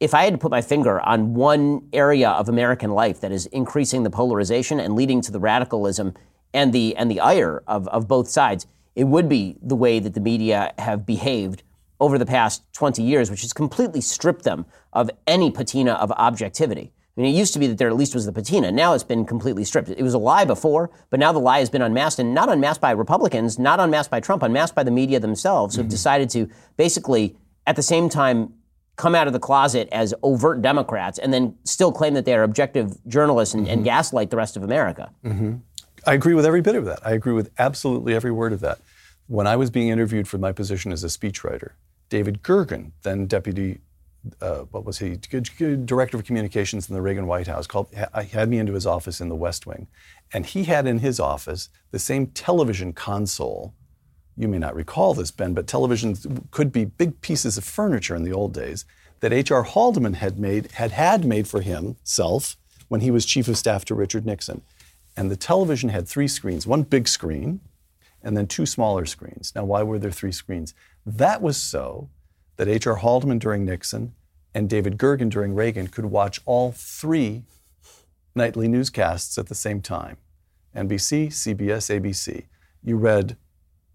If 0.00 0.12
I 0.12 0.24
had 0.24 0.32
to 0.32 0.38
put 0.38 0.50
my 0.50 0.60
finger 0.60 1.00
on 1.00 1.34
one 1.34 1.88
area 1.92 2.30
of 2.30 2.48
American 2.48 2.90
life 2.90 3.20
that 3.20 3.30
is 3.30 3.46
increasing 3.46 4.02
the 4.02 4.10
polarization 4.10 4.80
and 4.80 4.96
leading 4.96 5.20
to 5.20 5.30
the 5.30 5.38
radicalism 5.38 6.14
and 6.52 6.72
the 6.72 6.96
and 6.96 7.08
the 7.08 7.20
ire 7.20 7.62
of, 7.68 7.86
of 7.88 8.08
both 8.08 8.28
sides, 8.28 8.66
it 8.96 9.04
would 9.04 9.28
be 9.28 9.56
the 9.62 9.76
way 9.76 10.00
that 10.00 10.14
the 10.14 10.20
media 10.20 10.74
have 10.78 11.06
behaved 11.06 11.62
over 12.00 12.18
the 12.18 12.26
past 12.26 12.62
20 12.72 13.02
years, 13.02 13.30
which 13.30 13.42
has 13.42 13.52
completely 13.52 14.00
stripped 14.00 14.44
them 14.44 14.66
of 14.92 15.10
any 15.26 15.50
patina 15.50 15.92
of 15.92 16.10
objectivity. 16.12 16.92
I 17.16 17.20
mean, 17.20 17.34
it 17.34 17.38
used 17.38 17.52
to 17.52 17.58
be 17.58 17.66
that 17.66 17.76
there 17.76 17.88
at 17.88 17.96
least 17.96 18.14
was 18.14 18.24
the 18.24 18.32
patina. 18.32 18.72
Now 18.72 18.94
it's 18.94 19.04
been 19.04 19.26
completely 19.26 19.64
stripped. 19.64 19.88
It 19.90 20.02
was 20.02 20.14
a 20.14 20.18
lie 20.18 20.44
before, 20.44 20.90
but 21.10 21.20
now 21.20 21.32
the 21.32 21.38
lie 21.38 21.58
has 21.58 21.68
been 21.68 21.82
unmasked, 21.82 22.18
and 22.18 22.32
not 22.34 22.48
unmasked 22.48 22.80
by 22.80 22.92
Republicans, 22.92 23.58
not 23.58 23.80
unmasked 23.80 24.10
by 24.10 24.20
Trump, 24.20 24.42
unmasked 24.42 24.74
by 24.74 24.84
the 24.84 24.90
media 24.90 25.20
themselves, 25.20 25.76
who've 25.76 25.84
mm-hmm. 25.84 25.90
decided 25.90 26.30
to 26.30 26.48
basically, 26.76 27.36
at 27.66 27.76
the 27.76 27.82
same 27.82 28.08
time, 28.08 28.54
come 28.96 29.14
out 29.14 29.26
of 29.26 29.32
the 29.32 29.40
closet 29.40 29.88
as 29.92 30.14
overt 30.22 30.60
Democrats 30.60 31.18
and 31.18 31.32
then 31.32 31.56
still 31.64 31.90
claim 31.90 32.14
that 32.14 32.26
they 32.26 32.34
are 32.34 32.42
objective 32.42 32.96
journalists 33.08 33.54
and, 33.54 33.64
mm-hmm. 33.64 33.72
and 33.72 33.84
gaslight 33.84 34.30
the 34.30 34.36
rest 34.36 34.56
of 34.56 34.62
America. 34.62 35.10
Mm-hmm. 35.24 35.56
I 36.06 36.14
agree 36.14 36.34
with 36.34 36.46
every 36.46 36.60
bit 36.60 36.76
of 36.76 36.84
that. 36.84 37.00
I 37.04 37.12
agree 37.12 37.32
with 37.32 37.50
absolutely 37.58 38.14
every 38.14 38.30
word 38.30 38.52
of 38.52 38.60
that. 38.60 38.78
When 39.26 39.46
I 39.46 39.56
was 39.56 39.70
being 39.70 39.88
interviewed 39.88 40.28
for 40.28 40.38
my 40.38 40.52
position 40.52 40.92
as 40.92 41.02
a 41.02 41.06
speechwriter, 41.06 41.72
David 42.10 42.42
Gergen, 42.42 42.92
then 43.02 43.26
deputy 43.26 43.80
uh, 44.40 44.60
what 44.70 44.84
was 44.84 44.98
he, 44.98 45.16
director 45.16 46.16
of 46.16 46.24
communications 46.24 46.88
in 46.88 46.94
the 46.94 47.00
Reagan 47.00 47.26
White 47.26 47.46
House, 47.46 47.66
called, 47.66 47.88
had 47.94 48.50
me 48.50 48.58
into 48.58 48.74
his 48.74 48.86
office 48.86 49.20
in 49.20 49.28
the 49.28 49.34
West 49.34 49.66
Wing. 49.66 49.88
And 50.32 50.44
he 50.44 50.64
had 50.64 50.86
in 50.86 50.98
his 50.98 51.18
office 51.18 51.70
the 51.90 51.98
same 51.98 52.26
television 52.28 52.92
console. 52.92 53.74
You 54.36 54.48
may 54.48 54.58
not 54.58 54.74
recall 54.74 55.14
this, 55.14 55.30
Ben, 55.30 55.54
but 55.54 55.66
televisions 55.66 56.50
could 56.50 56.72
be 56.72 56.84
big 56.84 57.20
pieces 57.20 57.56
of 57.56 57.64
furniture 57.64 58.14
in 58.14 58.24
the 58.24 58.32
old 58.32 58.52
days 58.52 58.84
that 59.20 59.32
H.R. 59.32 59.62
Haldeman 59.62 60.14
had 60.14 60.38
made, 60.38 60.72
had 60.72 60.92
had 60.92 61.24
made 61.24 61.46
for 61.48 61.60
himself 61.60 62.56
when 62.88 63.00
he 63.00 63.10
was 63.10 63.26
chief 63.26 63.48
of 63.48 63.56
staff 63.56 63.84
to 63.86 63.94
Richard 63.94 64.26
Nixon. 64.26 64.62
And 65.16 65.30
the 65.30 65.36
television 65.36 65.90
had 65.90 66.08
three 66.08 66.28
screens, 66.28 66.66
one 66.66 66.82
big 66.82 67.08
screen 67.08 67.60
and 68.22 68.36
then 68.36 68.46
two 68.46 68.66
smaller 68.66 69.06
screens. 69.06 69.52
Now, 69.54 69.64
why 69.64 69.82
were 69.82 69.98
there 69.98 70.10
three 70.10 70.32
screens? 70.32 70.74
That 71.06 71.40
was 71.40 71.56
so 71.56 72.10
that 72.56 72.68
H.R. 72.68 72.96
Haldeman 72.96 73.38
during 73.38 73.64
Nixon 73.64 74.14
and 74.54 74.68
David 74.68 74.98
Gergen 74.98 75.30
during 75.30 75.54
Reagan 75.54 75.86
could 75.86 76.06
watch 76.06 76.40
all 76.44 76.72
three 76.72 77.42
nightly 78.34 78.68
newscasts 78.68 79.38
at 79.38 79.48
the 79.48 79.54
same 79.54 79.80
time 79.80 80.16
NBC, 80.74 81.28
CBS, 81.28 82.00
ABC. 82.00 82.44
You 82.82 82.96
read 82.96 83.36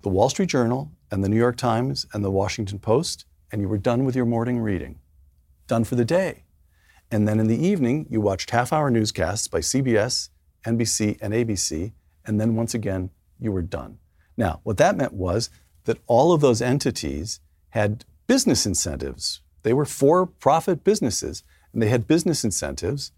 the 0.01 0.09
Wall 0.09 0.29
Street 0.29 0.49
Journal 0.49 0.91
and 1.11 1.23
the 1.23 1.29
New 1.29 1.37
York 1.37 1.57
Times 1.57 2.05
and 2.13 2.23
the 2.23 2.31
Washington 2.31 2.79
Post, 2.79 3.25
and 3.51 3.61
you 3.61 3.67
were 3.67 3.77
done 3.77 4.03
with 4.05 4.15
your 4.15 4.25
morning 4.25 4.59
reading, 4.59 4.99
done 5.67 5.83
for 5.83 5.95
the 5.95 6.05
day. 6.05 6.43
And 7.11 7.27
then 7.27 7.39
in 7.39 7.47
the 7.47 7.57
evening, 7.57 8.07
you 8.09 8.19
watched 8.19 8.49
half 8.49 8.73
hour 8.73 8.89
newscasts 8.89 9.47
by 9.47 9.59
CBS, 9.59 10.29
NBC, 10.65 11.17
and 11.21 11.33
ABC, 11.33 11.93
and 12.25 12.41
then 12.41 12.55
once 12.55 12.73
again, 12.73 13.11
you 13.39 13.51
were 13.51 13.61
done. 13.61 13.99
Now, 14.37 14.59
what 14.63 14.77
that 14.77 14.97
meant 14.97 15.13
was 15.13 15.49
that 15.85 15.99
all 16.07 16.33
of 16.33 16.41
those 16.41 16.61
entities 16.61 17.39
had 17.69 18.05
business 18.27 18.65
incentives. 18.65 19.41
They 19.63 19.73
were 19.73 19.85
for 19.85 20.25
profit 20.25 20.83
businesses, 20.83 21.43
and 21.73 21.81
they 21.81 21.89
had 21.89 22.07
business 22.07 22.43
incentives 22.43 23.11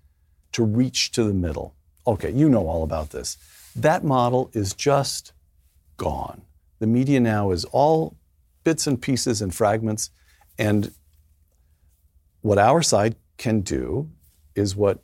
to 0.53 0.63
reach 0.63 1.11
to 1.11 1.24
the 1.24 1.34
middle. 1.34 1.76
Okay, 2.05 2.32
you 2.32 2.47
know 2.49 2.68
all 2.68 2.84
about 2.84 3.09
this. 3.09 3.38
That 3.76 4.03
model 4.03 4.49
is 4.53 4.74
just 4.74 5.34
gone. 5.97 6.41
The 6.80 6.88
media 6.88 7.20
now 7.20 7.51
is 7.51 7.65
all 7.65 8.15
bits 8.63 8.88
and 8.88 9.01
pieces 9.01 9.41
and 9.41 9.53
fragments. 9.53 10.09
And 10.57 10.93
what 12.41 12.57
our 12.57 12.82
side 12.82 13.15
can 13.38 13.61
do 13.61 14.09
is 14.55 14.76
what 14.76 15.03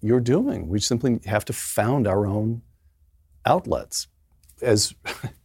you're 0.00 0.20
doing. 0.20 0.68
We 0.68 0.80
simply 0.80 1.20
have 1.26 1.44
to 1.46 1.52
found 1.52 2.06
our 2.06 2.26
own 2.26 2.62
outlets. 3.44 4.06
As 4.62 4.94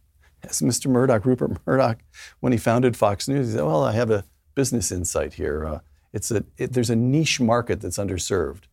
as 0.50 0.60
Mr. 0.60 0.88
Murdoch, 0.88 1.24
Rupert 1.24 1.58
Murdoch, 1.66 1.98
when 2.40 2.52
he 2.52 2.58
founded 2.58 2.96
Fox 2.96 3.28
News, 3.28 3.48
he 3.48 3.52
said, 3.54 3.64
"Well, 3.64 3.82
I 3.84 3.92
have 3.92 4.10
a 4.10 4.24
business 4.54 4.92
insight 4.92 5.34
here. 5.34 5.64
Uh, 5.64 5.78
it's 6.12 6.30
a 6.30 6.44
it, 6.58 6.72
there's 6.72 6.90
a 6.90 6.96
niche 6.96 7.40
market 7.40 7.80
that's 7.80 7.98
underserved. 7.98 8.64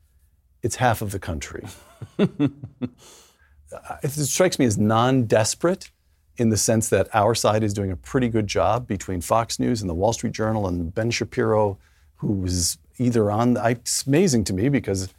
It's 0.64 0.78
half 0.78 1.02
of 1.02 1.12
the 1.12 1.20
country. 1.20 1.66
it 2.18 4.10
strikes 4.10 4.60
me 4.60 4.66
as 4.66 4.78
non-desperate." 4.78 5.92
In 6.40 6.50
the 6.50 6.58
sense 6.58 6.90
that 6.90 7.08
our 7.16 7.34
side 7.34 7.64
is 7.64 7.74
doing 7.74 7.90
a 7.90 7.96
pretty 7.96 8.30
good 8.30 8.46
job 8.46 8.86
between 8.86 9.22
Fox 9.22 9.58
News 9.60 9.82
and 9.82 9.90
the 9.90 9.96
Wall 9.96 10.14
Street 10.14 10.34
Journal 10.34 10.68
and 10.68 10.94
Ben 10.94 11.10
Shapiro, 11.10 11.80
who 12.18 12.46
is 12.46 12.78
either 13.00 13.32
on. 13.32 13.56
The, 13.56 13.70
it's 13.70 14.06
amazing 14.06 14.44
to 14.44 14.54
me 14.54 14.70
because 14.70 15.12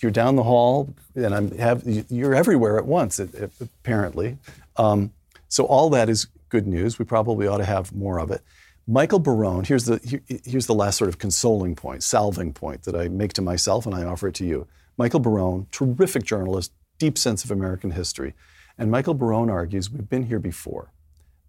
you're 0.00 0.10
down 0.10 0.36
the 0.36 0.42
hall 0.42 0.92
and 1.14 1.32
I'm 1.32 1.56
have 1.58 1.84
you're 1.86 2.34
everywhere 2.34 2.78
at 2.78 2.86
once. 2.86 3.18
Apparently, 3.18 4.38
um, 4.76 5.12
so 5.52 5.66
all 5.66 5.90
that 5.90 6.08
is 6.08 6.28
good 6.48 6.66
news. 6.66 6.98
We 6.98 7.04
probably 7.04 7.46
ought 7.46 7.58
to 7.58 7.66
have 7.66 7.94
more 7.94 8.18
of 8.18 8.30
it. 8.30 8.40
Michael 8.86 9.18
Barone, 9.18 9.64
here's 9.64 9.84
the, 9.84 10.00
here's 10.46 10.64
the 10.64 10.74
last 10.74 10.96
sort 10.96 11.10
of 11.10 11.18
consoling 11.18 11.74
point, 11.76 12.02
salving 12.02 12.54
point 12.54 12.84
that 12.84 12.96
I 12.96 13.08
make 13.08 13.34
to 13.34 13.42
myself 13.42 13.84
and 13.84 13.94
I 13.94 14.02
offer 14.02 14.28
it 14.28 14.34
to 14.36 14.46
you. 14.46 14.66
Michael 14.96 15.20
Barone, 15.20 15.66
terrific 15.70 16.22
journalist, 16.22 16.72
deep 16.96 17.18
sense 17.18 17.44
of 17.44 17.50
American 17.50 17.90
history. 17.90 18.32
And 18.78 18.90
Michael 18.90 19.12
Barone 19.12 19.50
argues 19.50 19.90
we've 19.90 20.08
been 20.08 20.22
here 20.22 20.38
before. 20.38 20.90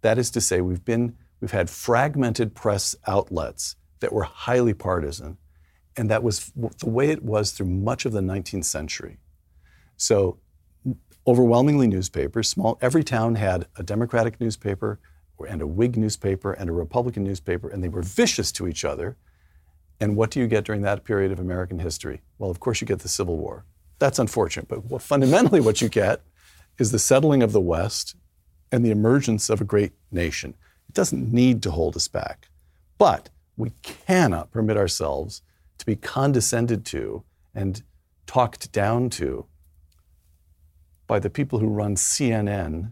That 0.02 0.18
is 0.18 0.30
to 0.32 0.42
say, 0.42 0.60
we've, 0.60 0.84
been, 0.84 1.16
we've 1.40 1.52
had 1.52 1.70
fragmented 1.70 2.56
press 2.56 2.98
outlets 3.08 3.78
that 4.02 4.12
were 4.12 4.24
highly 4.24 4.74
partisan, 4.74 5.38
and 5.96 6.10
that 6.10 6.24
was 6.24 6.52
the 6.56 6.90
way 6.90 7.10
it 7.10 7.24
was 7.24 7.52
through 7.52 7.68
much 7.68 8.06
of 8.06 8.12
the 8.12 8.20
19th 8.20 8.66
century. 8.66 9.20
So 9.96 10.40
overwhelmingly 11.26 11.88
newspapers. 11.88 12.50
Small, 12.50 12.78
every 12.82 13.04
town 13.04 13.36
had 13.36 13.68
a 13.76 13.84
Democratic 13.84 14.40
newspaper 14.40 15.00
and 15.48 15.62
a 15.62 15.68
Whig 15.68 15.98
newspaper 15.98 16.54
and 16.54 16.70
a 16.70 16.74
Republican 16.74 17.24
newspaper, 17.24 17.68
and 17.68 17.84
they 17.84 17.90
were 17.90 18.02
vicious 18.02 18.52
to 18.54 18.68
each 18.68 18.86
other. 18.86 19.18
And 20.00 20.16
what 20.16 20.32
do 20.32 20.40
you 20.40 20.48
get 20.48 20.64
during 20.66 20.82
that 20.82 21.04
period 21.04 21.32
of 21.32 21.40
American 21.40 21.80
history? 21.80 22.22
Well, 22.38 22.50
of 22.50 22.60
course, 22.60 22.82
you 22.82 22.88
get 22.88 23.00
the 23.00 23.10
Civil 23.10 23.38
War. 23.38 23.66
That's 24.00 24.20
unfortunate, 24.20 24.68
but 24.68 24.86
what, 24.86 25.02
fundamentally, 25.02 25.62
what 25.62 25.82
you 25.82 25.90
get 25.90 26.22
is 26.78 26.92
the 26.92 27.00
settling 27.00 27.44
of 27.44 27.52
the 27.52 27.62
West 27.62 28.16
and 28.72 28.84
the 28.84 28.92
emergence 28.92 29.50
of 29.50 29.62
a 29.62 29.66
great 29.66 29.94
nation. 30.12 30.56
It 30.90 30.96
doesn't 30.96 31.32
need 31.32 31.62
to 31.64 31.72
hold 31.72 31.96
us 31.96 32.08
back. 32.08 32.50
But 32.98 33.30
we 33.56 33.72
cannot 33.82 34.52
permit 34.52 34.78
ourselves 34.78 35.42
to 35.78 35.86
be 35.86 35.96
condescended 35.96 36.86
to 36.88 37.24
and 37.54 37.84
talked 38.26 38.72
down 38.72 39.10
to 39.12 39.46
by 41.08 41.20
the 41.20 41.30
people 41.30 41.60
who 41.60 41.68
run 41.68 41.96
CNN 41.96 42.92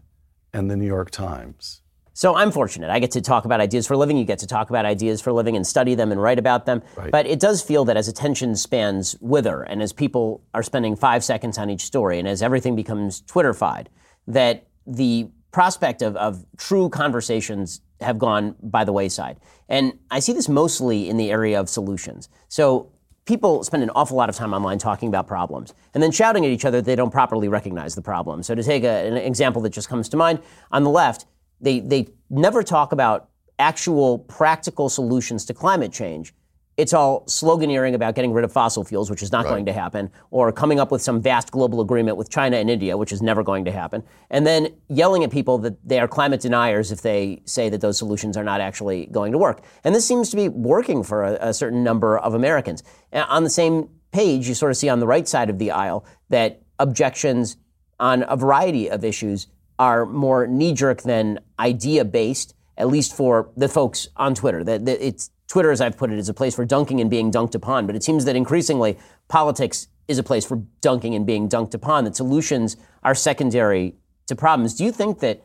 and 0.52 0.70
the 0.70 0.76
New 0.76 0.86
York 0.86 1.10
Times. 1.10 1.82
So 2.14 2.36
I'm 2.36 2.52
fortunate. 2.52 2.90
I 2.90 2.98
get 2.98 3.12
to 3.12 3.22
talk 3.22 3.46
about 3.46 3.60
ideas 3.60 3.86
for 3.86 3.94
a 3.94 3.96
living. 3.96 4.18
You 4.18 4.24
get 4.24 4.38
to 4.40 4.46
talk 4.46 4.68
about 4.68 4.84
ideas 4.84 5.22
for 5.22 5.30
a 5.30 5.32
living 5.32 5.56
and 5.56 5.66
study 5.66 5.94
them 5.94 6.12
and 6.12 6.20
write 6.20 6.38
about 6.38 6.66
them. 6.66 6.82
Right. 6.94 7.10
But 7.10 7.26
it 7.26 7.40
does 7.40 7.62
feel 7.62 7.86
that 7.86 7.96
as 7.96 8.06
attention 8.06 8.54
spans 8.54 9.16
wither 9.20 9.62
and 9.62 9.82
as 9.82 9.92
people 9.92 10.44
are 10.52 10.62
spending 10.62 10.94
five 10.94 11.24
seconds 11.24 11.56
on 11.56 11.70
each 11.70 11.80
story 11.82 12.18
and 12.18 12.28
as 12.28 12.42
everything 12.42 12.76
becomes 12.76 13.22
Twitterfied, 13.22 13.86
that 14.26 14.66
the 14.86 15.30
prospect 15.52 16.02
of, 16.02 16.16
of 16.16 16.44
true 16.58 16.90
conversations 16.90 17.80
have 18.00 18.18
gone 18.18 18.56
by 18.62 18.84
the 18.84 18.92
wayside. 18.92 19.38
And 19.68 19.98
I 20.10 20.18
see 20.18 20.32
this 20.32 20.48
mostly 20.48 21.08
in 21.08 21.16
the 21.16 21.30
area 21.30 21.58
of 21.58 21.68
solutions. 21.68 22.28
So 22.48 22.91
people 23.24 23.62
spend 23.62 23.82
an 23.82 23.90
awful 23.90 24.16
lot 24.16 24.28
of 24.28 24.34
time 24.34 24.52
online 24.52 24.78
talking 24.78 25.08
about 25.08 25.26
problems 25.26 25.74
and 25.94 26.02
then 26.02 26.10
shouting 26.10 26.44
at 26.44 26.50
each 26.50 26.64
other 26.64 26.82
they 26.82 26.96
don't 26.96 27.10
properly 27.10 27.48
recognize 27.48 27.94
the 27.94 28.02
problem. 28.02 28.42
So 28.42 28.54
to 28.54 28.62
take 28.62 28.84
a, 28.84 29.06
an 29.06 29.16
example 29.16 29.62
that 29.62 29.70
just 29.70 29.88
comes 29.88 30.08
to 30.10 30.16
mind, 30.16 30.40
on 30.70 30.82
the 30.84 30.90
left, 30.90 31.26
they, 31.60 31.80
they 31.80 32.08
never 32.30 32.62
talk 32.62 32.92
about 32.92 33.28
actual 33.58 34.18
practical 34.18 34.88
solutions 34.88 35.44
to 35.44 35.54
climate 35.54 35.92
change 35.92 36.34
it's 36.76 36.92
all 36.92 37.24
sloganeering 37.26 37.94
about 37.94 38.14
getting 38.14 38.32
rid 38.32 38.44
of 38.44 38.52
fossil 38.52 38.82
fuels, 38.82 39.10
which 39.10 39.22
is 39.22 39.30
not 39.30 39.44
right. 39.44 39.50
going 39.50 39.66
to 39.66 39.72
happen, 39.72 40.10
or 40.30 40.50
coming 40.52 40.80
up 40.80 40.90
with 40.90 41.02
some 41.02 41.20
vast 41.20 41.50
global 41.50 41.80
agreement 41.80 42.16
with 42.16 42.30
China 42.30 42.56
and 42.56 42.70
India, 42.70 42.96
which 42.96 43.12
is 43.12 43.20
never 43.20 43.42
going 43.42 43.64
to 43.64 43.72
happen, 43.72 44.02
and 44.30 44.46
then 44.46 44.68
yelling 44.88 45.22
at 45.22 45.30
people 45.30 45.58
that 45.58 45.76
they 45.86 46.00
are 46.00 46.08
climate 46.08 46.40
deniers 46.40 46.90
if 46.90 47.02
they 47.02 47.42
say 47.44 47.68
that 47.68 47.80
those 47.80 47.98
solutions 47.98 48.36
are 48.36 48.44
not 48.44 48.60
actually 48.60 49.06
going 49.06 49.32
to 49.32 49.38
work. 49.38 49.62
And 49.84 49.94
this 49.94 50.06
seems 50.06 50.30
to 50.30 50.36
be 50.36 50.48
working 50.48 51.02
for 51.02 51.24
a, 51.24 51.48
a 51.48 51.54
certain 51.54 51.84
number 51.84 52.18
of 52.18 52.34
Americans. 52.34 52.82
On 53.12 53.44
the 53.44 53.50
same 53.50 53.90
page, 54.12 54.48
you 54.48 54.54
sort 54.54 54.70
of 54.70 54.76
see 54.76 54.88
on 54.88 55.00
the 55.00 55.06
right 55.06 55.28
side 55.28 55.50
of 55.50 55.58
the 55.58 55.70
aisle 55.70 56.06
that 56.30 56.62
objections 56.78 57.56
on 58.00 58.24
a 58.28 58.36
variety 58.36 58.88
of 58.88 59.04
issues 59.04 59.46
are 59.78 60.06
more 60.06 60.46
knee 60.46 60.72
jerk 60.72 61.02
than 61.02 61.38
idea 61.58 62.04
based, 62.04 62.54
at 62.78 62.88
least 62.88 63.14
for 63.14 63.50
the 63.56 63.68
folks 63.68 64.08
on 64.16 64.34
Twitter. 64.34 64.64
That, 64.64 64.88
it's 64.88 65.30
Twitter, 65.52 65.70
as 65.70 65.82
I've 65.82 65.98
put 65.98 66.10
it, 66.10 66.18
is 66.18 66.30
a 66.30 66.32
place 66.32 66.54
for 66.54 66.64
dunking 66.64 66.98
and 66.98 67.10
being 67.10 67.30
dunked 67.30 67.54
upon. 67.54 67.86
But 67.86 67.94
it 67.94 68.02
seems 68.02 68.24
that 68.24 68.34
increasingly 68.36 68.96
politics 69.28 69.88
is 70.08 70.16
a 70.16 70.22
place 70.22 70.46
for 70.46 70.62
dunking 70.80 71.14
and 71.14 71.26
being 71.26 71.46
dunked 71.46 71.74
upon, 71.74 72.04
that 72.04 72.16
solutions 72.16 72.78
are 73.02 73.14
secondary 73.14 73.94
to 74.28 74.34
problems. 74.34 74.72
Do 74.72 74.82
you 74.82 74.90
think 74.90 75.20
that 75.20 75.44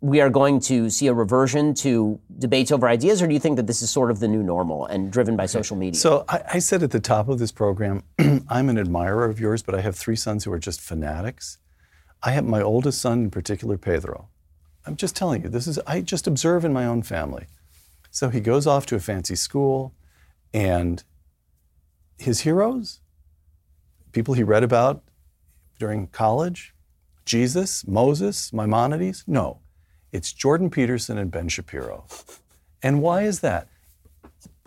we 0.00 0.22
are 0.22 0.30
going 0.30 0.58
to 0.60 0.88
see 0.88 1.08
a 1.08 1.12
reversion 1.12 1.74
to 1.74 2.18
debates 2.38 2.72
over 2.72 2.88
ideas, 2.88 3.20
or 3.20 3.26
do 3.26 3.34
you 3.34 3.38
think 3.38 3.56
that 3.56 3.66
this 3.66 3.82
is 3.82 3.90
sort 3.90 4.10
of 4.10 4.20
the 4.20 4.28
new 4.28 4.42
normal 4.42 4.86
and 4.86 5.12
driven 5.12 5.36
by 5.36 5.44
social 5.44 5.76
media? 5.76 6.00
So 6.00 6.24
I, 6.30 6.40
I 6.54 6.58
said 6.58 6.82
at 6.82 6.90
the 6.90 7.00
top 7.00 7.28
of 7.28 7.38
this 7.38 7.52
program, 7.52 8.04
I'm 8.48 8.70
an 8.70 8.78
admirer 8.78 9.26
of 9.26 9.38
yours, 9.38 9.62
but 9.62 9.74
I 9.74 9.82
have 9.82 9.96
three 9.96 10.16
sons 10.16 10.44
who 10.44 10.52
are 10.52 10.58
just 10.58 10.80
fanatics. 10.80 11.58
I 12.22 12.30
have 12.30 12.46
my 12.46 12.62
oldest 12.62 13.02
son 13.02 13.24
in 13.24 13.30
particular, 13.30 13.76
Pedro. 13.76 14.30
I'm 14.86 14.96
just 14.96 15.14
telling 15.14 15.42
you, 15.42 15.50
this 15.50 15.66
is 15.66 15.78
I 15.86 16.00
just 16.00 16.26
observe 16.26 16.64
in 16.64 16.72
my 16.72 16.86
own 16.86 17.02
family. 17.02 17.48
So 18.16 18.30
he 18.30 18.40
goes 18.40 18.66
off 18.66 18.86
to 18.86 18.96
a 18.96 18.98
fancy 18.98 19.34
school, 19.34 19.92
and 20.54 21.04
his 22.16 22.40
heroes, 22.40 23.00
people 24.12 24.32
he 24.32 24.42
read 24.42 24.64
about 24.64 25.02
during 25.78 26.06
college, 26.06 26.72
Jesus, 27.26 27.86
Moses, 27.86 28.54
Maimonides, 28.54 29.24
no. 29.26 29.58
It's 30.12 30.32
Jordan 30.32 30.70
Peterson 30.70 31.18
and 31.18 31.30
Ben 31.30 31.50
Shapiro. 31.50 32.06
And 32.82 33.02
why 33.02 33.24
is 33.24 33.40
that? 33.40 33.68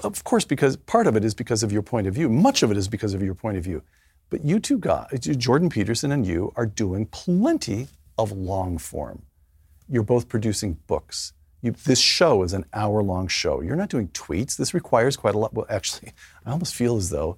Of 0.04 0.24
course, 0.24 0.46
because 0.46 0.78
part 0.78 1.08
of 1.08 1.16
it 1.16 1.26
is 1.26 1.34
because 1.34 1.64
of 1.64 1.72
your 1.72 1.82
point 1.82 2.06
of 2.06 2.14
view. 2.14 2.30
Much 2.30 2.62
of 2.62 2.70
it 2.70 2.78
is 2.78 2.88
because 2.88 3.16
of 3.16 3.24
your 3.24 3.34
point 3.34 3.58
of 3.58 3.64
view. 3.64 3.82
But 4.30 4.46
you 4.46 4.60
two 4.60 4.78
guys, 4.78 5.22
Jordan 5.22 5.72
Peterson 5.72 6.12
and 6.12 6.24
you, 6.24 6.54
are 6.56 6.68
doing 6.68 7.08
plenty 7.08 7.88
of 8.16 8.32
long 8.32 8.78
form. 8.78 9.24
You're 9.88 10.04
both 10.04 10.30
producing 10.30 10.74
books. 10.86 11.34
You, 11.62 11.72
this 11.72 12.00
show 12.00 12.44
is 12.44 12.54
an 12.54 12.66
hour 12.74 13.04
long 13.04 13.28
show. 13.28 13.62
You're 13.62 13.76
not 13.76 13.90
doing 13.90 14.08
tweets. 14.10 14.56
This 14.56 14.74
requires 14.74 15.18
quite 15.18 15.36
a 15.36 15.38
lot. 15.38 15.54
Well, 15.54 15.66
actually, 15.70 16.14
I 16.46 16.52
almost 16.52 16.76
feel 16.76 16.98
as 16.98 17.10
though 17.10 17.38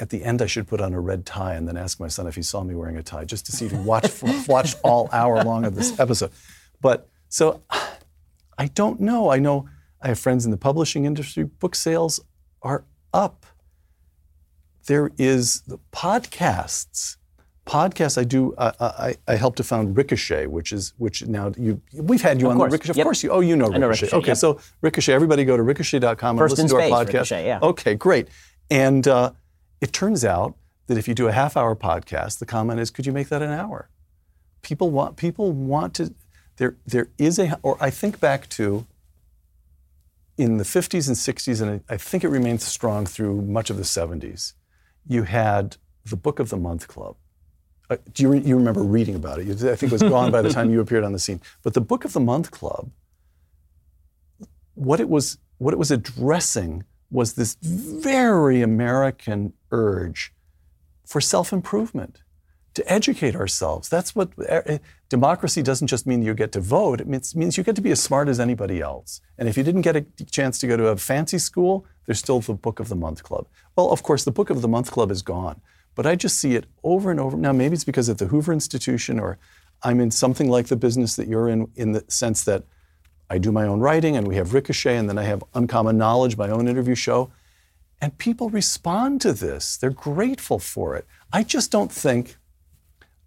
at 0.00 0.10
the 0.10 0.24
end 0.24 0.42
I 0.42 0.46
should 0.46 0.66
put 0.66 0.80
on 0.80 0.92
a 0.92 1.00
red 1.00 1.24
tie 1.24 1.54
and 1.54 1.68
then 1.68 1.76
ask 1.76 2.00
my 2.00 2.08
son 2.08 2.26
if 2.26 2.34
he 2.34 2.42
saw 2.42 2.62
me 2.64 2.74
wearing 2.74 2.96
a 2.96 3.02
tie, 3.02 3.24
just 3.24 3.46
to 3.46 3.52
see 3.52 3.66
if 3.66 3.72
he 3.72 3.78
watched, 3.78 4.22
watched 4.48 4.78
all 4.82 5.08
hour 5.12 5.42
long 5.44 5.64
of 5.64 5.74
this 5.74 5.98
episode. 6.00 6.32
But 6.80 7.08
so 7.28 7.62
I 8.58 8.66
don't 8.68 9.00
know. 9.00 9.30
I 9.30 9.38
know 9.38 9.68
I 10.00 10.08
have 10.08 10.18
friends 10.18 10.44
in 10.44 10.50
the 10.50 10.56
publishing 10.56 11.04
industry. 11.04 11.44
Book 11.44 11.74
sales 11.74 12.20
are 12.62 12.84
up. 13.12 13.46
There 14.86 15.10
is 15.16 15.62
the 15.62 15.78
podcasts 15.92 17.16
podcasts 17.66 18.18
I 18.18 18.24
do. 18.24 18.54
Uh, 18.54 18.72
I, 18.80 19.16
I 19.26 19.36
help 19.36 19.56
to 19.56 19.64
found 19.64 19.96
Ricochet, 19.96 20.46
which 20.46 20.72
is 20.72 20.92
which 20.98 21.26
now 21.26 21.52
you 21.56 21.80
we've 21.94 22.22
had 22.22 22.40
you 22.40 22.46
of 22.46 22.52
on 22.52 22.56
course. 22.58 22.70
the 22.70 22.74
Ricochet. 22.74 22.92
Yep. 22.96 22.98
Of 22.98 23.04
course 23.04 23.22
you. 23.22 23.30
Oh, 23.30 23.40
you 23.40 23.56
know 23.56 23.66
Ricochet. 23.66 23.80
know 23.80 23.88
Ricochet, 23.88 24.16
okay, 24.16 24.26
yep. 24.28 24.36
so 24.36 24.60
Ricochet. 24.80 25.12
Everybody 25.12 25.44
go 25.44 25.56
to 25.56 25.62
ricochet.com 25.62 26.36
First 26.36 26.58
and 26.58 26.64
listen 26.70 26.78
to 26.78 26.84
our 26.84 27.04
podcast. 27.04 27.06
Ricochet, 27.06 27.46
yeah. 27.46 27.58
Okay, 27.62 27.94
great. 27.94 28.28
And 28.70 29.06
uh, 29.08 29.32
it 29.80 29.92
turns 29.92 30.24
out 30.24 30.56
that 30.86 30.98
if 30.98 31.08
you 31.08 31.14
do 31.14 31.28
a 31.28 31.32
half-hour 31.32 31.76
podcast, 31.76 32.38
the 32.38 32.46
comment 32.46 32.80
is, 32.80 32.90
could 32.90 33.06
you 33.06 33.12
make 33.12 33.28
that 33.28 33.42
an 33.42 33.50
hour? 33.50 33.88
People 34.62 34.90
want 34.90 35.16
people 35.16 35.52
want 35.52 35.94
to. 35.94 36.14
There 36.56 36.76
there 36.86 37.08
is 37.18 37.38
a 37.38 37.58
or 37.62 37.76
I 37.80 37.90
think 37.90 38.20
back 38.20 38.48
to. 38.50 38.86
In 40.36 40.56
the 40.56 40.64
50s 40.64 41.06
and 41.06 41.16
60s, 41.16 41.62
and 41.62 41.80
I 41.88 41.96
think 41.96 42.24
it 42.24 42.28
remains 42.28 42.64
strong 42.64 43.06
through 43.06 43.42
much 43.42 43.70
of 43.70 43.76
the 43.76 43.84
70s, 43.84 44.54
you 45.06 45.22
had 45.22 45.76
the 46.04 46.16
Book 46.16 46.40
of 46.40 46.48
the 46.48 46.56
Month 46.56 46.88
Club. 46.88 47.14
Uh, 47.90 47.96
do 48.12 48.22
you, 48.22 48.28
re- 48.30 48.40
you 48.40 48.56
remember 48.56 48.82
reading 48.82 49.14
about 49.14 49.38
it? 49.38 49.48
I 49.62 49.76
think 49.76 49.90
it 49.90 49.92
was 49.92 50.02
gone 50.02 50.30
by 50.30 50.42
the 50.42 50.50
time 50.50 50.70
you 50.70 50.80
appeared 50.80 51.04
on 51.04 51.12
the 51.12 51.18
scene. 51.18 51.40
But 51.62 51.74
the 51.74 51.80
Book 51.80 52.04
of 52.04 52.12
the 52.12 52.20
Month 52.20 52.50
Club, 52.50 52.90
what 54.74 55.00
it 55.00 55.08
was, 55.08 55.38
what 55.58 55.74
it 55.74 55.78
was 55.78 55.90
addressing 55.90 56.84
was 57.10 57.34
this 57.34 57.56
very 57.60 58.62
American 58.62 59.52
urge 59.70 60.32
for 61.04 61.20
self-improvement, 61.20 62.22
to 62.72 62.92
educate 62.92 63.36
ourselves. 63.36 63.88
That's 63.88 64.16
what 64.16 64.30
uh, 64.50 64.78
democracy 65.08 65.62
doesn't 65.62 65.86
just 65.86 66.06
mean 66.06 66.22
you 66.22 66.34
get 66.34 66.50
to 66.52 66.60
vote. 66.60 67.00
It 67.00 67.06
means, 67.06 67.36
means 67.36 67.56
you 67.56 67.62
get 67.62 67.76
to 67.76 67.82
be 67.82 67.92
as 67.92 68.02
smart 68.02 68.28
as 68.28 68.40
anybody 68.40 68.80
else. 68.80 69.20
And 69.38 69.48
if 69.48 69.56
you 69.56 69.62
didn't 69.62 69.82
get 69.82 69.94
a 69.94 70.04
chance 70.28 70.58
to 70.58 70.66
go 70.66 70.76
to 70.76 70.88
a 70.88 70.96
fancy 70.96 71.38
school, 71.38 71.86
there's 72.06 72.18
still 72.18 72.40
the 72.40 72.54
Book 72.54 72.80
of 72.80 72.88
the 72.88 72.96
Month 72.96 73.22
Club. 73.22 73.46
Well, 73.76 73.92
of 73.92 74.02
course, 74.02 74.24
the 74.24 74.32
Book 74.32 74.50
of 74.50 74.60
the 74.60 74.66
Month 74.66 74.90
Club 74.90 75.12
is 75.12 75.22
gone. 75.22 75.60
But 75.94 76.06
I 76.06 76.16
just 76.16 76.38
see 76.38 76.56
it 76.56 76.66
over 76.82 77.10
and 77.10 77.20
over. 77.20 77.36
Now, 77.36 77.52
maybe 77.52 77.74
it's 77.74 77.84
because 77.84 78.08
at 78.08 78.18
the 78.18 78.26
Hoover 78.26 78.52
Institution 78.52 79.20
or 79.20 79.38
I'm 79.82 80.00
in 80.00 80.10
something 80.10 80.48
like 80.48 80.66
the 80.66 80.76
business 80.76 81.16
that 81.16 81.28
you're 81.28 81.48
in, 81.48 81.68
in 81.76 81.92
the 81.92 82.04
sense 82.08 82.44
that 82.44 82.64
I 83.30 83.38
do 83.38 83.52
my 83.52 83.66
own 83.66 83.80
writing 83.80 84.16
and 84.16 84.26
we 84.26 84.36
have 84.36 84.54
Ricochet 84.54 84.96
and 84.96 85.08
then 85.08 85.18
I 85.18 85.24
have 85.24 85.44
Uncommon 85.54 85.96
Knowledge, 85.96 86.36
my 86.36 86.48
own 86.48 86.68
interview 86.68 86.94
show. 86.94 87.30
And 88.00 88.16
people 88.18 88.50
respond 88.50 89.20
to 89.22 89.32
this. 89.32 89.76
They're 89.76 89.90
grateful 89.90 90.58
for 90.58 90.96
it. 90.96 91.06
I 91.32 91.42
just 91.42 91.70
don't 91.70 91.92
think, 91.92 92.36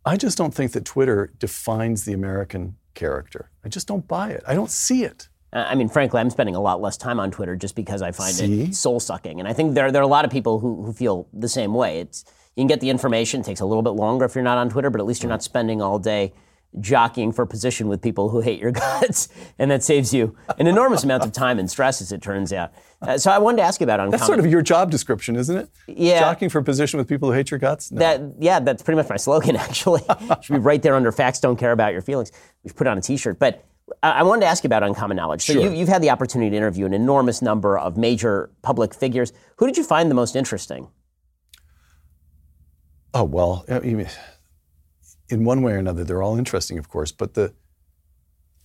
I 0.06 0.18
just 0.18 0.38
don't 0.38 0.54
think 0.54 0.74
that 0.74 0.86
Twitter 0.86 1.32
defines 1.40 2.06
the 2.06 2.14
American 2.14 2.78
character. 2.94 3.50
I 3.64 3.70
just 3.70 3.88
don't 3.88 4.08
buy 4.08 4.32
it. 4.32 4.44
I 4.48 4.54
don't 4.54 4.70
see 4.70 5.04
it. 5.04 5.30
Uh, 5.54 5.66
I 5.68 5.76
mean, 5.76 5.88
frankly, 5.88 6.20
I'm 6.20 6.30
spending 6.30 6.56
a 6.56 6.60
lot 6.60 6.82
less 6.82 6.98
time 6.98 7.20
on 7.20 7.32
Twitter 7.32 7.56
just 7.56 7.76
because 7.76 8.02
I 8.02 8.12
find 8.12 8.34
See? 8.34 8.64
it 8.64 8.76
soul 8.76 9.00
sucking. 9.00 9.40
And 9.40 9.48
I 9.48 9.54
think 9.54 9.74
there, 9.74 9.92
there 9.92 10.02
are 10.02 10.06
a 10.06 10.08
lot 10.08 10.26
of 10.26 10.32
people 10.32 10.60
who, 10.60 10.84
who 10.84 10.94
feel 10.94 11.28
the 11.34 11.50
same 11.50 11.74
way. 11.74 12.02
It's, 12.02 12.26
you 12.58 12.62
can 12.64 12.68
get 12.68 12.82
the 12.82 12.90
information, 12.90 13.42
it 13.42 13.46
takes 13.46 13.62
a 13.62 13.66
little 13.66 13.84
bit 13.84 13.92
longer 13.92 14.26
if 14.26 14.36
you're 14.36 14.44
not 14.44 14.58
on 14.58 14.70
Twitter, 14.70 14.90
but 14.90 15.00
at 15.00 15.06
least 15.08 15.24
you're 15.24 15.30
not 15.30 15.44
spending 15.44 15.82
all 15.82 16.00
day 16.00 16.34
jockeying 16.82 17.32
for 17.32 17.46
position 17.46 17.88
with 17.88 18.02
people 18.02 18.30
who 18.30 18.42
hate 18.42 18.60
your 18.60 18.72
guts. 18.84 19.30
And 19.58 19.72
that 19.72 19.84
saves 19.84 20.14
you 20.14 20.36
an 20.60 20.68
enormous 20.68 21.04
amount 21.04 21.24
of 21.24 21.32
time 21.32 21.60
and 21.60 21.70
stress, 21.70 22.02
as 22.02 22.12
it 22.12 22.22
turns 22.22 22.52
out. 22.52 22.74
Uh, 23.02 23.18
so 23.18 23.32
I 23.32 23.38
wanted 23.38 23.58
to 23.58 23.64
ask 23.64 23.80
you 23.80 23.86
about 23.86 24.00
uncommon. 24.00 24.12
That's 24.12 24.26
sort 24.26 24.40
of 24.40 24.48
your 24.48 24.62
job 24.62 24.92
description, 24.92 25.36
isn't 25.36 25.56
it? 25.56 25.70
Yeah. 25.88 26.20
Jockeying 26.20 26.50
for 26.50 26.62
position 26.62 26.98
with 26.98 27.08
people 27.08 27.30
who 27.30 27.36
hate 27.36 27.52
your 27.52 27.60
guts? 27.60 27.92
No. 27.92 28.00
That 28.00 28.22
yeah, 28.40 28.60
that's 28.60 28.84
pretty 28.84 28.98
much 28.98 29.08
my 29.10 29.18
slogan 29.18 29.56
actually. 29.68 30.02
should 30.42 30.54
be 30.54 30.60
right 30.60 30.82
there 30.82 30.96
under 30.96 31.12
facts 31.12 31.40
don't 31.40 31.58
care 31.58 31.72
about 31.72 31.94
your 31.94 32.02
feelings. 32.02 32.32
We 32.64 32.70
should 32.70 32.78
put 32.78 32.88
on 32.88 32.98
a 32.98 33.02
T-shirt. 33.02 33.38
But 33.40 33.64
I 34.04 34.10
I 34.20 34.24
wanted 34.24 34.42
to 34.42 34.48
ask 34.48 34.64
you 34.64 34.68
about 34.68 34.84
uncommon 34.84 35.16
knowledge. 35.16 35.44
So 35.44 35.54
Sure. 35.54 35.62
you, 35.64 35.72
you've 35.72 35.88
had 35.90 36.02
the 36.02 36.10
opportunity 36.10 36.50
to 36.52 36.58
interview 36.58 36.86
an 36.86 36.94
enormous 36.94 37.42
number 37.42 37.78
of 37.78 37.98
major 37.98 38.50
public 38.64 38.94
figures. 38.96 39.32
Who 39.58 39.68
did 39.68 39.78
you 39.78 39.84
find 39.84 40.10
the 40.12 40.16
most 40.16 40.36
interesting? 40.36 40.90
Oh 43.20 43.24
well, 43.24 43.66
I 43.68 43.80
mean, 43.80 44.08
in 45.28 45.44
one 45.44 45.64
way 45.64 45.72
or 45.72 45.78
another, 45.78 46.04
they're 46.04 46.22
all 46.22 46.38
interesting, 46.38 46.78
of 46.78 46.88
course. 46.88 47.12
But 47.12 47.34
the 47.34 47.52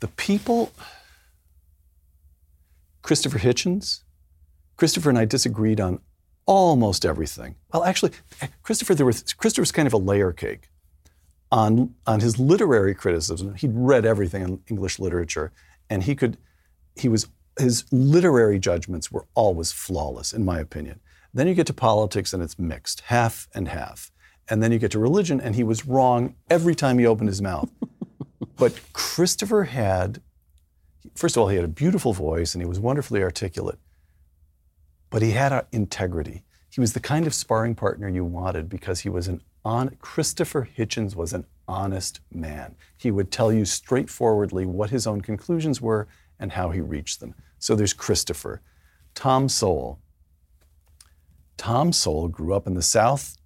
the 0.00 0.08
people, 0.08 0.72
Christopher 3.00 3.38
Hitchens, 3.38 4.02
Christopher 4.76 5.08
and 5.08 5.18
I 5.18 5.24
disagreed 5.24 5.80
on 5.80 6.00
almost 6.44 7.06
everything. 7.06 7.54
Well, 7.72 7.82
actually, 7.84 8.12
Christopher, 8.62 8.94
there 8.94 9.06
was 9.06 9.32
Christopher's 9.32 9.72
kind 9.72 9.86
of 9.86 9.94
a 9.94 9.96
layer 10.10 10.32
cake 10.34 10.68
on 11.50 11.94
on 12.06 12.20
his 12.20 12.38
literary 12.38 12.94
criticism. 12.94 13.54
He'd 13.54 13.72
read 13.72 14.04
everything 14.04 14.42
in 14.42 14.60
English 14.68 14.98
literature, 14.98 15.50
and 15.88 16.02
he 16.02 16.14
could 16.14 16.36
he 16.94 17.08
was 17.08 17.26
his 17.58 17.90
literary 17.90 18.58
judgments 18.58 19.10
were 19.10 19.24
always 19.32 19.72
flawless, 19.72 20.34
in 20.34 20.44
my 20.44 20.60
opinion. 20.60 21.00
Then 21.32 21.48
you 21.48 21.54
get 21.54 21.68
to 21.68 21.72
politics, 21.72 22.34
and 22.34 22.42
it's 22.42 22.58
mixed, 22.58 23.00
half 23.06 23.48
and 23.54 23.68
half. 23.68 24.11
And 24.48 24.62
then 24.62 24.72
you 24.72 24.78
get 24.78 24.90
to 24.92 24.98
religion, 24.98 25.40
and 25.40 25.54
he 25.54 25.62
was 25.62 25.86
wrong 25.86 26.34
every 26.50 26.74
time 26.74 26.98
he 26.98 27.06
opened 27.06 27.28
his 27.28 27.40
mouth. 27.40 27.70
but 28.56 28.78
Christopher 28.92 29.64
had, 29.64 30.20
first 31.14 31.36
of 31.36 31.42
all, 31.42 31.48
he 31.48 31.56
had 31.56 31.64
a 31.64 31.68
beautiful 31.68 32.12
voice, 32.12 32.54
and 32.54 32.62
he 32.62 32.68
was 32.68 32.80
wonderfully 32.80 33.22
articulate. 33.22 33.78
But 35.10 35.22
he 35.22 35.32
had 35.32 35.66
integrity. 35.72 36.44
He 36.70 36.80
was 36.80 36.94
the 36.94 37.00
kind 37.00 37.26
of 37.26 37.34
sparring 37.34 37.74
partner 37.74 38.08
you 38.08 38.24
wanted 38.24 38.68
because 38.68 39.00
he 39.00 39.08
was 39.08 39.28
an 39.28 39.42
on. 39.64 39.96
Christopher 40.00 40.68
Hitchens 40.76 41.14
was 41.14 41.32
an 41.32 41.44
honest 41.68 42.20
man. 42.30 42.74
He 42.96 43.10
would 43.10 43.30
tell 43.30 43.52
you 43.52 43.64
straightforwardly 43.64 44.66
what 44.66 44.90
his 44.90 45.06
own 45.06 45.20
conclusions 45.20 45.80
were 45.80 46.08
and 46.38 46.52
how 46.52 46.70
he 46.70 46.80
reached 46.80 47.20
them. 47.20 47.34
So 47.58 47.74
there's 47.74 47.92
Christopher. 47.92 48.60
Tom 49.14 49.48
Sowell. 49.48 50.00
Tom 51.56 51.92
Sowell 51.92 52.28
grew 52.28 52.54
up 52.54 52.66
in 52.66 52.74
the 52.74 52.82
South 52.82 53.36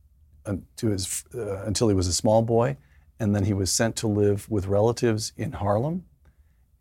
to 0.77 0.89
his, 0.89 1.25
uh, 1.35 1.63
until 1.65 1.89
he 1.89 1.95
was 1.95 2.07
a 2.07 2.13
small 2.13 2.43
boy, 2.43 2.77
and 3.19 3.35
then 3.35 3.45
he 3.45 3.53
was 3.53 3.71
sent 3.71 3.97
to 3.97 4.07
live 4.07 4.49
with 4.51 4.67
relatives 4.67 5.33
in 5.37 5.53
Harlem. 5.53 6.05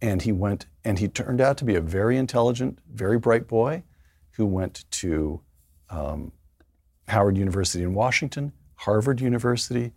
And 0.02 0.22
he 0.22 0.32
went, 0.32 0.66
and 0.84 1.00
he 1.00 1.08
turned 1.08 1.42
out 1.42 1.58
to 1.58 1.66
be 1.66 1.76
a 1.76 1.82
very 1.82 2.18
intelligent, 2.18 2.80
very 2.94 3.18
bright 3.18 3.48
boy 3.48 3.84
who 4.32 4.46
went 4.46 4.86
to 4.92 5.42
um, 5.90 6.32
Howard 7.08 7.38
University 7.38 7.84
in 7.84 7.94
Washington, 7.94 8.52
Harvard 8.76 9.22
University, 9.22 9.94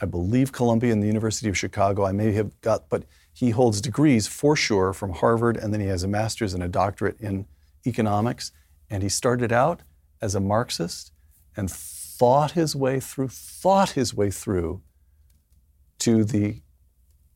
I 0.00 0.06
believe 0.06 0.52
Columbia 0.52 0.92
and 0.92 1.02
the 1.02 1.06
University 1.06 1.48
of 1.48 1.56
Chicago. 1.56 2.04
I 2.04 2.12
may 2.12 2.32
have 2.32 2.60
got, 2.60 2.88
but 2.88 3.04
he 3.32 3.50
holds 3.50 3.80
degrees 3.80 4.26
for 4.26 4.56
sure 4.56 4.92
from 4.92 5.12
Harvard, 5.12 5.56
and 5.56 5.72
then 5.72 5.80
he 5.80 5.86
has 5.86 6.02
a 6.02 6.08
master's 6.08 6.52
and 6.52 6.62
a 6.62 6.68
doctorate 6.68 7.20
in 7.20 7.46
economics. 7.86 8.52
And 8.90 9.02
he 9.02 9.08
started 9.08 9.52
out 9.52 9.80
as 10.20 10.34
a 10.34 10.40
Marxist 10.40 11.12
and 11.56 11.70
thought 12.18 12.52
his 12.52 12.74
way 12.74 13.00
through, 13.00 13.28
thought 13.28 13.90
his 13.90 14.14
way 14.14 14.30
through 14.30 14.80
to 15.98 16.24
the 16.24 16.62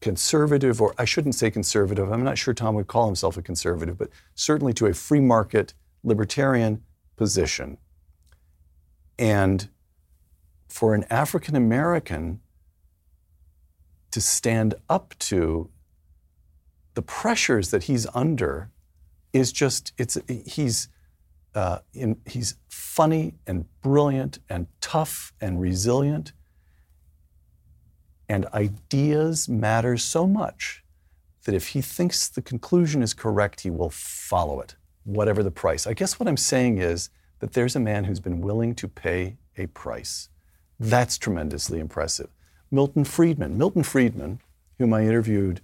conservative, 0.00 0.80
or 0.80 0.94
I 0.98 1.04
shouldn't 1.04 1.34
say 1.34 1.50
conservative, 1.50 2.10
I'm 2.10 2.24
not 2.24 2.38
sure 2.38 2.54
Tom 2.54 2.74
would 2.76 2.86
call 2.86 3.06
himself 3.06 3.36
a 3.36 3.42
conservative, 3.42 3.98
but 3.98 4.08
certainly 4.34 4.72
to 4.74 4.86
a 4.86 4.94
free 4.94 5.20
market 5.20 5.74
libertarian 6.02 6.82
position. 7.16 7.76
And 9.18 9.68
for 10.68 10.94
an 10.94 11.04
African 11.10 11.56
American 11.56 12.40
to 14.12 14.20
stand 14.20 14.74
up 14.88 15.14
to 15.18 15.68
the 16.94 17.02
pressures 17.02 17.70
that 17.70 17.84
he's 17.84 18.06
under 18.14 18.70
is 19.32 19.52
just 19.52 19.92
it's 19.98 20.18
he's 20.46 20.88
uh, 21.54 21.78
in, 21.92 22.20
he's 22.26 22.56
funny 22.68 23.34
and 23.46 23.66
brilliant 23.82 24.38
and 24.48 24.66
tough 24.80 25.32
and 25.40 25.60
resilient. 25.60 26.32
And 28.28 28.46
ideas 28.54 29.48
matter 29.48 29.96
so 29.96 30.26
much 30.26 30.84
that 31.44 31.54
if 31.54 31.68
he 31.68 31.80
thinks 31.80 32.28
the 32.28 32.42
conclusion 32.42 33.02
is 33.02 33.14
correct 33.14 33.60
he 33.62 33.70
will 33.70 33.90
follow 33.90 34.60
it 34.60 34.76
whatever 35.04 35.42
the 35.42 35.50
price. 35.50 35.86
I 35.86 35.94
guess 35.94 36.20
what 36.20 36.28
i'm 36.28 36.36
saying 36.36 36.78
is 36.78 37.08
that 37.40 37.54
there's 37.54 37.74
a 37.74 37.80
man 37.80 38.04
who's 38.04 38.20
been 38.20 38.40
willing 38.40 38.74
to 38.76 38.86
pay 38.86 39.38
a 39.56 39.66
price. 39.68 40.28
That's 40.78 41.18
tremendously 41.18 41.80
impressive. 41.80 42.28
Milton 42.70 43.04
friedman. 43.04 43.56
Milton 43.56 43.82
friedman 43.82 44.40
whom 44.80 44.94
i 44.94 45.02
interviewed 45.02 45.60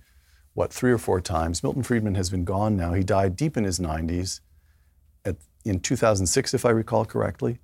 what, 0.53 0.72
three 0.72 0.91
or 0.91 0.99
four 0.99 1.20
times. 1.20 1.62
Milton 1.62 1.82
Friedman 1.82 2.14
has 2.14 2.30
been 2.30 2.45
gone 2.45 2.76
now. 2.76 2.95
He 2.95 3.03
died 3.03 3.37
deep 3.37 3.59
in 3.59 3.64
his 3.64 3.78
90s 3.78 4.41
at, 4.41 4.45
in 5.67 5.81
2006, 5.81 6.55
if 6.55 6.64
I 6.64 6.71
recall 6.71 7.05
correctly. 7.05 7.59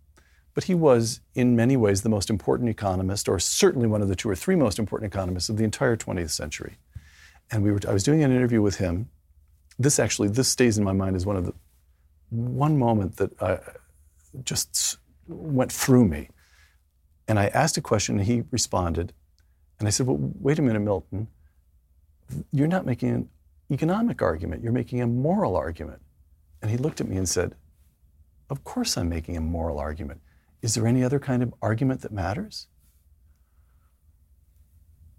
But 0.55 0.65
he 0.65 0.75
was, 0.75 1.21
in 1.35 1.57
many 1.57 1.77
ways, 1.77 2.03
the 2.03 2.09
most 2.09 2.29
important 2.29 2.69
economist, 2.69 3.29
or 3.29 3.39
certainly 3.39 3.89
one 3.89 4.03
of 4.03 4.09
the 4.09 4.17
two 4.17 4.29
or 4.29 4.35
three 4.35 4.57
most 4.57 4.79
important 4.79 5.13
economists 5.13 5.49
of 5.49 5.57
the 5.57 5.65
entire 5.65 5.97
20th 5.97 6.31
century. 6.31 6.77
And 7.51 7.63
we 7.63 7.73
were, 7.73 7.81
I 7.89 7.93
was 7.93 8.03
doing 8.03 8.23
an 8.23 8.31
interview 8.31 8.61
with 8.61 8.77
him. 8.77 9.09
This 9.79 9.99
actually, 9.99 10.29
this 10.29 10.49
stays 10.49 10.77
in 10.77 10.85
my 10.85 10.93
mind 10.93 11.17
as 11.17 11.25
one 11.25 11.37
of 11.37 11.47
the 11.47 11.55
one 12.31 12.79
moment 12.79 13.17
that 13.17 13.79
just 14.45 14.99
went 15.27 15.73
through 15.73 16.07
me. 16.07 16.29
And 17.29 17.39
I 17.39 17.47
asked 17.49 17.77
a 17.77 17.81
question, 17.81 18.19
and 18.19 18.27
he 18.27 18.43
responded. 18.51 19.13
And 19.79 19.89
I 19.89 19.91
said, 19.91 20.07
Well, 20.07 20.19
wait 20.19 20.59
a 20.59 20.63
minute, 20.63 20.81
Milton 20.81 21.29
you're 22.53 22.69
not 22.69 22.87
making 22.87 23.11
an 23.11 23.29
economic 23.71 24.23
argument, 24.23 24.63
you're 24.63 24.73
making 24.73 25.01
a 25.01 25.07
moral 25.07 25.57
argument. 25.57 26.01
And 26.61 26.71
he 26.71 26.77
looked 26.77 27.01
at 27.01 27.09
me 27.09 27.17
and 27.17 27.29
said, 27.29 27.55
Of 28.53 28.65
course 28.65 28.99
I'm 28.99 29.09
making 29.09 29.37
a 29.37 29.41
moral 29.41 29.79
argument. 29.79 30.21
Is 30.61 30.75
there 30.75 30.87
any 30.87 31.03
other 31.03 31.19
kind 31.19 31.43
of 31.43 31.55
argument 31.63 32.03
that 32.03 32.13
matters? 32.13 32.67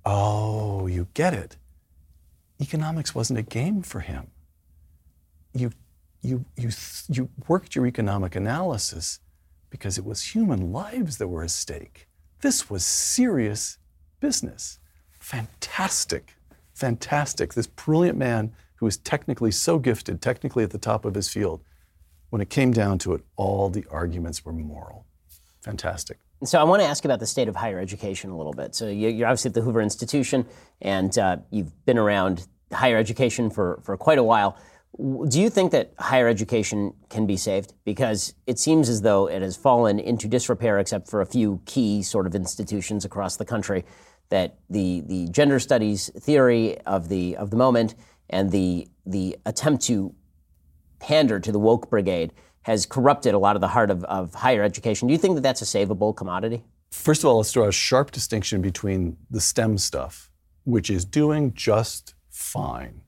Oh, 0.06 0.86
you 0.86 1.08
get 1.16 1.34
it. 1.34 1.58
Economics 2.62 3.16
wasn't 3.16 3.40
a 3.40 3.44
game 3.60 3.82
for 3.82 4.02
him. 4.02 4.28
You, 5.54 5.72
you, 6.22 6.46
you, 6.56 6.70
you 7.10 7.30
worked 7.48 7.76
your 7.76 7.88
economic 7.88 8.36
analysis 8.36 9.20
because 9.72 9.98
it 9.98 10.06
was 10.06 10.36
human 10.36 10.72
lives 10.72 11.18
that 11.18 11.28
were 11.28 11.44
at 11.44 11.50
stake. 11.50 12.08
This 12.42 12.70
was 12.70 12.86
serious 12.86 13.80
business. 14.20 14.78
Fantastic 15.20 16.36
fantastic, 16.74 17.54
this 17.54 17.68
brilliant 17.68 18.18
man 18.18 18.52
who 18.76 18.86
was 18.86 18.98
technically 18.98 19.52
so 19.52 19.80
gifted, 19.80 20.22
technically 20.22 20.64
at 20.64 20.72
the 20.72 20.78
top 20.78 21.06
of 21.06 21.16
his 21.16 21.30
field. 21.30 21.64
When 22.34 22.42
it 22.42 22.50
came 22.50 22.72
down 22.72 22.98
to 22.98 23.14
it, 23.14 23.22
all 23.36 23.70
the 23.70 23.86
arguments 23.92 24.44
were 24.44 24.54
moral. 24.54 25.06
Fantastic. 25.62 26.18
So 26.44 26.60
I 26.60 26.64
want 26.64 26.82
to 26.82 26.88
ask 26.88 27.06
about 27.06 27.20
the 27.20 27.28
state 27.28 27.48
of 27.48 27.56
higher 27.56 27.80
education 27.80 28.32
a 28.32 28.36
little 28.36 28.54
bit. 28.54 28.74
So 28.74 28.88
you're 28.88 29.28
obviously 29.28 29.50
at 29.50 29.54
the 29.54 29.62
Hoover 29.62 29.82
Institution, 29.82 30.48
and 30.82 31.16
uh, 31.16 31.38
you've 31.52 31.86
been 31.86 32.00
around 32.00 32.48
higher 32.72 32.98
education 32.98 33.52
for, 33.52 33.82
for 33.84 33.96
quite 33.98 34.18
a 34.18 34.24
while. 34.24 34.58
Do 34.98 35.40
you 35.40 35.52
think 35.52 35.74
that 35.74 35.94
higher 36.00 36.28
education 36.28 36.96
can 37.08 37.28
be 37.28 37.38
saved? 37.38 37.76
Because 37.86 38.34
it 38.48 38.58
seems 38.58 38.90
as 38.90 39.04
though 39.04 39.30
it 39.30 39.44
has 39.44 39.56
fallen 39.56 40.00
into 40.00 40.28
disrepair, 40.28 40.80
except 40.80 41.12
for 41.12 41.22
a 41.22 41.28
few 41.28 41.62
key 41.66 42.02
sort 42.02 42.26
of 42.26 42.34
institutions 42.34 43.06
across 43.06 43.38
the 43.38 43.46
country 43.46 43.86
that 44.30 44.58
the, 44.72 45.02
the 45.02 45.28
gender 45.28 45.60
studies 45.60 46.10
theory 46.18 46.80
of 46.80 47.10
the, 47.10 47.38
of 47.38 47.52
the 47.52 47.58
moment 47.58 47.94
and 48.32 48.50
the, 48.50 48.88
the 49.06 49.38
attempt 49.46 49.84
to 49.84 50.16
pander 51.04 51.38
to 51.38 51.52
the 51.52 51.60
woke 51.60 51.90
brigade 51.90 52.32
has 52.62 52.86
corrupted 52.86 53.34
a 53.34 53.38
lot 53.38 53.58
of 53.58 53.62
the 53.62 53.68
heart 53.68 53.92
of, 53.92 54.06
of 54.06 54.34
higher 54.34 54.64
education. 54.64 55.08
Do 55.08 55.12
you 55.12 55.18
think 55.18 55.36
that 55.36 55.42
that's 55.42 55.62
a 55.62 55.66
savable 55.66 56.16
commodity? 56.16 56.64
First 56.92 57.24
of 57.24 57.30
all, 57.30 57.38
let's 57.38 57.52
draw 57.52 57.68
a 57.68 57.74
sharp 57.74 58.12
distinction 58.12 58.62
between 58.62 59.18
the 59.30 59.42
STEM 59.42 59.78
stuff, 59.80 60.30
which 60.64 60.90
is 60.90 61.04
doing 61.04 61.54
just 61.54 62.14
fine. 62.30 63.02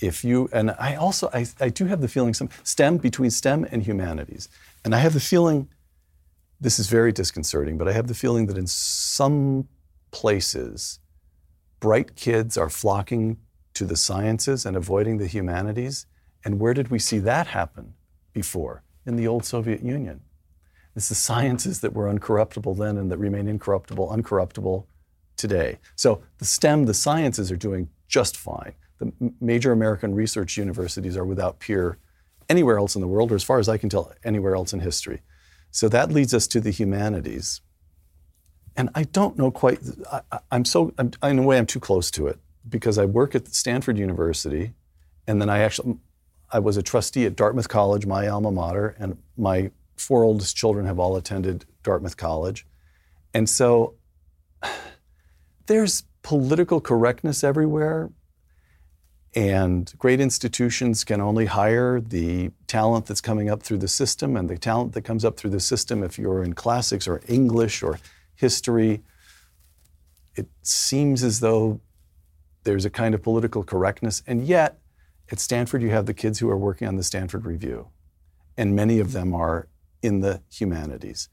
If 0.00 0.24
you 0.24 0.48
and 0.52 0.70
I 0.78 0.94
also 0.94 1.30
I, 1.34 1.46
I 1.60 1.68
do 1.68 1.86
have 1.86 2.00
the 2.00 2.08
feeling 2.08 2.34
some 2.34 2.48
STEM 2.62 2.98
between 2.98 3.30
STEM 3.30 3.66
and 3.72 3.82
humanities, 3.82 4.48
and 4.84 4.94
I 4.94 4.98
have 4.98 5.12
the 5.12 5.20
feeling 5.20 5.68
this 6.60 6.78
is 6.78 6.88
very 6.88 7.10
disconcerting, 7.10 7.76
but 7.76 7.88
I 7.88 7.92
have 7.92 8.06
the 8.06 8.14
feeling 8.14 8.46
that 8.46 8.56
in 8.56 8.68
some 8.68 9.68
places, 10.12 11.00
bright 11.80 12.14
kids 12.14 12.56
are 12.56 12.70
flocking 12.70 13.38
to 13.74 13.84
the 13.84 13.96
sciences 13.96 14.64
and 14.64 14.76
avoiding 14.76 15.18
the 15.18 15.26
humanities. 15.26 16.06
And 16.44 16.58
where 16.58 16.74
did 16.74 16.90
we 16.90 16.98
see 16.98 17.18
that 17.20 17.48
happen 17.48 17.94
before? 18.32 18.82
In 19.06 19.16
the 19.16 19.26
old 19.26 19.44
Soviet 19.44 19.82
Union. 19.82 20.20
It's 20.94 21.08
the 21.08 21.14
sciences 21.14 21.80
that 21.80 21.94
were 21.94 22.12
uncorruptible 22.12 22.76
then 22.76 22.98
and 22.98 23.10
that 23.10 23.18
remain 23.18 23.48
incorruptible, 23.48 24.08
uncorruptible 24.08 24.84
today. 25.36 25.78
So 25.96 26.22
the 26.38 26.44
STEM, 26.44 26.84
the 26.84 26.94
sciences 26.94 27.50
are 27.50 27.56
doing 27.56 27.88
just 28.08 28.36
fine. 28.36 28.74
The 28.98 29.12
major 29.40 29.72
American 29.72 30.14
research 30.14 30.56
universities 30.56 31.16
are 31.16 31.24
without 31.24 31.58
peer 31.58 31.98
anywhere 32.48 32.78
else 32.78 32.94
in 32.94 33.00
the 33.00 33.08
world, 33.08 33.32
or 33.32 33.34
as 33.34 33.42
far 33.42 33.58
as 33.58 33.68
I 33.68 33.78
can 33.78 33.88
tell, 33.88 34.12
anywhere 34.24 34.54
else 34.54 34.72
in 34.72 34.80
history. 34.80 35.22
So 35.70 35.88
that 35.88 36.12
leads 36.12 36.34
us 36.34 36.46
to 36.48 36.60
the 36.60 36.70
humanities. 36.70 37.62
And 38.76 38.90
I 38.94 39.04
don't 39.04 39.38
know 39.38 39.50
quite, 39.50 39.80
I, 40.10 40.22
am 40.50 40.64
so, 40.64 40.92
I'm, 40.98 41.12
in 41.22 41.38
a 41.38 41.42
way, 41.42 41.58
I'm 41.58 41.66
too 41.66 41.80
close 41.80 42.10
to 42.12 42.26
it 42.26 42.38
because 42.68 42.98
I 42.98 43.06
work 43.06 43.34
at 43.34 43.48
Stanford 43.48 43.98
University, 43.98 44.74
and 45.26 45.40
then 45.40 45.48
I 45.48 45.60
actually, 45.60 45.96
I 46.52 46.58
was 46.58 46.76
a 46.76 46.82
trustee 46.82 47.24
at 47.24 47.34
Dartmouth 47.34 47.68
College, 47.68 48.04
my 48.04 48.28
alma 48.28 48.52
mater, 48.52 48.94
and 48.98 49.16
my 49.38 49.70
four 49.96 50.22
oldest 50.22 50.54
children 50.54 50.84
have 50.84 50.98
all 50.98 51.16
attended 51.16 51.64
Dartmouth 51.82 52.18
College. 52.18 52.66
And 53.32 53.48
so 53.48 53.94
there's 55.66 56.04
political 56.22 56.80
correctness 56.80 57.42
everywhere, 57.42 58.10
and 59.34 59.90
great 59.98 60.20
institutions 60.20 61.04
can 61.04 61.22
only 61.22 61.46
hire 61.46 62.00
the 62.00 62.50
talent 62.66 63.06
that's 63.06 63.22
coming 63.22 63.48
up 63.48 63.62
through 63.62 63.78
the 63.78 63.88
system, 63.88 64.36
and 64.36 64.50
the 64.50 64.58
talent 64.58 64.92
that 64.92 65.02
comes 65.02 65.24
up 65.24 65.38
through 65.38 65.50
the 65.50 65.60
system, 65.60 66.04
if 66.04 66.18
you're 66.18 66.42
in 66.42 66.52
classics 66.52 67.08
or 67.08 67.22
English 67.28 67.82
or 67.82 67.98
history. 68.34 69.00
It 70.36 70.48
seems 70.62 71.24
as 71.24 71.40
though 71.40 71.80
there's 72.64 72.84
a 72.84 72.90
kind 72.90 73.14
of 73.14 73.22
political 73.22 73.64
correctness, 73.64 74.22
and 74.26 74.46
yet 74.46 74.81
at 75.30 75.40
Stanford 75.40 75.82
you 75.82 75.90
have 75.90 76.06
the 76.06 76.14
kids 76.14 76.38
who 76.38 76.50
are 76.50 76.56
working 76.56 76.88
on 76.88 76.96
the 76.96 77.02
Stanford 77.02 77.46
Review, 77.46 77.88
and 78.56 78.76
many 78.76 78.98
of 78.98 79.12
them 79.12 79.34
are 79.34 79.68
in 80.02 80.20
the 80.20 80.42
humanities. 80.50 81.28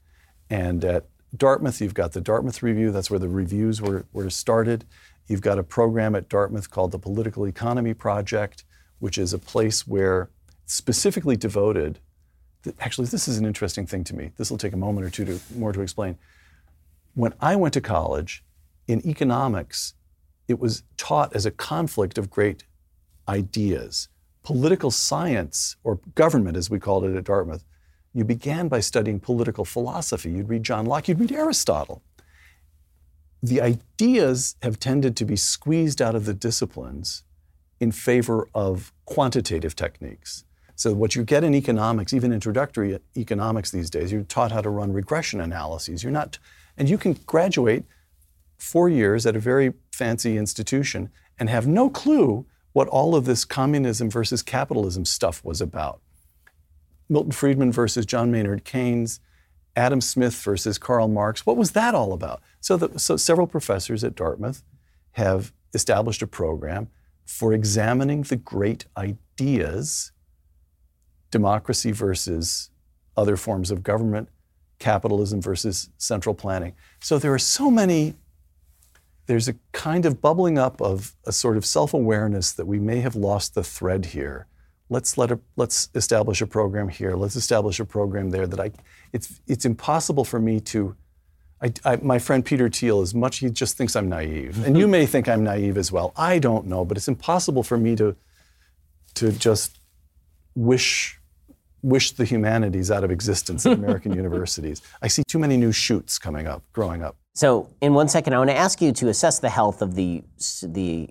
And 0.48 0.84
at 0.84 1.08
Dartmouth, 1.36 1.80
you've 1.80 1.94
got 1.94 2.12
the 2.12 2.20
Dartmouth 2.20 2.62
Review, 2.62 2.90
that's 2.90 3.10
where 3.10 3.18
the 3.18 3.28
reviews 3.28 3.80
were, 3.80 4.06
were 4.12 4.30
started. 4.30 4.84
You've 5.26 5.42
got 5.42 5.58
a 5.58 5.62
program 5.62 6.14
at 6.14 6.28
Dartmouth 6.28 6.70
called 6.70 6.92
the 6.92 6.98
Political 6.98 7.46
Economy 7.46 7.94
Project, 7.94 8.64
which 8.98 9.16
is 9.16 9.32
a 9.32 9.38
place 9.38 9.86
where 9.86 10.30
specifically 10.66 11.36
devoted, 11.36 12.00
actually, 12.80 13.06
this 13.06 13.28
is 13.28 13.38
an 13.38 13.44
interesting 13.44 13.86
thing 13.86 14.04
to 14.04 14.14
me. 14.14 14.32
This 14.36 14.50
will 14.50 14.58
take 14.58 14.72
a 14.72 14.76
moment 14.76 15.06
or 15.06 15.10
two 15.10 15.24
to, 15.24 15.40
more 15.56 15.72
to 15.72 15.82
explain 15.82 16.18
when 17.14 17.34
I 17.40 17.56
went 17.56 17.74
to 17.74 17.80
college 17.80 18.44
in 18.86 19.06
economics, 19.06 19.94
it 20.48 20.58
was 20.58 20.82
taught 20.96 21.34
as 21.34 21.46
a 21.46 21.50
conflict 21.50 22.18
of 22.18 22.30
great 22.30 22.64
ideas. 23.30 24.08
Political 24.42 24.90
science, 24.90 25.76
or 25.84 26.00
government 26.14 26.56
as 26.56 26.68
we 26.68 26.78
called 26.78 27.04
it 27.04 27.16
at 27.16 27.24
Dartmouth, 27.24 27.64
you 28.12 28.24
began 28.24 28.68
by 28.68 28.80
studying 28.80 29.20
political 29.20 29.64
philosophy. 29.64 30.30
You'd 30.30 30.48
read 30.48 30.64
John 30.64 30.86
Locke, 30.86 31.08
you'd 31.08 31.20
read 31.20 31.32
Aristotle. 31.32 32.02
The 33.42 33.60
ideas 33.60 34.56
have 34.62 34.80
tended 34.80 35.16
to 35.16 35.24
be 35.24 35.36
squeezed 35.36 36.02
out 36.02 36.14
of 36.14 36.24
the 36.24 36.34
disciplines 36.34 37.22
in 37.78 37.92
favor 37.92 38.48
of 38.54 38.92
quantitative 39.06 39.76
techniques. 39.76 40.44
So, 40.74 40.92
what 40.92 41.14
you 41.14 41.24
get 41.24 41.44
in 41.44 41.54
economics, 41.54 42.12
even 42.12 42.32
introductory 42.32 42.98
economics 43.16 43.70
these 43.70 43.90
days, 43.90 44.12
you're 44.12 44.22
taught 44.22 44.52
how 44.52 44.62
to 44.62 44.70
run 44.70 44.92
regression 44.92 45.40
analyses. 45.40 46.02
You're 46.02 46.12
not 46.12 46.38
and 46.76 46.88
you 46.88 46.96
can 46.96 47.12
graduate 47.26 47.84
four 48.56 48.88
years 48.88 49.26
at 49.26 49.36
a 49.36 49.40
very 49.40 49.74
fancy 49.92 50.36
institution 50.38 51.10
and 51.38 51.50
have 51.50 51.66
no 51.66 51.90
clue 51.90 52.46
what 52.72 52.88
all 52.88 53.14
of 53.14 53.24
this 53.24 53.44
communism 53.44 54.10
versus 54.10 54.42
capitalism 54.42 55.04
stuff 55.04 55.44
was 55.44 55.60
about. 55.60 56.00
Milton 57.08 57.32
Friedman 57.32 57.72
versus 57.72 58.06
John 58.06 58.30
Maynard 58.30 58.64
Keynes, 58.64 59.20
Adam 59.74 60.00
Smith 60.00 60.34
versus 60.42 60.78
Karl 60.78 61.08
Marx. 61.08 61.44
What 61.44 61.56
was 61.56 61.72
that 61.72 61.94
all 61.94 62.12
about? 62.12 62.40
So, 62.60 62.76
the, 62.76 62.98
so 62.98 63.16
several 63.16 63.46
professors 63.46 64.04
at 64.04 64.14
Dartmouth 64.14 64.62
have 65.12 65.52
established 65.74 66.22
a 66.22 66.26
program 66.26 66.88
for 67.24 67.52
examining 67.52 68.22
the 68.22 68.36
great 68.36 68.86
ideas 68.96 70.12
democracy 71.30 71.92
versus 71.92 72.70
other 73.16 73.36
forms 73.36 73.70
of 73.70 73.82
government, 73.82 74.28
capitalism 74.78 75.40
versus 75.40 75.90
central 75.96 76.34
planning. 76.34 76.74
So 77.00 77.18
there 77.18 77.32
are 77.32 77.38
so 77.38 77.70
many, 77.70 78.14
there's 79.30 79.46
a 79.46 79.54
kind 79.70 80.06
of 80.06 80.20
bubbling 80.20 80.58
up 80.58 80.82
of 80.82 81.14
a 81.24 81.30
sort 81.30 81.56
of 81.56 81.64
self 81.64 81.94
awareness 81.94 82.50
that 82.50 82.66
we 82.66 82.80
may 82.80 82.98
have 82.98 83.14
lost 83.14 83.54
the 83.54 83.62
thread 83.62 84.06
here. 84.06 84.48
Let's, 84.88 85.16
let 85.16 85.30
a, 85.30 85.38
let's 85.54 85.88
establish 85.94 86.42
a 86.42 86.48
program 86.48 86.88
here. 86.88 87.14
Let's 87.14 87.36
establish 87.36 87.78
a 87.78 87.84
program 87.84 88.30
there 88.30 88.48
that 88.48 88.58
I, 88.58 88.72
it's, 89.12 89.40
it's 89.46 89.64
impossible 89.64 90.24
for 90.24 90.40
me 90.40 90.58
to 90.72 90.96
I, 91.62 91.72
I, 91.84 91.96
my 91.96 92.18
friend 92.18 92.44
Peter 92.44 92.68
Thiel, 92.68 93.02
as 93.02 93.14
much 93.14 93.38
he 93.38 93.50
just 93.50 93.76
thinks 93.76 93.94
I'm 93.94 94.08
naive, 94.08 94.66
and 94.66 94.76
you 94.76 94.88
may 94.96 95.06
think 95.06 95.28
I'm 95.28 95.44
naive 95.44 95.76
as 95.76 95.92
well. 95.92 96.12
I 96.16 96.40
don't 96.40 96.66
know, 96.66 96.84
but 96.84 96.96
it's 96.96 97.06
impossible 97.06 97.62
for 97.62 97.76
me 97.76 97.94
to 97.96 98.16
to 99.14 99.30
just 99.30 99.78
wish 100.56 101.20
wish 101.82 102.12
the 102.12 102.24
humanities 102.24 102.90
out 102.90 103.04
of 103.04 103.10
existence 103.10 103.66
in 103.66 103.72
American 103.72 104.12
universities. 104.24 104.82
I 105.02 105.08
see 105.08 105.22
too 105.22 105.38
many 105.38 105.56
new 105.56 105.70
shoots 105.70 106.18
coming 106.18 106.46
up, 106.46 106.62
growing 106.72 107.02
up. 107.02 107.16
So, 107.40 107.70
in 107.80 107.94
one 107.94 108.06
second, 108.06 108.34
I 108.34 108.36
want 108.36 108.50
to 108.50 108.54
ask 108.54 108.82
you 108.82 108.92
to 108.92 109.08
assess 109.08 109.38
the 109.38 109.48
health 109.48 109.80
of 109.80 109.94
the 109.94 110.22
the 110.62 111.08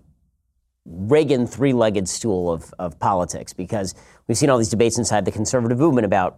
Reagan 0.85 1.47
three-legged 1.47 2.07
stool 2.07 2.51
of, 2.51 2.71
of 2.77 2.99
politics, 2.99 3.51
because 3.51 3.95
we've 4.27 4.37
seen 4.37 4.51
all 4.51 4.59
these 4.59 4.69
debates 4.69 4.99
inside 4.99 5.25
the 5.25 5.31
conservative 5.31 5.79
movement 5.79 6.05
about 6.05 6.37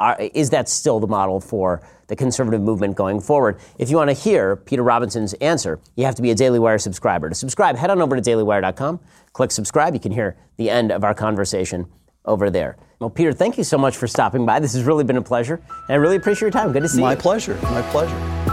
are, 0.00 0.16
is 0.34 0.50
that 0.50 0.68
still 0.68 0.98
the 0.98 1.06
model 1.06 1.38
for 1.38 1.80
the 2.08 2.16
conservative 2.16 2.60
movement 2.60 2.96
going 2.96 3.20
forward? 3.20 3.60
If 3.78 3.88
you 3.88 3.98
want 3.98 4.10
to 4.10 4.14
hear 4.14 4.56
Peter 4.56 4.82
Robinson's 4.82 5.32
answer, 5.34 5.78
you 5.94 6.04
have 6.06 6.16
to 6.16 6.22
be 6.22 6.32
a 6.32 6.34
Daily 6.34 6.58
Wire 6.58 6.78
subscriber. 6.78 7.28
To 7.28 7.34
subscribe, 7.36 7.76
head 7.76 7.90
on 7.90 8.02
over 8.02 8.16
to 8.16 8.22
dailywire.com, 8.22 8.98
click 9.32 9.52
subscribe. 9.52 9.94
You 9.94 10.00
can 10.00 10.10
hear 10.10 10.38
the 10.56 10.68
end 10.68 10.90
of 10.90 11.04
our 11.04 11.14
conversation 11.14 11.86
over 12.24 12.50
there. 12.50 12.78
Well, 12.98 13.10
Peter, 13.10 13.32
thank 13.32 13.58
you 13.58 13.62
so 13.62 13.78
much 13.78 13.96
for 13.96 14.08
stopping 14.08 14.44
by. 14.44 14.58
This 14.58 14.72
has 14.72 14.82
really 14.82 15.04
been 15.04 15.18
a 15.18 15.22
pleasure, 15.22 15.62
and 15.68 15.90
I 15.90 15.94
really 15.94 16.16
appreciate 16.16 16.40
your 16.40 16.50
time. 16.50 16.72
Good 16.72 16.82
to 16.82 16.88
see 16.88 17.00
My 17.00 17.12
you. 17.12 17.16
My 17.16 17.22
pleasure. 17.22 17.54
My 17.62 17.82
pleasure. 17.92 18.49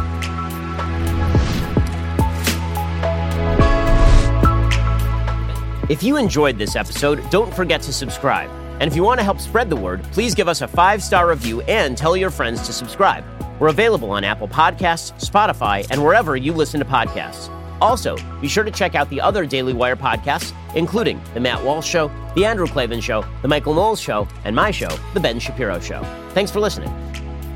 If 5.90 6.04
you 6.04 6.18
enjoyed 6.18 6.58
this 6.58 6.76
episode, 6.76 7.28
don't 7.30 7.54
forget 7.54 7.82
to 7.84 7.94
subscribe. 7.94 8.50
And 8.82 8.92
if 8.92 8.96
you 8.96 9.04
want 9.04 9.22
to 9.22 9.24
help 9.24 9.40
spread 9.40 9.70
the 9.70 9.76
word, 9.78 10.04
please 10.12 10.36
give 10.36 10.50
us 10.50 10.62
a 10.62 10.68
five 10.68 11.02
star 11.02 11.30
review 11.30 11.62
and 11.62 11.98
tell 11.98 12.18
your 12.18 12.30
friends 12.30 12.66
to 12.68 12.74
subscribe. 12.74 13.24
We're 13.58 13.70
available 13.70 14.12
on 14.12 14.26
Apple 14.26 14.50
Podcasts, 14.50 15.14
Spotify, 15.26 15.88
and 15.90 16.04
wherever 16.04 16.36
you 16.36 16.52
listen 16.52 16.82
to 16.82 16.86
podcasts. 16.86 17.50
Also, 17.80 18.18
be 18.42 18.50
sure 18.50 18.66
to 18.66 18.72
check 18.72 18.96
out 18.96 19.10
the 19.10 19.22
other 19.22 19.46
Daily 19.46 19.72
Wire 19.72 19.96
podcasts, 19.96 20.54
including 20.76 21.22
The 21.34 21.40
Matt 21.40 21.64
Walsh 21.64 21.88
Show, 21.88 22.12
The 22.36 22.44
Andrew 22.44 22.68
Klavan 22.68 23.00
Show, 23.00 23.24
The 23.42 23.48
Michael 23.48 23.74
Knowles 23.74 24.02
Show, 24.02 24.28
and 24.44 24.54
my 24.56 24.72
show, 24.72 24.90
The 25.14 25.20
Ben 25.22 25.40
Shapiro 25.40 25.80
Show. 25.80 26.04
Thanks 26.32 26.52
for 26.52 26.60
listening. 26.60 26.92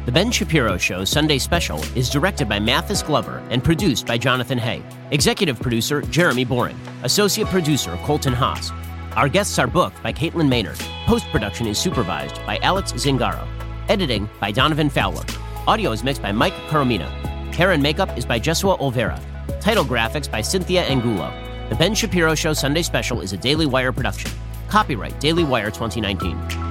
The 0.03 0.11
Ben 0.11 0.31
Shapiro 0.31 0.77
Show 0.77 1.05
Sunday 1.05 1.37
Special 1.37 1.77
is 1.95 2.09
directed 2.09 2.49
by 2.49 2.59
Mathis 2.59 3.03
Glover 3.03 3.37
and 3.51 3.63
produced 3.63 4.07
by 4.07 4.17
Jonathan 4.17 4.57
Hay. 4.57 4.81
Executive 5.11 5.59
producer 5.59 6.01
Jeremy 6.01 6.43
Boring. 6.43 6.79
Associate 7.03 7.47
producer 7.47 7.95
Colton 8.03 8.33
Haas. 8.33 8.71
Our 9.15 9.29
guests 9.29 9.59
are 9.59 9.67
booked 9.67 10.01
by 10.01 10.11
Caitlin 10.11 10.49
Maynard. 10.49 10.79
Post 11.05 11.27
production 11.27 11.67
is 11.67 11.77
supervised 11.77 12.43
by 12.47 12.57
Alex 12.63 12.93
Zingaro. 12.93 13.47
Editing 13.89 14.27
by 14.39 14.51
Donovan 14.51 14.89
Fowler. 14.89 15.23
Audio 15.67 15.91
is 15.91 16.03
mixed 16.03 16.23
by 16.23 16.31
Mike 16.31 16.55
Coromina. 16.67 17.07
Hair 17.53 17.73
and 17.73 17.83
makeup 17.83 18.17
is 18.17 18.25
by 18.25 18.39
Jesua 18.39 18.79
Olvera. 18.79 19.21
Title 19.61 19.83
graphics 19.83 20.29
by 20.29 20.41
Cynthia 20.41 20.81
Angulo. 20.81 21.31
The 21.69 21.75
Ben 21.75 21.93
Shapiro 21.93 22.33
Show 22.33 22.53
Sunday 22.53 22.81
Special 22.81 23.21
is 23.21 23.33
a 23.33 23.37
Daily 23.37 23.67
Wire 23.67 23.91
production. 23.91 24.31
Copyright 24.67 25.19
Daily 25.19 25.43
Wire 25.43 25.69
2019. 25.69 26.70